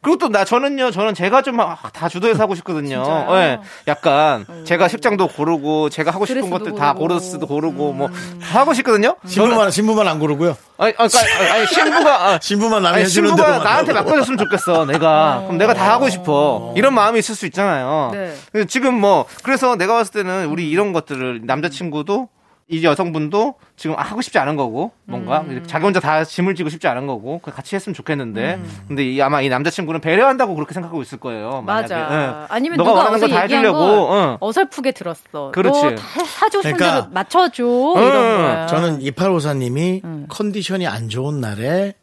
그리고 0.00 0.16
또 0.18 0.28
나 0.28 0.44
저는요, 0.44 0.90
저는 0.92 1.14
제가 1.14 1.42
좀 1.42 1.56
다 1.92 2.08
주도해서 2.08 2.40
하고 2.42 2.54
싶거든요. 2.54 3.02
예, 3.32 3.58
약간 3.88 4.46
제가 4.64 4.86
식장도 4.88 5.26
고르고 5.28 5.90
제가 5.90 6.10
하고 6.12 6.24
싶은 6.24 6.48
것들 6.50 6.74
다 6.76 6.92
고르고. 6.94 7.14
고르스도 7.14 7.46
고르고 7.46 7.92
뭐다 7.94 8.14
하고 8.40 8.74
싶거든요. 8.74 9.16
신부만 9.26 9.70
신부만 9.72 10.06
안 10.06 10.18
고르고요. 10.20 10.56
아니, 10.78 10.94
아니, 10.96 11.08
그러니까, 11.10 11.54
아니 11.54 11.66
신부가 11.66 12.26
아, 12.28 12.38
신부만 12.40 12.82
남이 12.82 12.94
아니, 12.94 13.04
해주는 13.04 13.28
신부가 13.30 13.58
나한테. 13.58 13.92
맡겨줬으면 13.92 14.38
좋겠어. 14.38 14.84
내가 14.86 15.40
그럼 15.44 15.58
내가 15.58 15.74
다 15.74 15.90
하고 15.90 16.08
싶어. 16.08 16.72
이런 16.76 16.94
마음이 16.94 17.18
있을 17.18 17.34
수 17.34 17.46
있잖아요. 17.46 18.12
네. 18.52 18.64
지금 18.66 18.94
뭐 18.94 19.24
그래서 19.42 19.74
내가 19.74 19.94
봤을 19.94 20.12
때는 20.12 20.46
우리 20.46 20.70
이런 20.70 20.92
것들을 20.92 21.40
남자친구도 21.44 22.28
이 22.70 22.84
여성분도 22.84 23.54
지금 23.76 23.96
하고 23.96 24.20
싶지 24.20 24.38
않은 24.38 24.56
거고 24.56 24.92
뭔가 25.04 25.40
음. 25.40 25.62
자기 25.66 25.84
혼자 25.86 26.00
다 26.00 26.22
짐을 26.22 26.54
지고 26.54 26.68
싶지 26.68 26.86
않은 26.86 27.06
거고 27.06 27.40
그 27.42 27.50
같이 27.50 27.74
했으면 27.74 27.94
좋겠는데 27.94 28.54
음. 28.56 28.70
근데 28.88 29.04
이, 29.10 29.22
아마 29.22 29.40
이 29.40 29.48
남자친구는 29.48 30.02
배려한다고 30.02 30.54
그렇게 30.54 30.74
생각하고 30.74 31.00
있을 31.00 31.18
거예요. 31.18 31.62
만약에. 31.64 31.94
맞아. 31.94 32.14
예. 32.14 32.46
아니면 32.50 32.76
너가 32.76 32.90
누가 32.90 32.98
원하는 33.00 33.16
어서 33.16 33.26
거다 33.26 33.44
얘기한 33.44 33.64
해주려고. 33.64 33.78
거 33.78 34.16
응. 34.16 34.36
어설프게 34.40 34.92
들었어. 34.92 35.50
그렇지. 35.52 35.82
너다 35.82 36.02
하고 36.02 36.60
싶은 36.60 36.76
그러니까 36.76 37.00
대로 37.00 37.06
맞춰줘 37.12 37.64
이런 37.64 38.12
거야. 38.38 38.66
저는 38.66 38.98
2854님이 39.00 40.04
음. 40.04 40.26
컨디션이 40.28 40.86
안 40.86 41.08
좋은 41.08 41.40
날에 41.40 41.94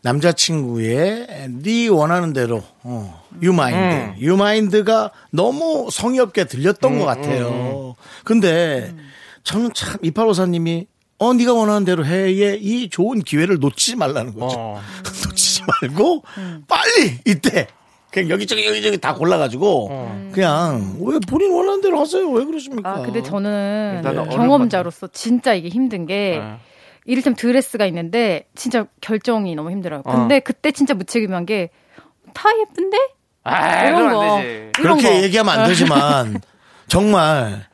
남자친구의 0.00 1.48
네 1.62 1.88
원하는 1.88 2.32
대로 2.32 2.62
어, 2.82 3.22
유마인드 3.42 3.94
음. 3.94 4.14
유마인드가 4.18 5.10
너무 5.30 5.88
성의 5.90 6.20
없게 6.20 6.44
들렸던 6.44 6.98
것 6.98 7.04
같아요. 7.04 7.94
근데 8.24 8.92
음. 8.96 9.10
저는 9.44 9.72
참 9.74 9.98
2854님이 9.98 10.86
어 11.18 11.32
네가 11.32 11.52
원하는 11.52 11.84
대로 11.84 12.04
해의 12.04 12.60
이 12.62 12.88
좋은 12.90 13.20
기회를 13.20 13.58
놓치지 13.60 13.96
말라는 13.96 14.34
거죠. 14.34 14.56
어. 14.58 14.80
놓치지 15.26 15.62
말고 15.82 16.24
빨리 16.66 17.18
이때 17.24 17.68
그냥 18.10 18.30
여기저기 18.30 18.66
여기저기 18.66 18.98
다 18.98 19.14
골라가지고 19.14 20.30
그냥 20.32 20.96
왜 21.00 21.18
본인 21.28 21.52
원하는 21.52 21.80
대로 21.80 22.00
하세요. 22.00 22.28
왜 22.30 22.44
그러십니까? 22.44 22.90
아 22.90 23.02
근데 23.02 23.22
저는 23.22 24.02
경험자로서 24.30 25.08
진짜 25.08 25.54
이게 25.54 25.68
힘든 25.68 26.06
게 26.06 26.38
네. 26.40 26.56
이를테면 27.06 27.36
드레스가 27.36 27.86
있는데 27.86 28.46
진짜 28.54 28.86
결정이 29.00 29.54
너무 29.54 29.70
힘들어요. 29.70 30.02
어. 30.04 30.12
근데 30.12 30.40
그때 30.40 30.72
진짜 30.72 30.94
무책임한 30.94 31.44
게다 31.46 31.70
예쁜데 32.60 32.98
아, 33.44 33.86
이런 33.86 34.12
거. 34.12 34.42
이런 34.42 34.72
그렇게 34.72 35.02
거. 35.02 35.22
얘기하면 35.22 35.58
안 35.60 35.68
되지만 35.68 36.40
정말 36.88 37.66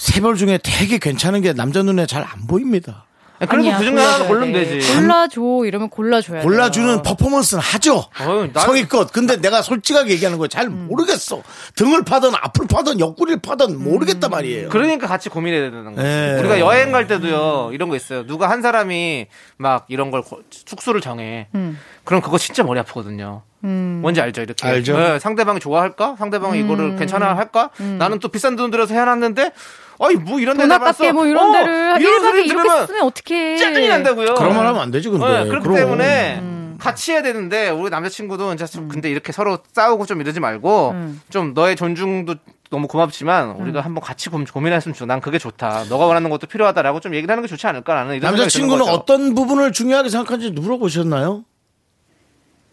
세벌 0.00 0.36
중에 0.36 0.58
되게 0.62 0.96
괜찮은 0.98 1.42
게 1.42 1.52
남자 1.52 1.82
눈에 1.82 2.06
잘 2.06 2.22
안 2.22 2.46
보입니다. 2.46 3.04
그래도 3.38 3.56
그 3.78 3.84
중에 3.84 3.96
하나 3.98 4.26
고르면 4.26 4.52
돼. 4.52 4.64
되지. 4.66 4.94
골라줘 4.94 5.40
이러면 5.64 5.88
골라줘야 5.88 6.42
골라주는 6.42 6.86
돼요. 6.88 7.02
퍼포먼스는 7.02 7.62
하죠. 7.62 8.04
난- 8.18 8.52
성의껏. 8.54 9.10
근데 9.12 9.40
내가 9.40 9.62
솔직하게 9.62 10.10
얘기하는 10.12 10.36
거잘 10.38 10.66
음. 10.66 10.88
모르겠어. 10.90 11.42
등을 11.74 12.04
파든 12.04 12.32
앞을 12.34 12.66
파든 12.66 13.00
옆구리를 13.00 13.40
파든 13.40 13.82
모르겠단 13.82 14.30
말이에요. 14.30 14.68
그러니까 14.68 15.06
같이 15.06 15.30
고민해야 15.30 15.70
되는 15.70 15.84
거죠. 15.84 16.02
네. 16.02 16.38
우리가 16.38 16.60
여행 16.60 16.92
갈 16.92 17.06
때도요, 17.06 17.70
이런 17.72 17.88
거 17.88 17.96
있어요. 17.96 18.26
누가 18.26 18.50
한 18.50 18.60
사람이 18.60 19.26
막 19.56 19.86
이런 19.88 20.10
걸 20.10 20.20
고- 20.20 20.40
숙소를 20.50 21.00
정해. 21.00 21.48
음. 21.54 21.78
그럼 22.04 22.20
그거 22.20 22.36
진짜 22.36 22.62
머리 22.62 22.78
아프거든요. 22.80 23.42
뭔지 23.62 24.20
알죠? 24.20 24.40
이렇게. 24.42 24.66
알죠. 24.66 24.96
네, 24.98 25.18
상대방이 25.18 25.60
좋아할까? 25.60 26.16
상대방이 26.18 26.60
음. 26.60 26.64
이거를 26.66 26.96
괜찮아 26.96 27.36
할까? 27.36 27.70
나는 27.98 28.18
또 28.18 28.28
비싼 28.28 28.56
돈 28.56 28.70
들여서 28.70 28.94
해놨는데, 28.94 29.52
아이, 30.00 30.14
뭐 30.14 30.40
이런 30.40 30.56
데돈 30.56 30.68
나갔어. 30.68 31.12
뭐 31.12 31.26
이런 31.26 31.50
어, 31.50 31.52
데를 31.52 32.00
이런 32.00 32.20
1박에 32.20 32.22
소리 32.22 32.46
들으면 32.48 33.02
어떡해. 33.02 33.56
짜증이 33.58 33.88
난다고요. 33.88 34.34
그런 34.34 34.54
말 34.56 34.66
하면 34.66 34.80
안 34.80 34.90
되지, 34.90 35.08
근데. 35.08 35.26
네, 35.26 35.46
그렇기 35.46 35.64
그럼. 35.64 35.76
때문에 35.76 36.38
음. 36.40 36.76
같이 36.80 37.12
해야 37.12 37.22
되는데 37.22 37.68
우리 37.68 37.90
남자친구도 37.90 38.54
이제 38.54 38.64
좀 38.66 38.88
근데 38.88 39.10
이렇게 39.10 39.32
서로 39.32 39.58
싸우고 39.74 40.06
좀 40.06 40.20
이러지 40.22 40.40
말고 40.40 40.90
음. 40.92 41.20
좀 41.28 41.52
너의 41.52 41.76
존중도 41.76 42.36
너무 42.70 42.86
고맙지만 42.88 43.50
우리가 43.50 43.80
한번 43.82 44.00
같이 44.02 44.30
고- 44.30 44.42
고민했으면 44.50 44.94
좋. 44.94 45.04
난 45.04 45.20
그게 45.20 45.38
좋다. 45.38 45.84
너가 45.90 46.06
원하는 46.06 46.30
것도 46.30 46.46
필요하다라고 46.46 47.00
좀 47.00 47.14
얘기를 47.14 47.30
하는 47.30 47.42
게 47.42 47.48
좋지 47.48 47.66
않을까라는 47.66 48.14
이런 48.16 48.36
생각이 48.36 48.40
남자친구는. 48.42 48.88
어떤 48.88 49.34
부분을 49.34 49.72
중요하게 49.72 50.08
생각하는지 50.08 50.52
물어보셨나요? 50.52 51.44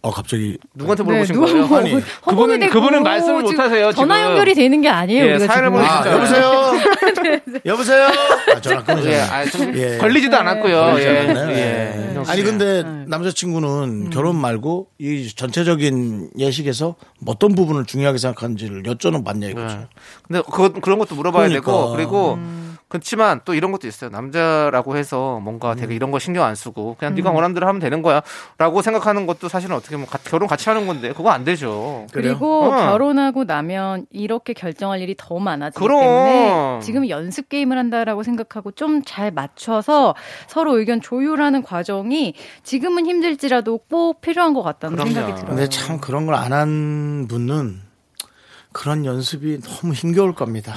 어, 0.04 0.12
갑자기. 0.12 0.58
누구한테 0.76 1.04
물어보신 1.04 1.34
누가 1.36 1.48
거예요? 1.48 1.68
뭐 1.68 1.78
아니, 1.80 1.92
그분은- 2.22 2.70
그분은 2.72 3.04
말씀을 3.04 3.42
못 3.42 3.58
하세요, 3.60 3.92
전화 3.92 4.18
지금. 4.18 4.30
연결이 4.32 4.54
되는 4.54 4.80
게 4.82 4.88
아니에요. 4.90 5.26
예, 5.26 5.40
사연을 5.40 5.72
지금. 5.72 5.84
아. 5.84 6.12
여보세요? 6.14 6.72
여보세요? 7.66 8.08
아, 8.56 8.62
전화 8.62 8.80
예, 8.80 8.84
끊으셨네. 8.84 9.20
아, 9.22 9.46
좀 9.46 9.76
예. 9.78 9.98
걸리지도 9.98 10.38
않았고요. 10.38 10.96
예. 11.00 11.04
예. 11.04 11.34
네. 11.34 12.24
아니 12.28 12.44
근데 12.44 12.84
남자친구는 13.08 14.10
결혼 14.12 14.36
말고 14.38 14.88
이 15.00 15.28
전체적인 15.36 16.30
예식에서 16.38 16.96
어떤 17.26 17.56
부분을 17.56 17.86
중요하게 17.86 18.18
생각하는지를 18.20 18.84
여쭤는 18.84 19.26
봤냐 19.26 19.48
이거죠. 19.50 19.78
네. 19.78 19.88
근데 20.28 20.42
그 20.52 20.74
그런 20.80 21.00
것도 21.00 21.16
물어봐야 21.16 21.48
그러니까. 21.48 21.72
되고 21.72 21.92
그리고 21.92 22.40
그렇지만 22.90 23.42
또 23.44 23.54
이런 23.54 23.72
것도 23.74 23.86
있어요. 23.88 24.10
남자라고 24.10 24.96
해서 24.96 25.40
뭔가 25.42 25.76
되게 25.76 25.94
이런 25.94 26.10
거 26.12 26.20
신경 26.20 26.46
안 26.46 26.56
쓰고 26.56 26.96
그냥 26.98 27.16
네가 27.16 27.32
원하는 27.32 27.54
대로 27.54 27.68
하면 27.68 27.80
되는 27.82 28.02
거야라고 28.02 28.82
생각하는 28.82 29.26
것도 29.28 29.50
사실은 29.50 29.76
어떻게 29.76 29.96
보면 29.96 30.08
가- 30.08 30.20
결혼 30.24 30.48
같이 30.48 30.70
하는 30.70 30.88
건데 30.88 31.12
그거 31.14 31.30
안 31.32 31.44
되죠. 31.44 32.08
그리고 32.14 32.66
어. 32.66 32.70
결혼하고 32.72 33.44
나면 33.44 34.06
이렇게 34.12 34.54
결정할 34.54 35.02
일이 35.02 35.16
더 35.18 35.38
많아지기 35.38 35.84
그럼. 35.84 36.00
때문에 36.02 36.80
지금 36.82 37.10
연습 37.10 37.50
게임을 37.50 37.78
한다라고 37.78 38.24
생각하고 38.24 38.72
좀 38.72 39.02
잘 39.06 39.32
맞춰서 39.32 40.16
서로 40.48 40.78
의견 40.80 41.02
조율하는 41.02 41.62
과정이 41.64 42.34
지금은 42.64 43.06
힘들지라도 43.06 43.80
꼭 43.90 44.22
필요한 44.22 44.54
것 44.54 44.64
같다는 44.64 44.96
그럼요. 44.98 45.14
생각이 45.14 45.36
들어요. 45.36 45.50
근데 45.56 45.70
참 45.70 46.00
그런 46.00 46.26
걸 46.26 46.36
안 46.36 46.52
한 46.54 47.26
분은 47.28 47.82
그런 48.78 49.06
연습이 49.06 49.60
너무 49.60 49.94
힘겨울 49.94 50.36
겁니다. 50.36 50.76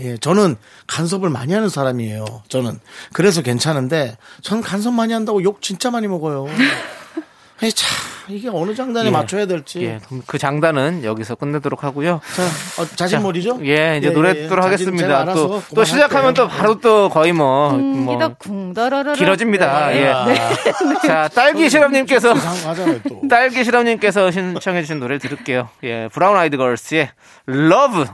예, 0.00 0.16
저는 0.16 0.56
간섭을 0.88 1.30
많이 1.30 1.54
하는 1.54 1.68
사람이에요. 1.68 2.24
저는 2.48 2.80
그래서 3.12 3.40
괜찮은데 3.40 4.18
전 4.42 4.60
간섭 4.60 4.92
많이 4.92 5.12
한다고 5.12 5.40
욕 5.44 5.62
진짜 5.62 5.92
많이 5.92 6.08
먹어요. 6.08 6.46
아니, 7.62 7.72
참 7.72 7.88
이게 8.28 8.48
어느 8.52 8.74
장단에 8.74 9.06
예. 9.06 9.10
맞춰야 9.10 9.46
될지. 9.46 9.82
예, 9.82 10.00
그럼 10.06 10.22
그 10.26 10.38
장단은 10.38 11.04
여기서 11.04 11.34
끝내도록 11.36 11.84
하고요. 11.84 12.20
자, 12.34 12.82
어, 12.82 12.86
자진몰이죠? 12.86 13.60
예, 13.62 13.98
이제 13.98 14.08
예, 14.08 14.12
노래 14.12 14.30
예, 14.30 14.34
듣도록 14.34 14.64
하겠습니다. 14.64 15.24
또, 15.32 15.62
또. 15.74 15.84
시작하면 15.84 16.34
또 16.34 16.48
바로 16.48 16.80
또 16.80 17.08
거의 17.08 17.32
뭐, 17.32 17.72
뭐 17.72 18.16
쿵기덕 18.16 18.38
쿵다라라 18.38 19.14
길어집니다. 19.14 19.88
네. 19.88 20.02
예. 20.02 21.06
자, 21.06 21.28
딸기 21.34 21.70
실험님께서 21.70 22.34
이상하잖아요 22.34 23.00
또. 23.08 23.22
딸기 23.28 23.64
실험님께서 23.64 24.30
신청해 24.30 24.82
주신 24.82 25.00
노래 25.00 25.18
들을게요. 25.18 25.68
예, 25.84 26.08
브라운 26.12 26.36
아이드 26.36 26.56
걸스의 26.56 27.10
L.O.V.E. 27.46 28.06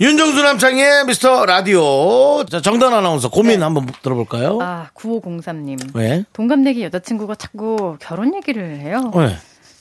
윤정수 0.00 0.42
남창희의 0.42 1.04
미스터 1.06 1.46
라디오. 1.46 2.44
자, 2.46 2.60
정단 2.60 2.92
아나운서 2.92 3.28
고민 3.30 3.62
한번 3.62 3.86
들어볼까요? 4.02 4.58
아, 4.60 4.88
9503님. 4.94 5.94
왜? 5.94 6.24
동갑내기 6.32 6.82
여자친구가 6.84 7.36
자꾸 7.36 7.96
결혼 8.00 8.34
얘기를 8.34 8.78
해요. 8.80 9.10
왜? 9.14 9.36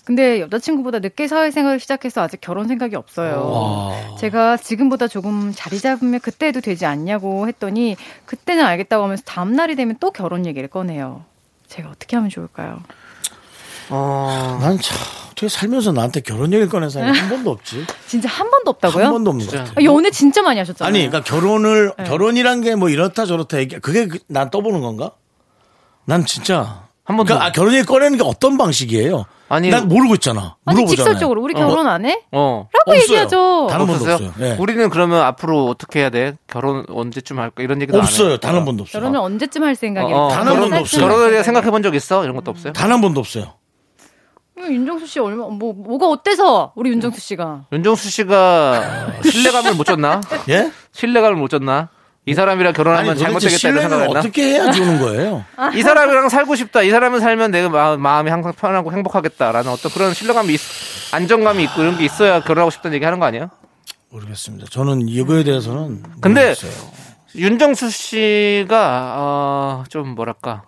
근데 0.05 0.41
여자친구보다 0.41 0.99
늦게 0.99 1.27
사회생활을 1.29 1.79
시작해서 1.79 2.21
아직 2.21 2.41
결혼 2.41 2.67
생각이 2.67 2.95
없어요. 2.95 3.93
제가 4.19 4.57
지금보다 4.57 5.07
조금 5.07 5.53
자리 5.55 5.79
잡으면 5.79 6.19
그때 6.19 6.47
해도 6.47 6.59
되지 6.59 6.85
않냐고 6.85 7.47
했더니 7.47 7.95
그때는 8.25 8.65
알겠다고 8.65 9.03
하면서 9.05 9.23
다음날이 9.25 9.75
되면 9.75 9.95
또 10.01 10.11
결혼 10.11 10.45
얘기를 10.45 10.67
꺼내요. 10.67 11.23
제가 11.67 11.89
어떻게 11.89 12.17
하면 12.17 12.29
좋을까요? 12.29 12.81
어, 13.89 14.57
난 14.61 14.79
참, 14.79 14.97
어떻게 15.31 15.47
살면서 15.49 15.91
나한테 15.91 16.21
결혼 16.21 16.51
얘기를 16.53 16.69
꺼낸 16.69 16.89
사람이 16.89 17.17
한 17.17 17.29
번도 17.29 17.51
없지. 17.51 17.85
진짜 18.07 18.29
한 18.29 18.49
번도 18.49 18.71
없다고요? 18.71 19.05
한 19.05 19.11
번도 19.11 19.31
없는 19.31 19.45
것 19.45 19.51
진짜. 19.51 19.63
같아. 19.65 19.79
아, 19.79 19.83
연애 19.83 20.09
진짜 20.11 20.41
많이 20.41 20.59
하셨잖아요. 20.59 20.87
아니, 20.87 21.07
그러니까 21.07 21.23
결혼을, 21.29 21.91
네. 21.97 22.03
결혼이란 22.05 22.61
게 22.61 22.75
뭐 22.75 22.89
이렇다 22.89 23.25
저렇다 23.25 23.57
얘기, 23.59 23.77
그게 23.79 24.07
그- 24.07 24.19
난 24.27 24.49
떠보는 24.49 24.81
건가? 24.81 25.11
난 26.05 26.25
진짜. 26.25 26.83
한 27.05 27.17
번도. 27.17 27.25
그러니까 27.25 27.45
아, 27.47 27.51
결혼 27.51 27.73
얘기 27.73 27.85
꺼내는 27.85 28.17
게 28.17 28.23
어떤 28.23 28.57
방식이에요? 28.57 29.25
아니, 29.49 29.69
난 29.69 29.87
모르고 29.87 30.15
있잖아. 30.15 30.55
아니 30.65 30.77
물어보잖아요. 30.81 31.05
직설적으로 31.13 31.41
우리 31.43 31.53
결혼 31.53 31.85
안 31.87 32.05
해? 32.05 32.23
어. 32.31 32.67
라고 32.73 32.91
없어요. 32.91 33.01
얘기하죠. 33.03 33.67
단한 33.69 33.85
번도? 33.87 34.11
없어요. 34.11 34.33
예. 34.39 34.55
우리는 34.57 34.89
그러면 34.89 35.21
앞으로 35.21 35.67
어떻게 35.67 35.99
해야 35.99 36.09
돼? 36.09 36.33
결혼 36.47 36.85
언제쯤 36.89 37.37
할까? 37.39 37.61
이런 37.61 37.79
얘기도 37.81 37.99
안 37.99 38.03
없어요. 38.05 38.29
해요. 38.29 38.37
단 38.37 38.55
한 38.55 38.65
번도 38.65 38.83
없어요. 38.83 39.01
결혼을 39.01 39.19
언제쯤 39.19 39.63
할 39.63 39.75
생각이에요? 39.75 40.15
어, 40.15 40.25
어, 40.25 40.29
단한 40.29 40.59
번도 40.59 40.75
없어요. 40.77 41.01
결혼에 41.07 41.31
대해 41.31 41.43
생각해 41.43 41.69
본 41.69 41.83
적 41.83 41.93
있어? 41.93 42.23
이런 42.23 42.35
것도 42.35 42.49
없어요? 42.51 42.73
단 42.73 42.91
한 42.91 43.01
번도 43.01 43.19
없어요. 43.19 43.53
윤정수 44.71 45.07
씨 45.07 45.19
얼마 45.19 45.47
뭐 45.47 45.73
뭐가 45.73 46.07
어때서 46.07 46.73
우리 46.75 46.89
윤정수 46.91 47.19
씨가 47.19 47.65
윤정수 47.71 48.09
씨가 48.09 49.07
신뢰감을 49.23 49.75
못 49.75 49.83
줬나? 49.85 50.21
예? 50.49 50.71
신뢰감을 50.91 51.35
못 51.35 51.49
줬나? 51.49 51.89
이 52.25 52.33
사람이랑 52.33 52.71
결혼하면 52.73 53.17
잘못되겠다 53.17 53.47
이런 53.49 53.57
신뢰는 53.59 53.81
생각을 53.81 54.05
했나? 54.07 54.19
어떻게 54.19 54.43
해야 54.43 54.71
주는 54.71 54.99
거예요? 54.99 55.43
이 55.75 55.81
사람이랑 55.81 56.29
살고 56.29 56.55
싶다. 56.55 56.81
이 56.83 56.89
사람을 56.89 57.19
살면 57.19 57.51
내가 57.51 57.67
마, 57.69 57.97
마음이 57.97 58.29
항상 58.29 58.53
편하고 58.53 58.93
행복하겠다라는 58.93 59.69
어떤 59.69 59.91
그런 59.91 60.13
신뢰감이 60.13 60.53
있, 60.53 60.59
안정감이 61.11 61.63
있고 61.65 61.81
이런 61.81 61.97
게 61.97 62.05
있어야 62.05 62.39
결혼하고 62.41 62.71
싶다는 62.71 62.95
얘기 62.95 63.03
하는 63.03 63.19
거 63.19 63.25
아니에요? 63.25 63.49
모르겠습니다. 64.09 64.67
저는 64.71 65.09
이거에 65.09 65.43
대해서는. 65.43 66.03
근데 66.21 66.41
모르겠어요. 66.55 66.71
윤정수 67.35 67.89
씨가 67.89 69.15
어, 69.17 69.83
좀 69.89 70.09
뭐랄까 70.15 70.63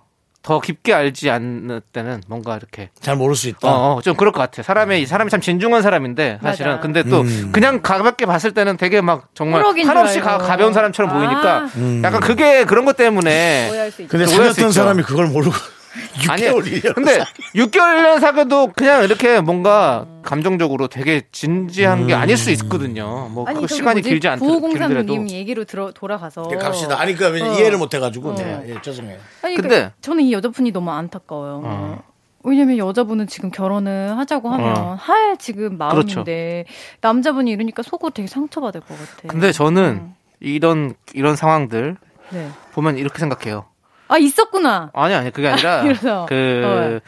더 0.46 0.60
깊게 0.60 0.94
알지 0.94 1.32
않을 1.32 1.82
때는 1.92 2.22
뭔가 2.28 2.56
이렇게 2.56 2.92
잘 3.02 3.16
모를 3.16 3.36
수 3.36 3.50
있다. 3.50 3.68
어, 3.68 3.96
어, 3.96 4.02
좀 4.04 4.16
그럴 4.16 4.32
것 4.32 4.42
같아. 4.42 4.62
사람이 4.62 5.02
이 5.02 5.06
사람이 5.08 5.32
참 5.32 5.42
진중한 5.42 5.82
사람인데 5.82 6.38
사실은 6.40 6.74
맞아. 6.74 6.82
근데 6.82 7.02
또 7.02 7.22
음. 7.22 7.50
그냥 7.52 7.82
가볍게 7.82 8.28
봤을 8.28 8.52
때는 8.52 8.78
되게 8.78 9.02
막 9.02 9.30
정말 9.34 9.64
한없이 9.66 10.20
가. 10.20 10.38
가벼운 10.38 10.72
사람처럼 10.72 11.12
보이니까 11.12 11.58
아. 11.58 11.70
음. 11.78 12.04
약간 12.06 12.22
그게 12.22 12.64
그런 12.64 12.86
것 12.86 12.96
때문에. 12.96 13.90
근데 14.08 14.28
사귀었던. 14.28 14.72
사람이 14.72 15.02
그걸 15.02 15.26
모르고 15.28 15.56
아니 16.30 16.44
6개월 16.44 16.64
1년. 16.66 16.96
근데 16.96 17.20
6개월 17.56 17.98
1년 18.02 18.20
사귀어도 18.20 18.74
그냥 18.76 19.04
이렇게 19.04 19.40
뭔가 19.42 20.06
감정적으로 20.24 20.88
되게 20.88 21.22
진지한 21.32 22.08
게 22.08 22.14
아닐 22.14 22.38
수 22.38 22.52
있거든요. 22.52 23.30
뭐 23.32 23.46
아니 23.48 23.60
그 23.62 23.68
시간이 23.68 24.02
뭐지? 24.02 24.10
길지 24.10 24.28
않, 24.28 24.40
길더라도 24.40 24.68
9503님 25.14 25.30
얘기로 25.30 25.66
들어 25.66 25.92
돌아가서 25.92 26.44
갑시다. 26.44 27.00
아니, 27.00 27.14
그러니까 27.16 27.50
어. 27.50 27.54
이해를 27.54 27.78
못 27.78 27.94
해가지고. 27.94 28.30
어. 28.32 28.36
네, 28.36 28.64
예, 28.76 28.82
죄송해요. 28.82 29.18
아니 29.42 29.56
근데- 29.56 29.70
근데 29.70 29.92
저는 30.02 30.24
이 30.24 30.34
여자분이 30.34 30.72
너무 30.72 30.92
안타까워요. 30.92 31.62
어. 31.64 32.04
왜냐면 32.44 32.78
여자분은 32.78 33.26
지금 33.28 33.50
결혼을 33.50 34.18
하자고 34.18 34.50
하면 34.50 34.78
어. 34.78 34.98
할 35.00 35.36
지금 35.38 35.78
그렇죠. 35.80 36.20
마음인데 36.20 36.66
남자분이 37.02 37.50
이러니까 37.52 37.82
속으로 37.82 38.12
되게 38.12 38.28
상처받을 38.28 38.82
것 38.82 38.90
같아. 38.90 39.28
근데 39.28 39.52
저는 39.52 39.84
음. 39.84 40.16
이런 40.40 40.94
이런 41.14 41.36
상황들 41.36 41.98
네. 42.32 42.50
보면 42.74 42.98
이렇게 42.98 43.18
생각해요. 43.20 43.66
아 44.08 44.18
있었구나. 44.18 44.92
아니 44.94 45.14
아니 45.14 45.32
그게 45.32 45.48
아니라 45.50 45.82
이래서. 45.86 46.26
그 46.30 47.00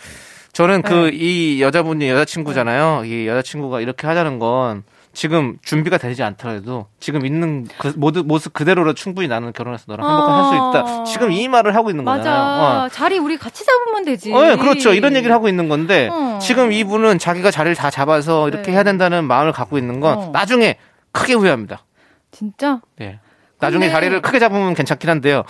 저는 0.53 0.81
그 0.81 1.09
이 1.13 1.61
여자분이 1.61 2.09
여자친구잖아요. 2.09 3.03
이 3.05 3.27
여자친구가 3.27 3.81
이렇게 3.81 4.07
하자는 4.07 4.39
건 4.39 4.83
지금 5.13 5.57
준비가 5.63 5.97
되지 5.97 6.21
않더라도 6.23 6.87
지금 6.99 7.25
있는 7.25 7.67
그 7.79 7.93
모든 7.95 8.27
모습 8.27 8.53
그대로로 8.53 8.93
충분히 8.93 9.27
나는 9.27 9.51
결혼해서 9.53 9.85
너랑 9.87 10.07
행복할 10.07 10.43
수 10.45 10.49
어. 10.61 10.69
있다. 10.69 11.03
지금 11.05 11.31
이 11.31 11.47
말을 11.47 11.75
하고 11.75 11.89
있는 11.89 12.03
맞아. 12.03 12.17
거잖아요. 12.17 12.89
자리 12.91 13.17
우리 13.19 13.37
같이 13.37 13.63
잡으면 13.65 14.05
되지. 14.05 14.31
어, 14.33 14.51
예, 14.51 14.55
그렇죠. 14.55 14.93
이런 14.93 15.15
얘기를 15.15 15.33
하고 15.33 15.47
있는 15.47 15.69
건데 15.69 16.09
어. 16.11 16.39
지금 16.41 16.71
이분은 16.71 17.17
자기가 17.19 17.49
자리를 17.51 17.75
다 17.75 17.89
잡아서 17.89 18.47
이렇게 18.47 18.67
네. 18.67 18.73
해야 18.73 18.83
된다는 18.83 19.25
마음을 19.25 19.51
갖고 19.51 19.77
있는 19.77 19.99
건 19.99 20.17
어. 20.17 20.29
나중에 20.33 20.77
크게 21.11 21.33
후회합니다. 21.33 21.83
진짜? 22.31 22.81
예. 23.01 23.19
나중에 23.59 23.85
근데- 23.85 23.93
자리를 23.93 24.21
크게 24.21 24.37
잡으면 24.39 24.75
괜찮긴 24.75 25.09
한데요. 25.09 25.43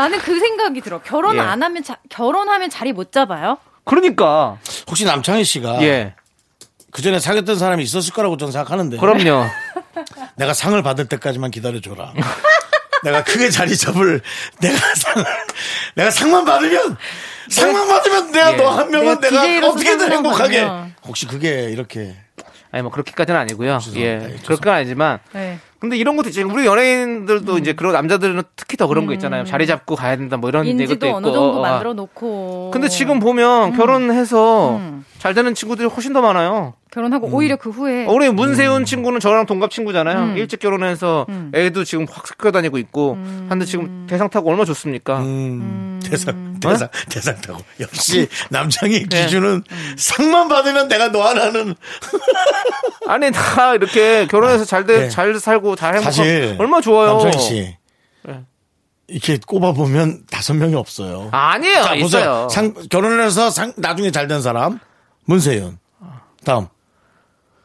나는 0.00 0.18
그 0.20 0.38
생각이 0.38 0.80
들어. 0.80 1.00
결혼 1.02 1.36
예. 1.36 1.40
안 1.40 1.62
하면 1.62 1.82
자, 1.84 1.98
결혼하면 2.08 2.70
자리 2.70 2.92
못 2.92 3.12
잡아요? 3.12 3.58
그러니까 3.84 4.56
혹시 4.88 5.04
남창희 5.04 5.44
씨가 5.44 5.82
예. 5.82 6.14
그 6.90 7.02
전에 7.02 7.18
사귀었던 7.20 7.58
사람이 7.58 7.82
있었을 7.82 8.14
거라고 8.14 8.38
저는 8.38 8.50
생각하는데. 8.52 8.96
그럼요. 8.96 9.44
내가 10.36 10.54
상을 10.54 10.80
받을 10.82 11.06
때까지만 11.06 11.50
기다려줘라. 11.50 12.14
내가 13.04 13.24
크게 13.24 13.50
자리 13.50 13.76
잡을 13.76 14.22
내가 14.60 14.78
상을 14.94 15.24
내가 15.96 16.10
상만 16.10 16.44
받으면 16.46 16.96
상만 17.50 17.86
받으면 17.88 18.30
내가 18.32 18.52
예. 18.52 18.56
너 18.56 18.70
한 18.70 18.90
명은 18.90 19.20
내가 19.20 19.42
내가, 19.42 19.68
어떻게든 19.68 20.12
행복하게 20.12 20.62
받으면. 20.64 20.94
혹시 21.06 21.26
그게 21.26 21.64
이렇게 21.70 22.16
아니 22.72 22.82
뭐 22.82 22.90
그렇게까지는 22.90 23.38
아니고요. 23.40 23.78
죄송합니다. 23.78 24.00
예. 24.00 24.14
예, 24.14 24.18
죄송합니다. 24.18 24.44
그럴 24.46 24.58
건 24.58 24.72
아니지만 24.74 25.18
네. 25.32 25.58
근데 25.80 25.96
이런 25.96 26.16
것도 26.16 26.28
있지. 26.28 26.42
우리 26.42 26.66
연예인들도 26.66 27.56
이제 27.56 27.72
그런 27.72 27.94
남자들은 27.94 28.42
특히 28.54 28.76
더 28.76 28.86
그런 28.86 29.06
거 29.06 29.14
있잖아요. 29.14 29.44
자리 29.44 29.66
잡고 29.66 29.96
가야 29.96 30.14
된다 30.16 30.36
뭐 30.36 30.50
이런 30.50 30.66
얘기도 30.66 30.78
음. 30.78 30.82
인지도 30.82 31.06
있고. 31.06 31.16
어느 31.16 31.26
정도 31.26 31.58
어, 31.58 31.62
만들어 31.62 31.94
놓고. 31.94 32.70
근데 32.72 32.88
지금 32.88 33.18
보면 33.18 33.76
결혼해서 33.76 34.76
음. 34.76 35.04
잘 35.18 35.32
되는 35.32 35.54
친구들이 35.54 35.88
훨씬 35.88 36.12
더 36.12 36.20
많아요. 36.20 36.74
결혼하고 36.90 37.28
오히려 37.32 37.56
그 37.56 37.70
후에 37.70 38.04
어, 38.06 38.12
우리 38.12 38.28
문세윤 38.30 38.84
친구는 38.84 39.20
저랑 39.20 39.46
동갑 39.46 39.70
친구잖아요. 39.70 40.18
음. 40.32 40.36
일찍 40.36 40.60
결혼해서 40.60 41.24
음. 41.30 41.50
애도 41.54 41.84
지금 41.84 42.06
확 42.10 42.26
섞여 42.26 42.50
다니고 42.50 42.76
있고. 42.76 43.16
한데 43.48 43.64
지금 43.64 44.06
대상 44.08 44.28
타고 44.28 44.50
얼마나 44.50 44.66
좋습니까? 44.66 45.18
음, 46.04 46.10
대상 46.10 46.60
대상 46.60 46.88
어? 46.88 46.90
대상 47.08 47.40
타고 47.40 47.62
역시 47.80 48.28
남창희 48.50 49.08
네. 49.08 49.22
기준은 49.24 49.64
상만 49.96 50.48
받으면 50.48 50.88
내가 50.88 51.10
너 51.12 51.22
하나는 51.26 51.74
아니 53.06 53.30
다 53.32 53.74
이렇게 53.74 54.26
결혼해서 54.26 54.64
잘 54.64 54.84
돼, 54.86 55.00
네. 55.00 55.08
잘 55.08 55.38
살고 55.38 55.76
잘 55.76 55.96
행복하고 55.96 56.60
얼마나 56.62 56.80
좋아요. 56.80 57.14
남창희 57.22 57.38
씨 57.38 57.76
네. 58.22 58.40
이렇게 59.08 59.38
꼽아 59.44 59.72
보면 59.72 60.22
다섯 60.30 60.54
명이 60.54 60.74
없어요. 60.74 61.28
아니에요. 61.32 61.82
자, 61.82 61.94
있어요. 61.94 62.02
보세요. 62.02 62.48
상, 62.50 62.74
결혼을 62.90 63.24
해서 63.24 63.50
상, 63.50 63.72
나중에 63.76 64.10
잘 64.10 64.28
된 64.28 64.40
사람 64.42 64.78
문세윤 65.24 65.78
다음 66.44 66.68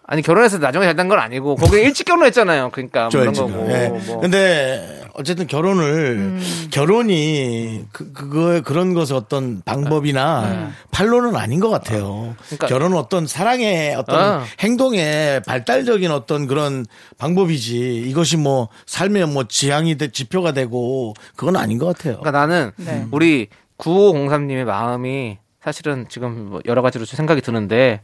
아니 0.08 0.22
결혼해서 0.22 0.60
나중에 0.60 0.86
잘 0.86 0.95
된 0.95 1.08
건 1.08 1.20
아니고 1.20 1.56
거기 1.56 1.78
일찍 1.82 2.06
결혼했잖아요. 2.06 2.70
그러니까 2.72 3.10
뭐 3.12 3.22
그런. 3.22 3.34
거고. 3.34 3.72
예. 3.72 3.88
뭐. 4.06 4.20
근데 4.20 5.03
어쨌든 5.14 5.47
결혼을 5.47 5.84
음. 6.18 6.68
결혼이 6.72 7.86
그 7.91 8.12
그거의 8.12 8.62
그런 8.62 8.93
것의 8.93 9.14
어떤 9.14 9.62
방법이나 9.64 10.72
판로는 10.91 11.36
아닌 11.36 11.60
것 11.60 11.70
같아요. 11.70 12.36
그러니까- 12.45 12.68
결혼은 12.68 12.97
어떤 12.97 13.26
사랑의 13.26 13.95
어떤 13.95 14.20
아. 14.20 14.43
행동의 14.60 15.41
발달적인 15.43 16.12
어떤 16.12 16.47
그런 16.47 16.86
방법이지 17.18 18.03
이것이 18.08 18.38
뭐 18.38 18.70
삶의 18.86 19.28
뭐 19.28 19.45
지향이 19.47 19.95
돼 19.97 20.10
지표가 20.12 20.51
되고 20.51 21.14
그건 21.36 21.56
아닌 21.56 21.78
것 21.78 21.86
같아요. 21.88 22.20
그러니까 22.20 22.32
나는 22.32 22.72
네. 22.76 23.06
우리 23.12 23.47
9503님의 23.78 24.66
마음이 24.66 25.38
사실은 25.64 26.06
지금 26.10 26.49
뭐 26.49 26.62
여러 26.66 26.82
가지로 26.82 27.06
좀 27.06 27.16
생각이 27.18 27.41
드는데 27.41 28.01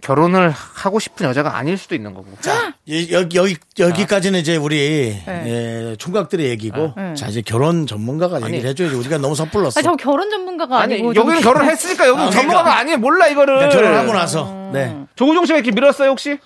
결혼을 0.00 0.50
하고 0.50 1.00
싶은 1.00 1.26
여자가 1.26 1.56
아닐 1.56 1.76
수도 1.78 1.94
있는 1.94 2.14
거고. 2.14 2.26
이- 2.86 3.08
여기 3.12 3.36
여기 3.36 3.56
여기까지는 3.78 4.38
이제 4.40 4.56
우리 4.56 5.20
네. 5.26 5.42
예, 5.92 5.96
총각들의 5.96 6.46
얘기고 6.50 6.92
네. 6.96 7.14
자 7.14 7.26
이제 7.28 7.40
결혼 7.40 7.86
전문가가 7.86 8.36
아니. 8.36 8.46
얘기를 8.46 8.70
해줘야지 8.70 8.94
우리가 8.94 9.18
너무 9.18 9.34
섣불렀어. 9.34 9.80
아, 9.80 9.82
저 9.82 9.96
결혼 9.96 10.30
전문가가 10.30 10.80
아니 10.80 10.94
아니고 10.94 11.14
여기는 11.14 11.40
저- 11.40 11.52
결혼했으니까 11.52 12.06
여기 12.08 12.20
아, 12.20 12.30
전문가가 12.30 12.62
그러니까. 12.62 12.78
아니에요. 12.80 12.98
몰라 12.98 13.26
이거를. 13.28 13.56
그러니까 13.56 13.80
결혼하고 13.80 14.12
나서 14.12 14.70
네. 14.72 14.96
조우종 15.16 15.44
씨가 15.46 15.58
이렇게 15.58 15.72
밀었어요 15.72 16.10
혹시? 16.10 16.38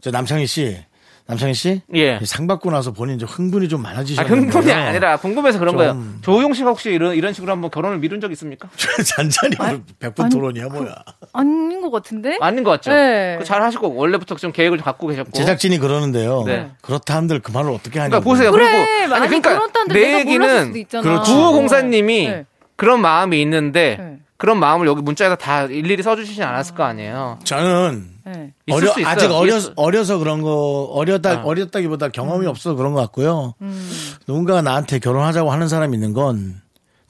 저 0.00 0.10
남창희 0.10 0.46
씨, 0.46 0.78
남창희 1.26 1.54
씨, 1.54 1.80
예. 1.94 2.18
상 2.24 2.46
받고 2.46 2.70
나서 2.70 2.92
본인 2.92 3.18
좀 3.18 3.26
흥분이 3.26 3.68
좀 3.70 3.80
아, 3.86 3.90
많아지셨는데 3.90 4.40
흥분이 4.56 4.70
아니라 4.72 5.16
궁금해서 5.16 5.58
그런 5.58 5.72
좀- 5.72 5.78
거예요. 5.78 6.04
조우용 6.20 6.52
씨가 6.52 6.68
혹시 6.68 6.90
이런 6.90 7.14
이런 7.14 7.32
식으로 7.32 7.50
한번 7.50 7.70
결혼을 7.70 7.98
미룬 7.98 8.20
적 8.20 8.30
있습니까? 8.32 8.68
잔잔히 9.06 9.56
백분 9.98 10.26
아니, 10.26 10.34
토론이야 10.34 10.66
뭐야. 10.68 10.94
아닌 11.32 11.80
것 11.80 11.90
같은데? 11.90 12.36
아닌 12.42 12.62
것 12.62 12.72
같죠? 12.72 12.90
네. 12.92 13.38
잘 13.42 13.62
하시고 13.62 13.94
원래부터 13.94 14.34
좀 14.36 14.52
계획을 14.52 14.76
좀 14.78 14.84
갖고 14.84 15.06
계셨고. 15.06 15.30
제작진이 15.32 15.78
그러는데요. 15.78 16.42
네. 16.44 16.70
그렇다 16.82 17.16
한들 17.16 17.40
그 17.40 17.52
말을 17.52 17.70
어떻게 17.70 17.98
하냐. 18.00 18.10
그러니까 18.10 18.28
보세요. 18.30 18.52
그래, 18.52 18.66
그리고 19.06 19.14
아니, 19.14 19.40
그렇다는데 19.40 19.94
내 19.94 20.18
얘기는 20.18 20.76
있잖아. 20.76 21.02
그렇지. 21.02 21.32
구호 21.32 21.52
공사님이 21.52 22.28
네. 22.28 22.44
그런 22.76 23.00
마음이 23.00 23.40
있는데 23.40 23.96
네. 23.98 24.18
그런 24.44 24.60
마음을 24.60 24.86
여기 24.86 25.00
문자에서 25.00 25.36
다 25.36 25.62
일일이 25.62 26.02
써주시지 26.02 26.42
않았을 26.42 26.74
거 26.74 26.82
아니에요. 26.84 27.38
저는 27.44 28.10
네. 28.26 28.52
어려. 28.70 28.92
아직 29.06 29.30
어려 29.30 29.58
어려서 29.74 30.18
그런 30.18 30.42
거 30.42 30.82
어려다 30.92 31.30
아. 31.30 31.42
어렸다기보다 31.42 32.10
경험이 32.10 32.46
없어서 32.46 32.76
그런 32.76 32.92
것 32.92 33.00
같고요. 33.00 33.54
음. 33.62 33.90
누군가가 34.28 34.60
나한테 34.60 34.98
결혼하자고 34.98 35.50
하는 35.50 35.66
사람이 35.66 35.96
있는 35.96 36.12
건 36.12 36.60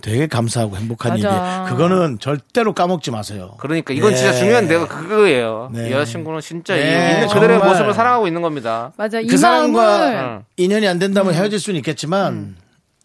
되게 0.00 0.28
감사하고 0.28 0.76
행복한 0.76 1.14
맞아. 1.14 1.28
일이에요. 1.28 1.66
그거는 1.70 2.18
절대로 2.20 2.72
까먹지 2.72 3.10
마세요. 3.10 3.56
그러니까 3.58 3.92
이건 3.94 4.10
네. 4.10 4.16
진짜 4.16 4.32
중요한 4.32 4.68
데가 4.68 4.86
그거예요. 4.86 5.70
네. 5.74 5.88
이 5.88 5.92
여자친구는 5.92 6.40
진짜 6.40 6.76
네, 6.76 6.82
이 6.82 7.14
있는 7.14 7.26
그대로의 7.26 7.58
정말. 7.58 7.68
모습을 7.68 7.94
사랑하고 7.94 8.28
있는 8.28 8.42
겁니다. 8.42 8.92
맞아. 8.96 9.18
이그 9.18 9.36
사람과 9.36 9.82
마음을 9.82 10.16
응. 10.18 10.44
인연이 10.56 10.86
안 10.86 11.00
된다면 11.00 11.34
음. 11.34 11.36
헤어질 11.36 11.58
수는 11.58 11.78
있겠지만 11.78 12.54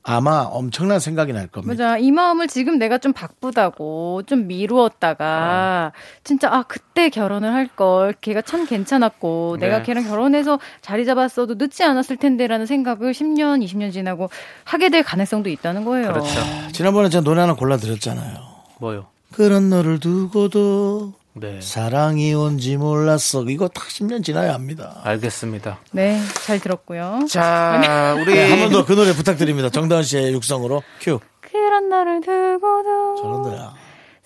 아마 0.03 0.39
엄청난 0.49 0.99
생각이 0.99 1.33
날 1.33 1.47
겁니다. 1.47 1.71
맞아. 1.83 1.97
이 1.97 2.09
마음을 2.11 2.47
지금 2.47 2.79
내가 2.79 2.97
좀 2.97 3.13
바쁘다고 3.13 4.23
좀 4.25 4.47
미루었다가 4.47 5.91
진짜 6.23 6.49
아 6.51 6.63
그때 6.63 7.09
결혼을 7.09 7.53
할 7.53 7.69
걸 7.75 8.13
걔가 8.19 8.41
참 8.41 8.65
괜찮았고 8.65 9.57
네. 9.59 9.67
내가 9.67 9.83
걔랑 9.83 10.03
결혼해서 10.05 10.59
자리 10.81 11.05
잡았어도 11.05 11.55
늦지 11.55 11.83
않았을 11.83 12.17
텐데라는 12.17 12.65
생각을 12.65 13.11
10년, 13.11 13.63
20년 13.63 13.93
지나고 13.93 14.29
하게 14.63 14.89
될 14.89 15.03
가능성도 15.03 15.49
있다는 15.49 15.85
거예요. 15.85 16.11
그렇죠. 16.11 16.39
지난번에 16.71 17.09
제가 17.09 17.23
노래 17.23 17.41
하나 17.41 17.53
골라 17.53 17.77
드렸잖아요. 17.77 18.37
뭐요? 18.79 19.05
그런 19.33 19.69
너를 19.69 19.99
두고도 19.99 21.13
네. 21.39 21.61
사랑이 21.61 22.33
온지 22.33 22.75
몰랐어. 22.77 23.43
이거 23.47 23.67
딱 23.67 23.87
10년 23.87 24.23
지나야 24.23 24.53
합니다. 24.53 24.99
알겠습니다. 25.03 25.79
네, 25.91 26.19
잘 26.45 26.59
들었고요. 26.59 27.25
자, 27.29 28.15
우리 28.19 28.33
네, 28.33 28.49
한번 28.49 28.71
더 28.71 28.85
그 28.85 28.93
노래 28.93 29.13
부탁드립니다. 29.13 29.69
정다은 29.69 30.03
씨의 30.03 30.33
육성으로 30.33 30.83
큐. 30.99 31.19
그런 31.41 31.89
너를 31.89 32.21
두고도 32.21 33.15
저런 33.21 33.41
노래야. 33.43 33.73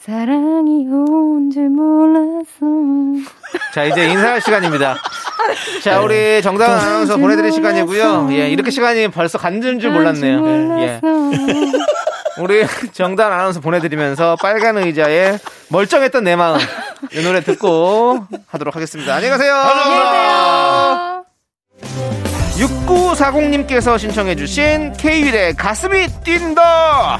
사랑이 0.06 0.86
온 0.90 1.50
줄 1.50 1.70
몰랐어. 1.70 2.46
자, 3.74 3.86
이제 3.86 4.06
인사할 4.10 4.42
시간입니다. 4.42 4.96
자, 5.82 6.00
네. 6.00 6.04
우리 6.04 6.42
정다은 6.42 6.78
아나운서 6.78 7.16
보내드릴 7.18 7.54
시간이고요. 7.54 8.28
예, 8.32 8.50
이렇게 8.50 8.70
시간이 8.70 9.08
벌써 9.10 9.38
간줄 9.38 9.80
줄 9.80 9.92
몰랐네요. 9.92 10.82
예. 10.82 11.00
우리 12.38 12.66
정다은 12.92 13.32
아나운서 13.32 13.62
보내드리면서 13.62 14.36
빨간 14.42 14.78
의자에 14.78 15.38
멀쩡했던 15.70 16.24
내 16.26 16.36
마음. 16.36 16.60
이 17.14 17.22
노래 17.22 17.42
듣고 17.42 18.26
하도록 18.48 18.76
하겠습니다. 18.76 19.16
안녕히 19.16 19.30
가세요. 19.30 19.54
6940님께서 22.58 23.98
신청해주신 23.98 24.94
K-윌의 24.98 25.54
가슴이 25.56 26.08
뛴다. 26.24 27.20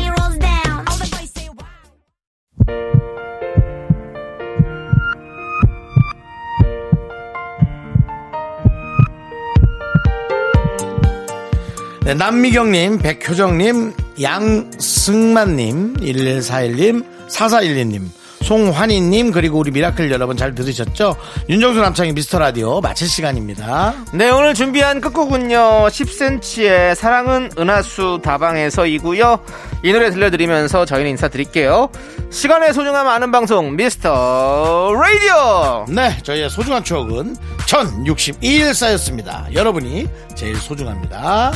네, 12.03 12.15
남미경님, 12.15 12.97
백효정님, 12.97 13.93
양승만님, 14.19 15.97
1141님, 15.97 17.05
4412님, 17.29 18.01
송환희님, 18.41 19.31
그리고 19.31 19.59
우리 19.59 19.69
미라클 19.69 20.11
여러분 20.11 20.35
잘 20.35 20.55
들으셨죠? 20.55 21.15
윤정수 21.47 21.79
남창희의 21.79 22.13
미스터 22.13 22.39
라디오 22.39 22.81
마칠 22.81 23.07
시간입니다. 23.07 23.93
네 24.15 24.31
오늘 24.31 24.55
준비한 24.55 24.99
끝곡은요 24.99 25.87
10cm의 25.87 26.95
사랑은 26.95 27.51
은하수 27.59 28.19
다방에서이고요 28.23 29.39
이 29.83 29.93
노래 29.93 30.09
들려드리면서 30.09 30.85
저희는 30.85 31.11
인사드릴게요 31.11 31.89
시간의 32.31 32.73
소중함 32.73 33.07
아는 33.07 33.31
방송 33.31 33.75
미스터 33.75 34.91
라디오 34.95 35.85
네, 35.87 36.17
저희의 36.23 36.49
소중한 36.49 36.83
추억은 36.83 37.35
1062일 37.67 38.73
쌓였습니다. 38.73 39.47
여러분이 39.53 40.07
제일 40.35 40.55
소중합니다. 40.55 41.53